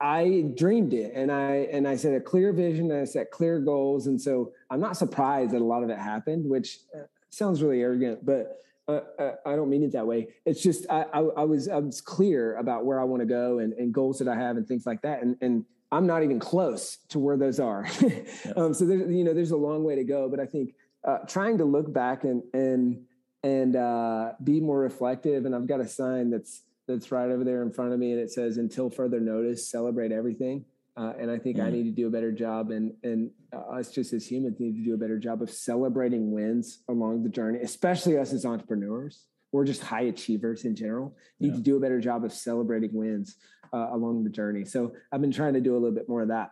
I 0.00 0.46
dreamed 0.56 0.94
it 0.94 1.12
and 1.14 1.30
I 1.30 1.68
and 1.70 1.86
I 1.86 1.96
set 1.96 2.14
a 2.14 2.20
clear 2.20 2.54
vision 2.54 2.90
and 2.90 3.02
I 3.02 3.04
set 3.04 3.30
clear 3.30 3.60
goals 3.60 4.06
and 4.06 4.18
so 4.18 4.52
I'm 4.70 4.80
not 4.80 4.96
surprised 4.96 5.50
that 5.50 5.60
a 5.60 5.64
lot 5.64 5.82
of 5.82 5.90
it 5.90 5.98
happened, 5.98 6.48
which 6.48 6.78
uh, 6.96 7.02
sounds 7.32 7.62
really 7.62 7.80
arrogant, 7.80 8.24
but 8.24 8.58
uh, 8.88 9.00
uh, 9.18 9.34
I 9.46 9.56
don't 9.56 9.70
mean 9.70 9.82
it 9.82 9.92
that 9.92 10.06
way. 10.06 10.28
It's 10.44 10.62
just 10.62 10.86
I, 10.90 11.06
I, 11.12 11.20
I 11.20 11.44
was 11.44 11.68
I 11.68 11.78
was 11.78 12.00
clear 12.00 12.56
about 12.56 12.84
where 12.84 13.00
I 13.00 13.04
want 13.04 13.20
to 13.20 13.26
go 13.26 13.58
and, 13.58 13.72
and 13.74 13.92
goals 13.92 14.18
that 14.18 14.28
I 14.28 14.34
have 14.36 14.56
and 14.56 14.66
things 14.66 14.86
like 14.86 15.02
that 15.02 15.22
and 15.22 15.36
and 15.40 15.64
I'm 15.92 16.06
not 16.06 16.22
even 16.24 16.40
close 16.40 16.96
to 17.10 17.18
where 17.18 17.36
those 17.36 17.60
are. 17.60 17.86
um, 18.56 18.72
so 18.72 18.86
there's, 18.86 19.12
you 19.12 19.24
know, 19.24 19.34
there's 19.34 19.50
a 19.50 19.56
long 19.56 19.84
way 19.84 19.94
to 19.94 20.04
go, 20.04 20.26
but 20.26 20.40
I 20.40 20.46
think 20.46 20.74
uh, 21.06 21.18
trying 21.28 21.58
to 21.58 21.66
look 21.66 21.92
back 21.92 22.24
and, 22.24 22.42
and, 22.54 23.04
and 23.42 23.76
uh, 23.76 24.32
be 24.42 24.58
more 24.58 24.78
reflective. 24.78 25.44
And 25.44 25.54
I've 25.54 25.66
got 25.66 25.80
a 25.80 25.86
sign 25.86 26.30
that's, 26.30 26.62
that's 26.88 27.12
right 27.12 27.30
over 27.30 27.44
there 27.44 27.62
in 27.62 27.70
front 27.70 27.92
of 27.92 27.98
me 27.98 28.12
and 28.12 28.20
it 28.20 28.30
says, 28.30 28.56
until 28.56 28.88
further 28.88 29.20
notice, 29.20 29.68
celebrate 29.68 30.12
everything. 30.12 30.64
Uh, 30.96 31.12
and 31.18 31.30
I 31.30 31.38
think 31.38 31.56
mm. 31.56 31.64
I 31.64 31.70
need 31.70 31.84
to 31.84 31.90
do 31.90 32.06
a 32.06 32.10
better 32.10 32.30
job, 32.30 32.70
and 32.70 32.92
and 33.02 33.30
uh, 33.54 33.78
us 33.78 33.90
just 33.90 34.12
as 34.12 34.30
humans 34.30 34.60
need 34.60 34.76
to 34.76 34.84
do 34.84 34.94
a 34.94 34.98
better 34.98 35.18
job 35.18 35.40
of 35.40 35.50
celebrating 35.50 36.32
wins 36.32 36.82
along 36.88 37.22
the 37.22 37.30
journey, 37.30 37.60
especially 37.62 38.18
us 38.18 38.32
as 38.32 38.44
entrepreneurs 38.44 39.24
or 39.52 39.64
just 39.64 39.82
high 39.82 40.02
achievers 40.02 40.64
in 40.64 40.76
general. 40.76 41.16
Need 41.40 41.48
yeah. 41.48 41.54
to 41.54 41.60
do 41.60 41.76
a 41.76 41.80
better 41.80 42.00
job 42.00 42.24
of 42.24 42.32
celebrating 42.32 42.90
wins 42.92 43.36
uh, 43.72 43.88
along 43.92 44.24
the 44.24 44.30
journey. 44.30 44.64
So 44.64 44.92
I've 45.10 45.20
been 45.20 45.32
trying 45.32 45.54
to 45.54 45.60
do 45.60 45.72
a 45.72 45.78
little 45.78 45.94
bit 45.94 46.08
more 46.08 46.22
of 46.22 46.28
that. 46.28 46.50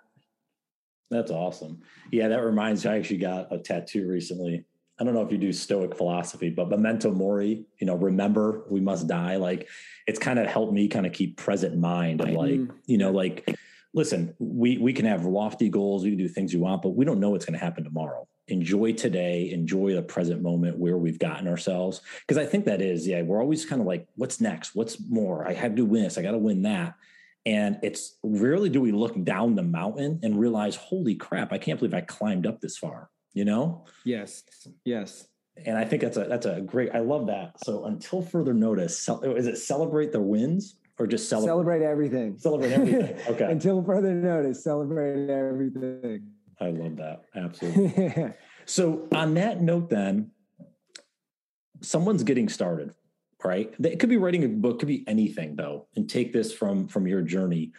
That's 1.10 1.30
awesome. 1.30 1.80
Yeah, 2.12 2.28
that 2.28 2.42
reminds 2.42 2.84
me. 2.84 2.92
I 2.92 2.98
actually 2.98 3.18
got 3.18 3.52
a 3.52 3.58
tattoo 3.58 4.06
recently. 4.06 4.64
I 4.98 5.04
don't 5.04 5.14
know 5.14 5.22
if 5.22 5.32
you 5.32 5.38
do 5.38 5.52
Stoic 5.52 5.96
philosophy, 5.96 6.50
but 6.50 6.68
memento 6.68 7.10
mori. 7.10 7.64
You 7.78 7.86
know, 7.86 7.96
remember 7.96 8.64
we 8.70 8.80
must 8.80 9.08
die. 9.08 9.36
Like 9.36 9.68
it's 10.06 10.18
kind 10.18 10.38
of 10.38 10.46
helped 10.46 10.72
me 10.72 10.88
kind 10.88 11.06
of 11.06 11.12
keep 11.12 11.36
present 11.36 11.76
mind 11.76 12.20
and 12.20 12.34
like 12.36 12.52
mm. 12.52 12.70
you 12.86 12.98
know 12.98 13.10
like 13.10 13.56
listen 13.92 14.34
we 14.38 14.78
we 14.78 14.92
can 14.92 15.04
have 15.04 15.24
lofty 15.24 15.68
goals 15.68 16.04
we 16.04 16.10
can 16.10 16.18
do 16.18 16.28
things 16.28 16.54
we 16.54 16.60
want 16.60 16.82
but 16.82 16.90
we 16.90 17.04
don't 17.04 17.20
know 17.20 17.30
what's 17.30 17.44
going 17.44 17.58
to 17.58 17.64
happen 17.64 17.84
tomorrow. 17.84 18.26
Enjoy 18.48 18.92
today 18.92 19.50
enjoy 19.50 19.94
the 19.94 20.02
present 20.02 20.42
moment 20.42 20.78
where 20.78 20.98
we've 20.98 21.18
gotten 21.18 21.48
ourselves. 21.48 22.00
Because 22.20 22.38
i 22.38 22.46
think 22.46 22.64
that 22.64 22.80
is 22.80 23.06
yeah 23.06 23.22
we're 23.22 23.40
always 23.40 23.64
kind 23.64 23.80
of 23.80 23.86
like 23.86 24.06
what's 24.16 24.40
next? 24.40 24.74
What's 24.74 24.98
more? 25.08 25.46
I 25.46 25.54
have 25.54 25.74
to 25.76 25.84
win 25.84 26.04
this 26.04 26.18
i 26.18 26.22
got 26.22 26.32
to 26.32 26.38
win 26.38 26.62
that. 26.62 26.94
And 27.46 27.78
it's 27.82 28.18
rarely 28.22 28.68
do 28.68 28.80
we 28.80 28.92
look 28.92 29.22
down 29.24 29.54
the 29.54 29.62
mountain 29.62 30.20
and 30.22 30.38
realize 30.38 30.76
holy 30.76 31.14
crap 31.14 31.52
i 31.52 31.58
can't 31.58 31.78
believe 31.78 31.94
i 31.94 32.00
climbed 32.00 32.46
up 32.46 32.60
this 32.60 32.76
far 32.76 33.10
you 33.32 33.44
know? 33.44 33.84
Yes 34.04 34.42
yes. 34.84 35.26
And 35.66 35.76
i 35.76 35.84
think 35.84 36.02
that's 36.02 36.16
a 36.16 36.24
that's 36.24 36.46
a 36.46 36.60
great 36.60 36.90
i 36.94 37.00
love 37.00 37.26
that. 37.26 37.62
So 37.64 37.84
until 37.84 38.22
further 38.22 38.54
notice 38.54 39.08
is 39.22 39.46
it 39.46 39.58
celebrate 39.58 40.12
the 40.12 40.20
wins 40.20 40.76
or 41.00 41.06
just 41.06 41.28
celebrate 41.28 41.48
celebrate 41.48 41.82
everything 41.82 42.38
celebrate 42.38 42.72
everything 42.72 43.18
okay 43.28 43.50
until 43.50 43.82
further 43.82 44.14
notice 44.14 44.62
celebrate 44.62 45.28
everything 45.28 46.30
I 46.60 46.70
love 46.70 46.96
that. 46.96 47.22
Absolutely. 47.34 48.32
so, 48.66 49.08
on 49.12 49.34
that 49.34 49.62
note, 49.62 49.88
then, 49.88 50.30
someone's 51.80 52.22
getting 52.22 52.48
started, 52.48 52.92
right? 53.42 53.72
It 53.82 53.98
could 53.98 54.10
be 54.10 54.18
writing 54.18 54.44
a 54.44 54.48
book, 54.48 54.78
could 54.78 54.88
be 54.88 55.04
anything, 55.08 55.56
though, 55.56 55.86
and 55.96 56.08
take 56.08 56.32
this 56.32 56.52
from 56.52 56.86
from 56.86 57.06
your 57.06 57.22
journey. 57.22 57.72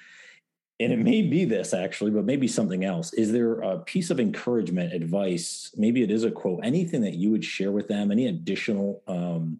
And 0.80 0.92
it 0.92 0.98
may 0.98 1.22
be 1.22 1.46
this 1.46 1.76
actually, 1.76 2.10
but 2.10 2.26
maybe 2.26 2.48
something 2.48 2.84
else. 2.84 3.14
Is 3.14 3.32
there 3.32 3.62
a 3.62 3.78
piece 3.78 4.10
of 4.10 4.20
encouragement, 4.20 4.94
advice? 4.94 5.72
Maybe 5.78 6.02
it 6.02 6.10
is 6.10 6.24
a 6.24 6.32
quote, 6.32 6.62
anything 6.64 7.02
that 7.02 7.14
you 7.14 7.30
would 7.30 7.46
share 7.46 7.72
with 7.72 7.88
them, 7.88 8.12
any 8.12 8.26
additional 8.26 9.04
um, 9.06 9.60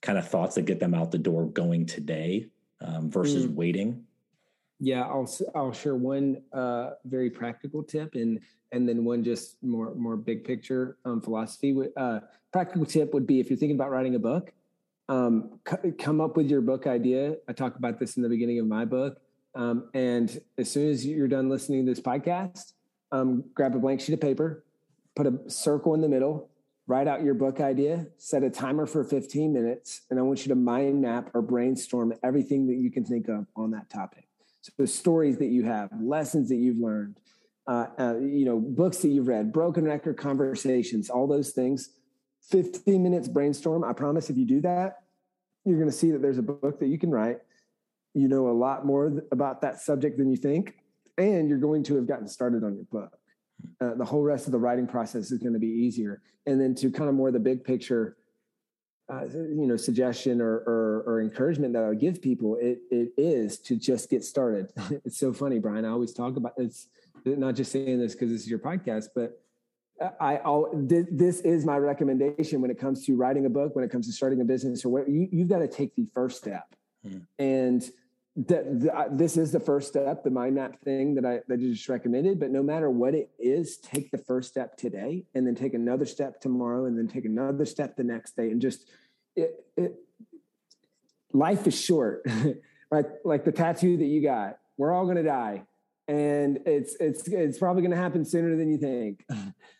kind 0.00 0.16
of 0.16 0.26
thoughts 0.26 0.54
that 0.54 0.62
get 0.62 0.80
them 0.80 0.94
out 0.94 1.10
the 1.10 1.18
door 1.18 1.44
going 1.44 1.84
today 1.84 2.48
um, 2.84 3.10
versus 3.10 3.46
mm. 3.46 3.54
waiting? 3.54 4.04
Yeah, 4.80 5.02
I'll 5.02 5.30
I'll 5.54 5.72
share 5.72 5.94
one 5.94 6.42
uh, 6.52 6.90
very 7.04 7.30
practical 7.30 7.82
tip 7.82 8.14
and 8.14 8.40
and 8.72 8.88
then 8.88 9.04
one 9.04 9.22
just 9.22 9.62
more 9.62 9.94
more 9.94 10.16
big 10.16 10.44
picture 10.44 10.96
um, 11.04 11.20
philosophy. 11.20 11.76
Uh, 11.96 12.20
practical 12.52 12.84
tip 12.84 13.14
would 13.14 13.26
be 13.26 13.40
if 13.40 13.48
you're 13.48 13.58
thinking 13.58 13.76
about 13.76 13.90
writing 13.90 14.14
a 14.14 14.18
book, 14.18 14.52
um, 15.08 15.58
c- 15.68 15.92
come 15.98 16.20
up 16.20 16.36
with 16.36 16.50
your 16.50 16.60
book 16.60 16.86
idea. 16.86 17.36
I 17.48 17.52
talk 17.52 17.76
about 17.76 17.98
this 17.98 18.16
in 18.16 18.22
the 18.22 18.28
beginning 18.28 18.58
of 18.58 18.66
my 18.66 18.84
book. 18.84 19.20
Um, 19.54 19.90
and 19.94 20.40
as 20.56 20.70
soon 20.70 20.88
as 20.88 21.06
you're 21.06 21.28
done 21.28 21.48
listening 21.48 21.84
to 21.84 21.92
this 21.92 22.00
podcast, 22.00 22.72
um, 23.10 23.44
grab 23.54 23.74
a 23.74 23.78
blank 23.78 24.00
sheet 24.00 24.14
of 24.14 24.20
paper, 24.20 24.64
put 25.14 25.26
a 25.26 25.38
circle 25.50 25.94
in 25.94 26.00
the 26.00 26.08
middle, 26.08 26.48
write 26.86 27.06
out 27.06 27.22
your 27.22 27.34
book 27.34 27.60
idea, 27.60 28.06
set 28.18 28.42
a 28.42 28.50
timer 28.50 28.86
for 28.86 29.04
15 29.04 29.52
minutes, 29.52 30.02
and 30.10 30.18
I 30.18 30.22
want 30.22 30.44
you 30.44 30.48
to 30.50 30.54
mind 30.54 31.00
map 31.00 31.30
or 31.34 31.42
brainstorm 31.42 32.12
everything 32.22 32.66
that 32.66 32.76
you 32.76 32.90
can 32.90 33.04
think 33.04 33.28
of 33.28 33.46
on 33.56 33.70
that 33.70 33.88
topic. 33.88 34.28
So 34.62 34.72
the 34.78 34.86
stories 34.86 35.38
that 35.38 35.48
you 35.48 35.64
have, 35.64 35.90
lessons 36.00 36.48
that 36.48 36.56
you've 36.56 36.78
learned, 36.78 37.18
uh, 37.66 37.86
uh, 37.98 38.18
you 38.18 38.44
know, 38.44 38.58
books 38.58 38.98
that 38.98 39.08
you've 39.08 39.28
read, 39.28 39.52
broken 39.52 39.84
record 39.84 40.16
conversations, 40.16 41.10
all 41.10 41.26
those 41.26 41.50
things. 41.50 41.90
15 42.50 43.02
minutes 43.02 43.28
brainstorm. 43.28 43.84
I 43.84 43.92
promise 43.92 44.28
if 44.28 44.36
you 44.36 44.44
do 44.44 44.60
that, 44.62 45.02
you're 45.64 45.78
going 45.78 45.90
to 45.90 45.96
see 45.96 46.10
that 46.10 46.22
there's 46.22 46.38
a 46.38 46.42
book 46.42 46.80
that 46.80 46.88
you 46.88 46.98
can 46.98 47.10
write. 47.10 47.38
You 48.14 48.28
know 48.28 48.48
a 48.48 48.52
lot 48.52 48.84
more 48.84 49.22
about 49.30 49.62
that 49.62 49.80
subject 49.80 50.18
than 50.18 50.28
you 50.28 50.36
think, 50.36 50.74
and 51.16 51.48
you're 51.48 51.58
going 51.58 51.82
to 51.84 51.96
have 51.96 52.06
gotten 52.06 52.28
started 52.28 52.64
on 52.64 52.74
your 52.74 52.84
book. 52.84 53.16
Uh, 53.80 53.94
the 53.94 54.04
whole 54.04 54.22
rest 54.22 54.46
of 54.46 54.52
the 54.52 54.58
writing 54.58 54.86
process 54.86 55.30
is 55.30 55.38
going 55.38 55.52
to 55.52 55.58
be 55.58 55.66
easier. 55.66 56.22
And 56.46 56.60
then 56.60 56.74
to 56.76 56.90
kind 56.90 57.08
of 57.08 57.14
more 57.14 57.30
the 57.30 57.40
big 57.40 57.64
picture, 57.64 58.16
uh, 59.12 59.24
you 59.24 59.66
know, 59.66 59.76
suggestion 59.76 60.40
or, 60.40 60.58
or, 60.66 61.04
or 61.06 61.20
encouragement 61.20 61.72
that 61.74 61.84
I 61.84 61.88
would 61.88 62.00
give 62.00 62.22
people, 62.22 62.56
it 62.60 62.80
it 62.90 63.12
is 63.16 63.58
to 63.60 63.76
just 63.76 64.10
get 64.10 64.24
started. 64.24 64.72
it's 65.04 65.18
so 65.18 65.32
funny, 65.32 65.58
Brian. 65.58 65.84
I 65.84 65.90
always 65.90 66.12
talk 66.12 66.36
about 66.36 66.54
it's 66.56 66.88
not 67.24 67.54
just 67.54 67.72
saying 67.72 67.98
this 67.98 68.12
because 68.12 68.30
this 68.30 68.42
is 68.42 68.50
your 68.50 68.58
podcast, 68.58 69.08
but 69.14 69.40
I 70.20 70.38
I'll, 70.38 70.70
this 70.72 71.40
is 71.40 71.64
my 71.64 71.78
recommendation 71.78 72.60
when 72.60 72.70
it 72.70 72.78
comes 72.78 73.04
to 73.06 73.16
writing 73.16 73.46
a 73.46 73.50
book, 73.50 73.76
when 73.76 73.84
it 73.84 73.90
comes 73.90 74.06
to 74.06 74.12
starting 74.12 74.40
a 74.40 74.44
business, 74.44 74.84
or 74.84 74.88
what 74.88 75.08
you 75.08 75.28
you've 75.30 75.48
got 75.48 75.58
to 75.58 75.68
take 75.68 75.94
the 75.94 76.06
first 76.14 76.38
step, 76.38 76.74
hmm. 77.02 77.18
and 77.38 77.88
that 78.34 79.08
this 79.12 79.36
is 79.36 79.52
the 79.52 79.60
first 79.60 79.88
step, 79.88 80.24
the 80.24 80.30
mind 80.30 80.54
map 80.54 80.80
thing 80.80 81.14
that 81.16 81.26
I 81.26 81.40
that 81.48 81.60
you 81.60 81.72
just 81.72 81.88
recommended. 81.88 82.40
But 82.40 82.50
no 82.50 82.62
matter 82.62 82.88
what 82.90 83.14
it 83.14 83.30
is, 83.38 83.76
take 83.76 84.10
the 84.10 84.18
first 84.18 84.48
step 84.48 84.76
today, 84.76 85.24
and 85.34 85.46
then 85.46 85.54
take 85.54 85.74
another 85.74 86.06
step 86.06 86.40
tomorrow, 86.40 86.86
and 86.86 86.96
then 86.96 87.08
take 87.08 87.24
another 87.24 87.66
step 87.66 87.96
the 87.96 88.04
next 88.04 88.36
day, 88.36 88.50
and 88.50 88.60
just 88.60 88.88
it, 89.36 89.64
it 89.76 89.94
life 91.32 91.66
is 91.66 91.78
short, 91.78 92.26
right? 92.90 93.06
Like 93.24 93.44
the 93.44 93.52
tattoo 93.52 93.98
that 93.98 94.06
you 94.06 94.22
got, 94.22 94.58
we're 94.78 94.92
all 94.92 95.04
going 95.04 95.16
to 95.16 95.22
die 95.22 95.64
and 96.08 96.58
it's 96.66 96.96
it's 96.96 97.28
it's 97.28 97.58
probably 97.58 97.80
going 97.80 97.92
to 97.92 97.96
happen 97.96 98.24
sooner 98.24 98.56
than 98.56 98.68
you 98.68 98.76
think 98.76 99.24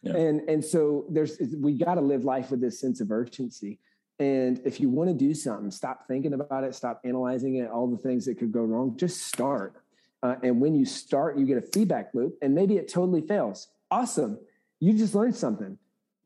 yeah. 0.02 0.14
and 0.14 0.48
and 0.48 0.64
so 0.64 1.04
there's 1.10 1.36
we 1.58 1.76
got 1.76 1.96
to 1.96 2.00
live 2.00 2.24
life 2.24 2.50
with 2.50 2.60
this 2.60 2.80
sense 2.80 3.00
of 3.00 3.10
urgency 3.10 3.80
and 4.22 4.60
if 4.64 4.78
you 4.78 4.88
want 4.88 5.08
to 5.08 5.14
do 5.14 5.34
something 5.34 5.70
stop 5.70 6.06
thinking 6.06 6.32
about 6.32 6.62
it 6.62 6.74
stop 6.74 7.00
analyzing 7.04 7.56
it 7.56 7.68
all 7.68 7.88
the 7.88 7.96
things 7.96 8.24
that 8.24 8.38
could 8.38 8.52
go 8.52 8.60
wrong 8.60 8.96
just 8.96 9.26
start 9.26 9.74
uh, 10.22 10.36
and 10.44 10.60
when 10.60 10.74
you 10.74 10.84
start 10.84 11.36
you 11.36 11.44
get 11.44 11.58
a 11.58 11.62
feedback 11.74 12.14
loop 12.14 12.38
and 12.40 12.54
maybe 12.54 12.76
it 12.76 12.88
totally 12.88 13.20
fails 13.20 13.68
awesome 13.90 14.38
you 14.78 14.92
just 14.92 15.14
learned 15.14 15.34
something 15.34 15.76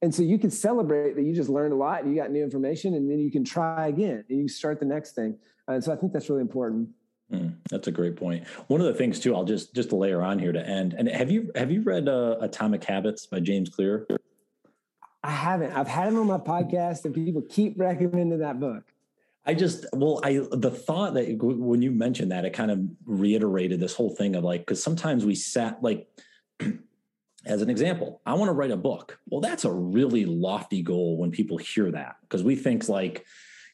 and 0.03 0.15
so 0.15 0.23
you 0.23 0.39
can 0.39 0.51
celebrate 0.51 1.17
that 1.17 1.23
you 1.23 1.35
just 1.35 1.49
learned 1.49 1.73
a 1.73 1.77
lot 1.77 2.03
and 2.03 2.15
you 2.15 2.21
got 2.21 2.31
new 2.31 2.45
information 2.45 2.95
and 2.95 3.11
then 3.11 3.19
you 3.19 3.31
can 3.31 3.45
try 3.45 3.89
again 3.89 4.23
and 4.29 4.39
you 4.39 4.47
start 4.47 4.79
the 4.79 4.87
next 4.87 5.13
thing 5.13 5.39
and 5.69 5.83
so 5.83 5.93
i 5.93 5.97
think 5.97 6.13
that's 6.13 6.29
really 6.29 6.43
important 6.43 6.89
Mm, 7.33 7.57
that's 7.69 7.89
a 7.89 7.91
great 7.91 8.15
point. 8.15 8.47
One 8.69 8.81
of 8.81 8.87
the 8.87 8.95
things 8.95 9.19
too, 9.19 9.35
I'll 9.35 9.45
just 9.45 9.75
just 9.75 9.93
layer 9.93 10.23
on 10.23 10.39
here 10.39 10.53
to 10.53 10.65
end. 10.65 10.95
And 10.97 11.09
have 11.09 11.29
you 11.29 11.51
have 11.57 11.73
you 11.73 11.83
read 11.83 12.09
uh, 12.09 12.37
Atomic 12.41 12.85
Habits 12.85 13.27
by 13.27 13.41
James 13.41 13.69
Clear? 13.69 14.07
I 15.27 15.31
haven't. 15.31 15.73
I've 15.73 15.89
had 15.89 16.07
him 16.09 16.19
on 16.21 16.29
my 16.29 16.39
podcast, 16.39 17.05
and 17.05 17.13
people 17.13 17.43
keep 17.43 17.79
recommending 17.81 18.39
that 18.39 18.61
book. 18.61 18.85
I 19.45 19.55
just 19.55 19.85
well, 19.93 20.21
I 20.23 20.41
the 20.53 20.71
thought 20.71 21.15
that 21.15 21.37
when 21.41 21.83
you 21.83 21.91
mentioned 21.91 22.31
that, 22.31 22.45
it 22.45 22.53
kind 22.53 22.71
of 22.71 22.81
reiterated 23.05 23.81
this 23.81 23.95
whole 23.95 24.11
thing 24.11 24.37
of 24.37 24.45
like 24.45 24.61
because 24.61 24.83
sometimes 24.83 25.25
we 25.25 25.35
sat 25.35 25.83
like. 25.83 26.09
as 27.45 27.63
an 27.63 27.71
example, 27.71 28.21
I 28.27 28.35
want 28.35 28.49
to 28.49 28.53
write 28.53 28.73
a 28.73 28.77
book. 28.77 29.21
Well, 29.29 29.41
that's 29.41 29.65
a 29.65 29.71
really 29.71 30.25
lofty 30.25 30.83
goal 30.83 31.17
when 31.17 31.31
people 31.31 31.59
hear 31.59 31.93
that 31.93 32.17
because 32.23 32.43
we 32.43 32.57
think 32.57 32.89
like, 32.89 33.25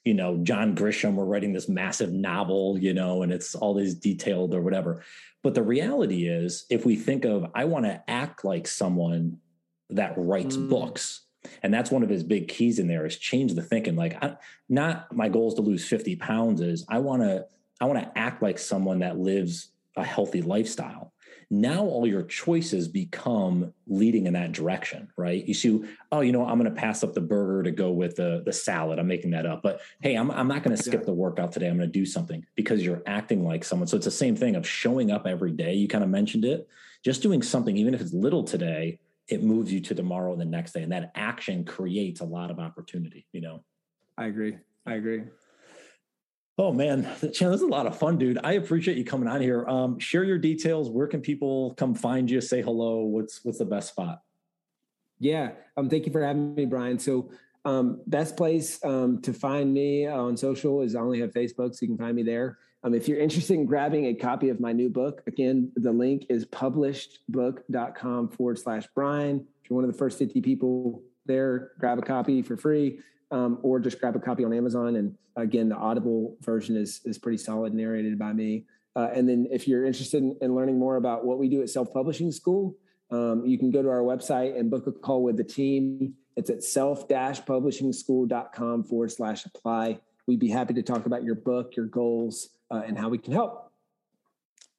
you 0.05 0.13
know, 0.13 0.39
John 0.43 0.77
Grisham 0.77 1.15
we're 1.15 1.25
writing 1.25 1.55
this 1.55 1.71
massive 1.71 2.13
novel, 2.13 2.77
you 2.79 2.93
know, 2.93 3.23
and 3.23 3.33
it's 3.33 3.55
all 3.55 3.73
these 3.73 3.95
detailed 3.95 4.55
or 4.55 4.61
whatever. 4.61 5.03
But 5.43 5.55
the 5.55 5.63
reality 5.63 6.29
is, 6.29 6.67
if 6.71 6.85
we 6.85 6.97
think 6.97 7.25
of, 7.25 7.51
I 7.55 7.65
want 7.65 7.87
to 7.87 8.03
act 8.09 8.45
like 8.45 8.67
someone 8.67 9.39
that 9.89 10.15
writes 10.17 10.57
mm. 10.57 10.69
books, 10.69 11.23
and 11.63 11.73
that's 11.73 11.91
one 11.91 12.03
of 12.03 12.09
his 12.09 12.23
big 12.23 12.49
keys 12.49 12.79
in 12.79 12.89
there 12.89 13.07
is 13.07 13.17
change 13.17 13.55
the 13.55 13.63
thinking. 13.63 13.97
Like, 13.97 14.23
I, 14.23 14.37
not 14.69 15.15
my 15.15 15.29
goal 15.29 15.49
is 15.49 15.55
to 15.55 15.63
lose 15.63 15.87
50 15.87 16.17
pounds, 16.17 16.61
is 16.61 16.85
I 16.89 16.99
want 16.99 17.23
to, 17.23 17.47
I 17.81 17.87
want 17.87 17.99
to 17.99 18.19
act 18.19 18.43
like 18.43 18.59
someone 18.59 19.01
that 19.01 19.19
lives 19.19 19.71
a 19.97 20.05
healthy 20.05 20.43
lifestyle 20.43 21.13
now 21.53 21.85
all 21.85 22.07
your 22.07 22.23
choices 22.23 22.89
become 22.89 23.75
leading 23.87 24.27
in 24.27 24.33
that 24.33 24.53
direction, 24.53 25.09
right? 25.19 25.47
You 25.47 25.53
see, 25.53 25.85
oh, 26.11 26.23
you 26.23 26.33
know, 26.33 26.47
I'm 26.47 26.59
going 26.59 26.75
to 26.75 26.81
pass 26.81 27.05
up 27.05 27.13
the 27.13 27.21
burger 27.21 27.63
to 27.65 27.71
go 27.71 27.91
with 27.91 28.17
the 28.17 28.43
the 28.45 28.55
salad. 28.55 28.99
I'm 28.99 29.07
making 29.07 29.33
that 29.33 29.45
up, 29.45 29.63
but 29.63 29.83
hey, 30.01 30.15
I'm 30.15 30.31
I'm 30.31 30.49
not 30.49 30.63
going 30.63 30.75
to 30.75 30.83
skip 30.83 31.03
yeah. 31.03 31.07
the 31.07 31.13
workout 31.13 31.53
today. 31.53 31.69
I'm 31.69 31.77
going 31.77 31.93
to 31.93 31.93
do 31.93 32.07
something 32.07 32.47
because 32.55 32.83
you're 32.83 33.03
acting 33.05 33.45
like 33.45 33.65
someone. 33.65 33.87
So 33.87 33.99
it's 33.99 34.07
the 34.07 34.11
same 34.11 34.35
thing 34.35 34.57
of 34.57 34.67
showing 34.67 35.11
up 35.11 35.27
every 35.27 35.53
day. 35.53 35.75
You 35.75 35.89
kind 35.89 36.03
of 36.03 36.09
mentioned 36.09 36.47
it, 36.47 36.67
just 37.05 37.21
doing 37.21 37.43
something, 37.43 37.77
even 37.77 37.93
if 37.93 38.01
it's 38.01 38.15
little 38.15 38.45
today, 38.45 38.99
it 39.33 39.43
moves 39.43 39.73
you 39.73 39.81
to 39.81 39.95
tomorrow 39.95 40.33
and 40.33 40.41
the 40.41 40.45
next 40.47 40.73
day, 40.73 40.83
and 40.83 40.93
that 40.93 41.11
action 41.15 41.65
creates 41.65 42.21
a 42.21 42.25
lot 42.25 42.51
of 42.51 42.59
opportunity. 42.59 43.27
You 43.33 43.41
know, 43.41 43.65
I 44.17 44.27
agree. 44.27 44.59
I 44.87 44.95
agree. 44.95 45.25
Oh 46.59 46.73
man, 46.73 47.03
Chan, 47.33 47.51
this 47.51 47.61
is 47.61 47.63
a 47.63 47.67
lot 47.67 47.87
of 47.87 47.99
fun, 47.99 48.19
dude. 48.19 48.39
I 48.45 48.53
appreciate 48.53 48.99
you 48.99 49.05
coming 49.05 49.29
on 49.29 49.41
here. 49.41 49.67
Um, 49.67 49.99
share 49.99 50.25
your 50.25 50.39
details. 50.39 50.91
Where 50.91 51.07
can 51.07 51.21
people 51.21 51.75
come 51.75 51.95
find 51.95 52.31
you? 52.31 52.41
Say 52.41 52.63
hello. 52.63 53.01
What's 53.01 53.45
what's 53.45 53.59
the 53.59 53.65
best 53.65 53.89
spot? 53.89 54.21
Yeah, 55.19 55.53
um, 55.77 55.89
thank 55.89 56.05
you 56.07 56.13
for 56.13 56.23
having 56.23 56.55
me, 56.55 56.67
Brian. 56.67 56.99
So, 56.99 57.31
um, 57.65 58.03
best 58.07 58.37
place 58.37 58.85
um, 58.85 59.23
to 59.23 59.33
find 59.33 59.73
me 59.73 60.07
on 60.07 60.37
social 60.37 60.83
is 60.83 60.95
I 60.95 61.01
only 61.01 61.21
have 61.21 61.33
Facebook, 61.33 61.75
so 61.75 61.79
you 61.83 61.89
can 61.89 61.99
find 61.99 62.15
me 62.15 62.23
there. 62.23 62.59
Um, 62.85 62.95
if 62.95 63.07
you're 63.07 63.19
interested 63.19 63.55
in 63.55 63.67
grabbing 63.67 64.07
a 64.07 64.15
copy 64.15 64.49
of 64.49 64.59
my 64.59 64.73
new 64.73 64.89
book, 64.89 65.23
again, 65.27 65.71
the 65.77 65.93
link 65.93 66.27
is 66.29 66.45
publishedbook.com 66.47 68.29
forward 68.31 68.59
slash 68.59 68.87
Brian. 68.95 69.47
If 69.63 69.71
you're 69.71 69.77
one 69.77 69.85
of 69.85 69.93
the 69.93 69.99
first 69.99 70.19
50 70.19 70.41
people 70.41 71.03
there, 71.25 71.71
grab 71.79 71.99
a 71.99 72.03
copy 72.03 72.43
for 72.43 72.57
free 72.57 72.99
um, 73.31 73.59
or 73.63 73.79
just 73.79 74.01
grab 74.01 74.17
a 74.17 74.21
copy 74.21 74.45
on 74.45 74.53
Amazon. 74.53 74.97
And 74.97 75.17
again, 75.37 75.69
the 75.69 75.77
Audible 75.77 76.37
version 76.41 76.77
is 76.77 77.01
is 77.05 77.19
pretty 77.19 77.39
solid, 77.39 77.73
narrated 77.73 78.19
by 78.19 78.33
me. 78.33 78.65
Uh, 78.95 79.09
and 79.15 79.27
then 79.29 79.47
if 79.51 79.67
you're 79.67 79.87
interested 79.87 80.23
in, 80.23 80.37
in, 80.43 80.55
learning 80.55 80.79
more 80.79 80.97
about 80.97 81.25
what 81.25 81.39
we 81.39 81.49
do 81.49 81.63
at 81.63 81.71
Self 81.71 81.91
Publishing 81.93 82.31
School, 82.31 82.77
um, 83.11 83.47
you 83.47 83.59
can 83.59 83.71
go 83.71 83.83
to 83.83 83.89
our 83.89 84.03
website 84.03 84.55
and 84.59 84.71
book 84.71 84.87
a 84.87 84.93
call 84.93 85.23
with 85.23 85.39
the 85.39 85.45
team. 85.45 86.13
It's 86.37 86.51
at 86.51 86.63
self-publishingschool.com 86.63 88.85
forward 88.85 89.13
slash 89.13 89.47
apply. 89.47 90.01
We'd 90.27 90.41
be 90.41 90.49
happy 90.49 90.75
to 90.75 90.83
talk 90.83 91.07
about 91.07 91.25
your 91.25 91.35
book, 91.35 91.75
your 91.77 91.87
goals, 91.87 92.51
uh, 92.73 92.83
and 92.87 92.99
how 92.99 93.09
we 93.09 93.19
can 93.19 93.33
help. 93.33 93.71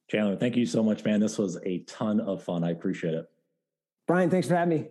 Chandler, 0.08 0.36
thank 0.36 0.56
you 0.56 0.66
so 0.66 0.82
much, 0.82 1.04
man. 1.04 1.20
This 1.20 1.38
was 1.38 1.56
a 1.64 1.78
ton 1.80 2.20
of 2.20 2.42
fun. 2.42 2.64
I 2.64 2.70
appreciate 2.70 3.14
it. 3.14 3.30
Brian, 4.06 4.28
thanks 4.28 4.48
for 4.48 4.56
having 4.56 4.80
me. 4.80 4.88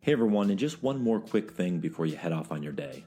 Hey 0.00 0.12
everyone, 0.12 0.50
and 0.50 0.58
just 0.58 0.82
one 0.82 1.02
more 1.02 1.18
quick 1.18 1.50
thing 1.50 1.80
before 1.80 2.06
you 2.06 2.16
head 2.16 2.32
off 2.32 2.52
on 2.52 2.62
your 2.62 2.72
day. 2.72 3.04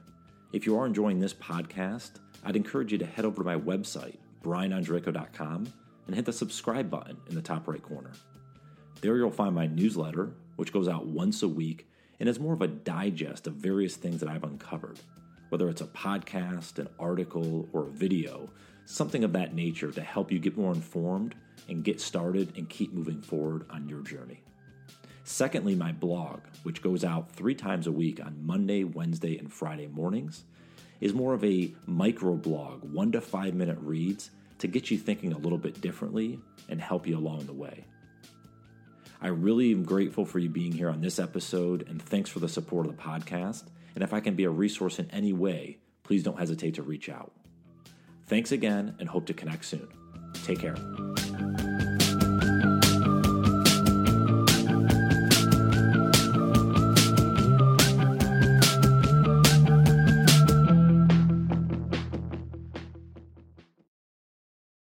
If 0.52 0.66
you 0.66 0.78
are 0.78 0.84
enjoying 0.84 1.20
this 1.20 1.32
podcast, 1.32 2.12
I'd 2.44 2.56
encourage 2.56 2.92
you 2.92 2.98
to 2.98 3.06
head 3.06 3.24
over 3.24 3.36
to 3.36 3.44
my 3.44 3.56
website, 3.56 4.16
brianandrico.com, 4.42 5.72
and 6.06 6.14
hit 6.14 6.24
the 6.24 6.32
subscribe 6.32 6.90
button 6.90 7.16
in 7.28 7.34
the 7.34 7.40
top 7.40 7.68
right 7.68 7.82
corner. 7.82 8.12
There 9.00 9.16
you'll 9.16 9.30
find 9.30 9.54
my 9.54 9.66
newsletter, 9.66 10.32
which 10.56 10.72
goes 10.72 10.88
out 10.88 11.06
once 11.06 11.42
a 11.42 11.48
week 11.48 11.88
and 12.18 12.28
is 12.28 12.38
more 12.38 12.52
of 12.52 12.60
a 12.60 12.68
digest 12.68 13.46
of 13.46 13.54
various 13.54 13.96
things 13.96 14.20
that 14.20 14.28
I've 14.28 14.44
uncovered, 14.44 14.98
whether 15.50 15.68
it's 15.68 15.82
a 15.82 15.86
podcast, 15.86 16.78
an 16.78 16.88
article, 16.98 17.68
or 17.72 17.88
a 17.88 17.90
video, 17.90 18.50
something 18.86 19.22
of 19.22 19.34
that 19.34 19.54
nature 19.54 19.92
to 19.92 20.00
help 20.00 20.32
you 20.32 20.38
get 20.38 20.56
more 20.56 20.72
informed 20.72 21.34
and 21.68 21.84
get 21.84 22.00
started 22.00 22.56
and 22.56 22.68
keep 22.68 22.92
moving 22.92 23.20
forward 23.20 23.66
on 23.70 23.88
your 23.88 24.00
journey. 24.00 24.42
Secondly, 25.24 25.76
my 25.76 25.92
blog, 25.92 26.40
which 26.64 26.82
goes 26.82 27.04
out 27.04 27.30
three 27.30 27.54
times 27.54 27.86
a 27.86 27.92
week 27.92 28.24
on 28.24 28.44
Monday, 28.44 28.82
Wednesday, 28.82 29.38
and 29.38 29.52
Friday 29.52 29.86
mornings, 29.86 30.44
is 31.00 31.14
more 31.14 31.34
of 31.34 31.44
a 31.44 31.72
micro 31.86 32.34
blog, 32.34 32.82
one 32.82 33.12
to 33.12 33.20
five 33.20 33.54
minute 33.54 33.78
reads 33.80 34.30
to 34.58 34.66
get 34.66 34.90
you 34.90 34.98
thinking 34.98 35.32
a 35.32 35.38
little 35.38 35.58
bit 35.58 35.80
differently 35.80 36.40
and 36.68 36.80
help 36.80 37.06
you 37.06 37.16
along 37.16 37.46
the 37.46 37.52
way. 37.52 37.84
I 39.22 39.28
really 39.28 39.70
am 39.72 39.84
grateful 39.84 40.24
for 40.24 40.38
you 40.38 40.48
being 40.48 40.72
here 40.72 40.88
on 40.88 41.00
this 41.00 41.18
episode, 41.18 41.86
and 41.88 42.00
thanks 42.00 42.30
for 42.30 42.40
the 42.40 42.48
support 42.48 42.86
of 42.86 42.96
the 42.96 43.02
podcast. 43.02 43.64
And 43.94 44.04
if 44.04 44.12
I 44.12 44.20
can 44.20 44.34
be 44.34 44.44
a 44.44 44.50
resource 44.50 44.98
in 44.98 45.10
any 45.10 45.32
way, 45.32 45.78
please 46.02 46.22
don't 46.22 46.38
hesitate 46.38 46.74
to 46.74 46.82
reach 46.82 47.08
out. 47.08 47.32
Thanks 48.26 48.52
again 48.52 48.94
and 49.00 49.08
hope 49.08 49.26
to 49.26 49.34
connect 49.34 49.64
soon. 49.64 49.88
Take 50.44 50.60
care. 50.60 50.76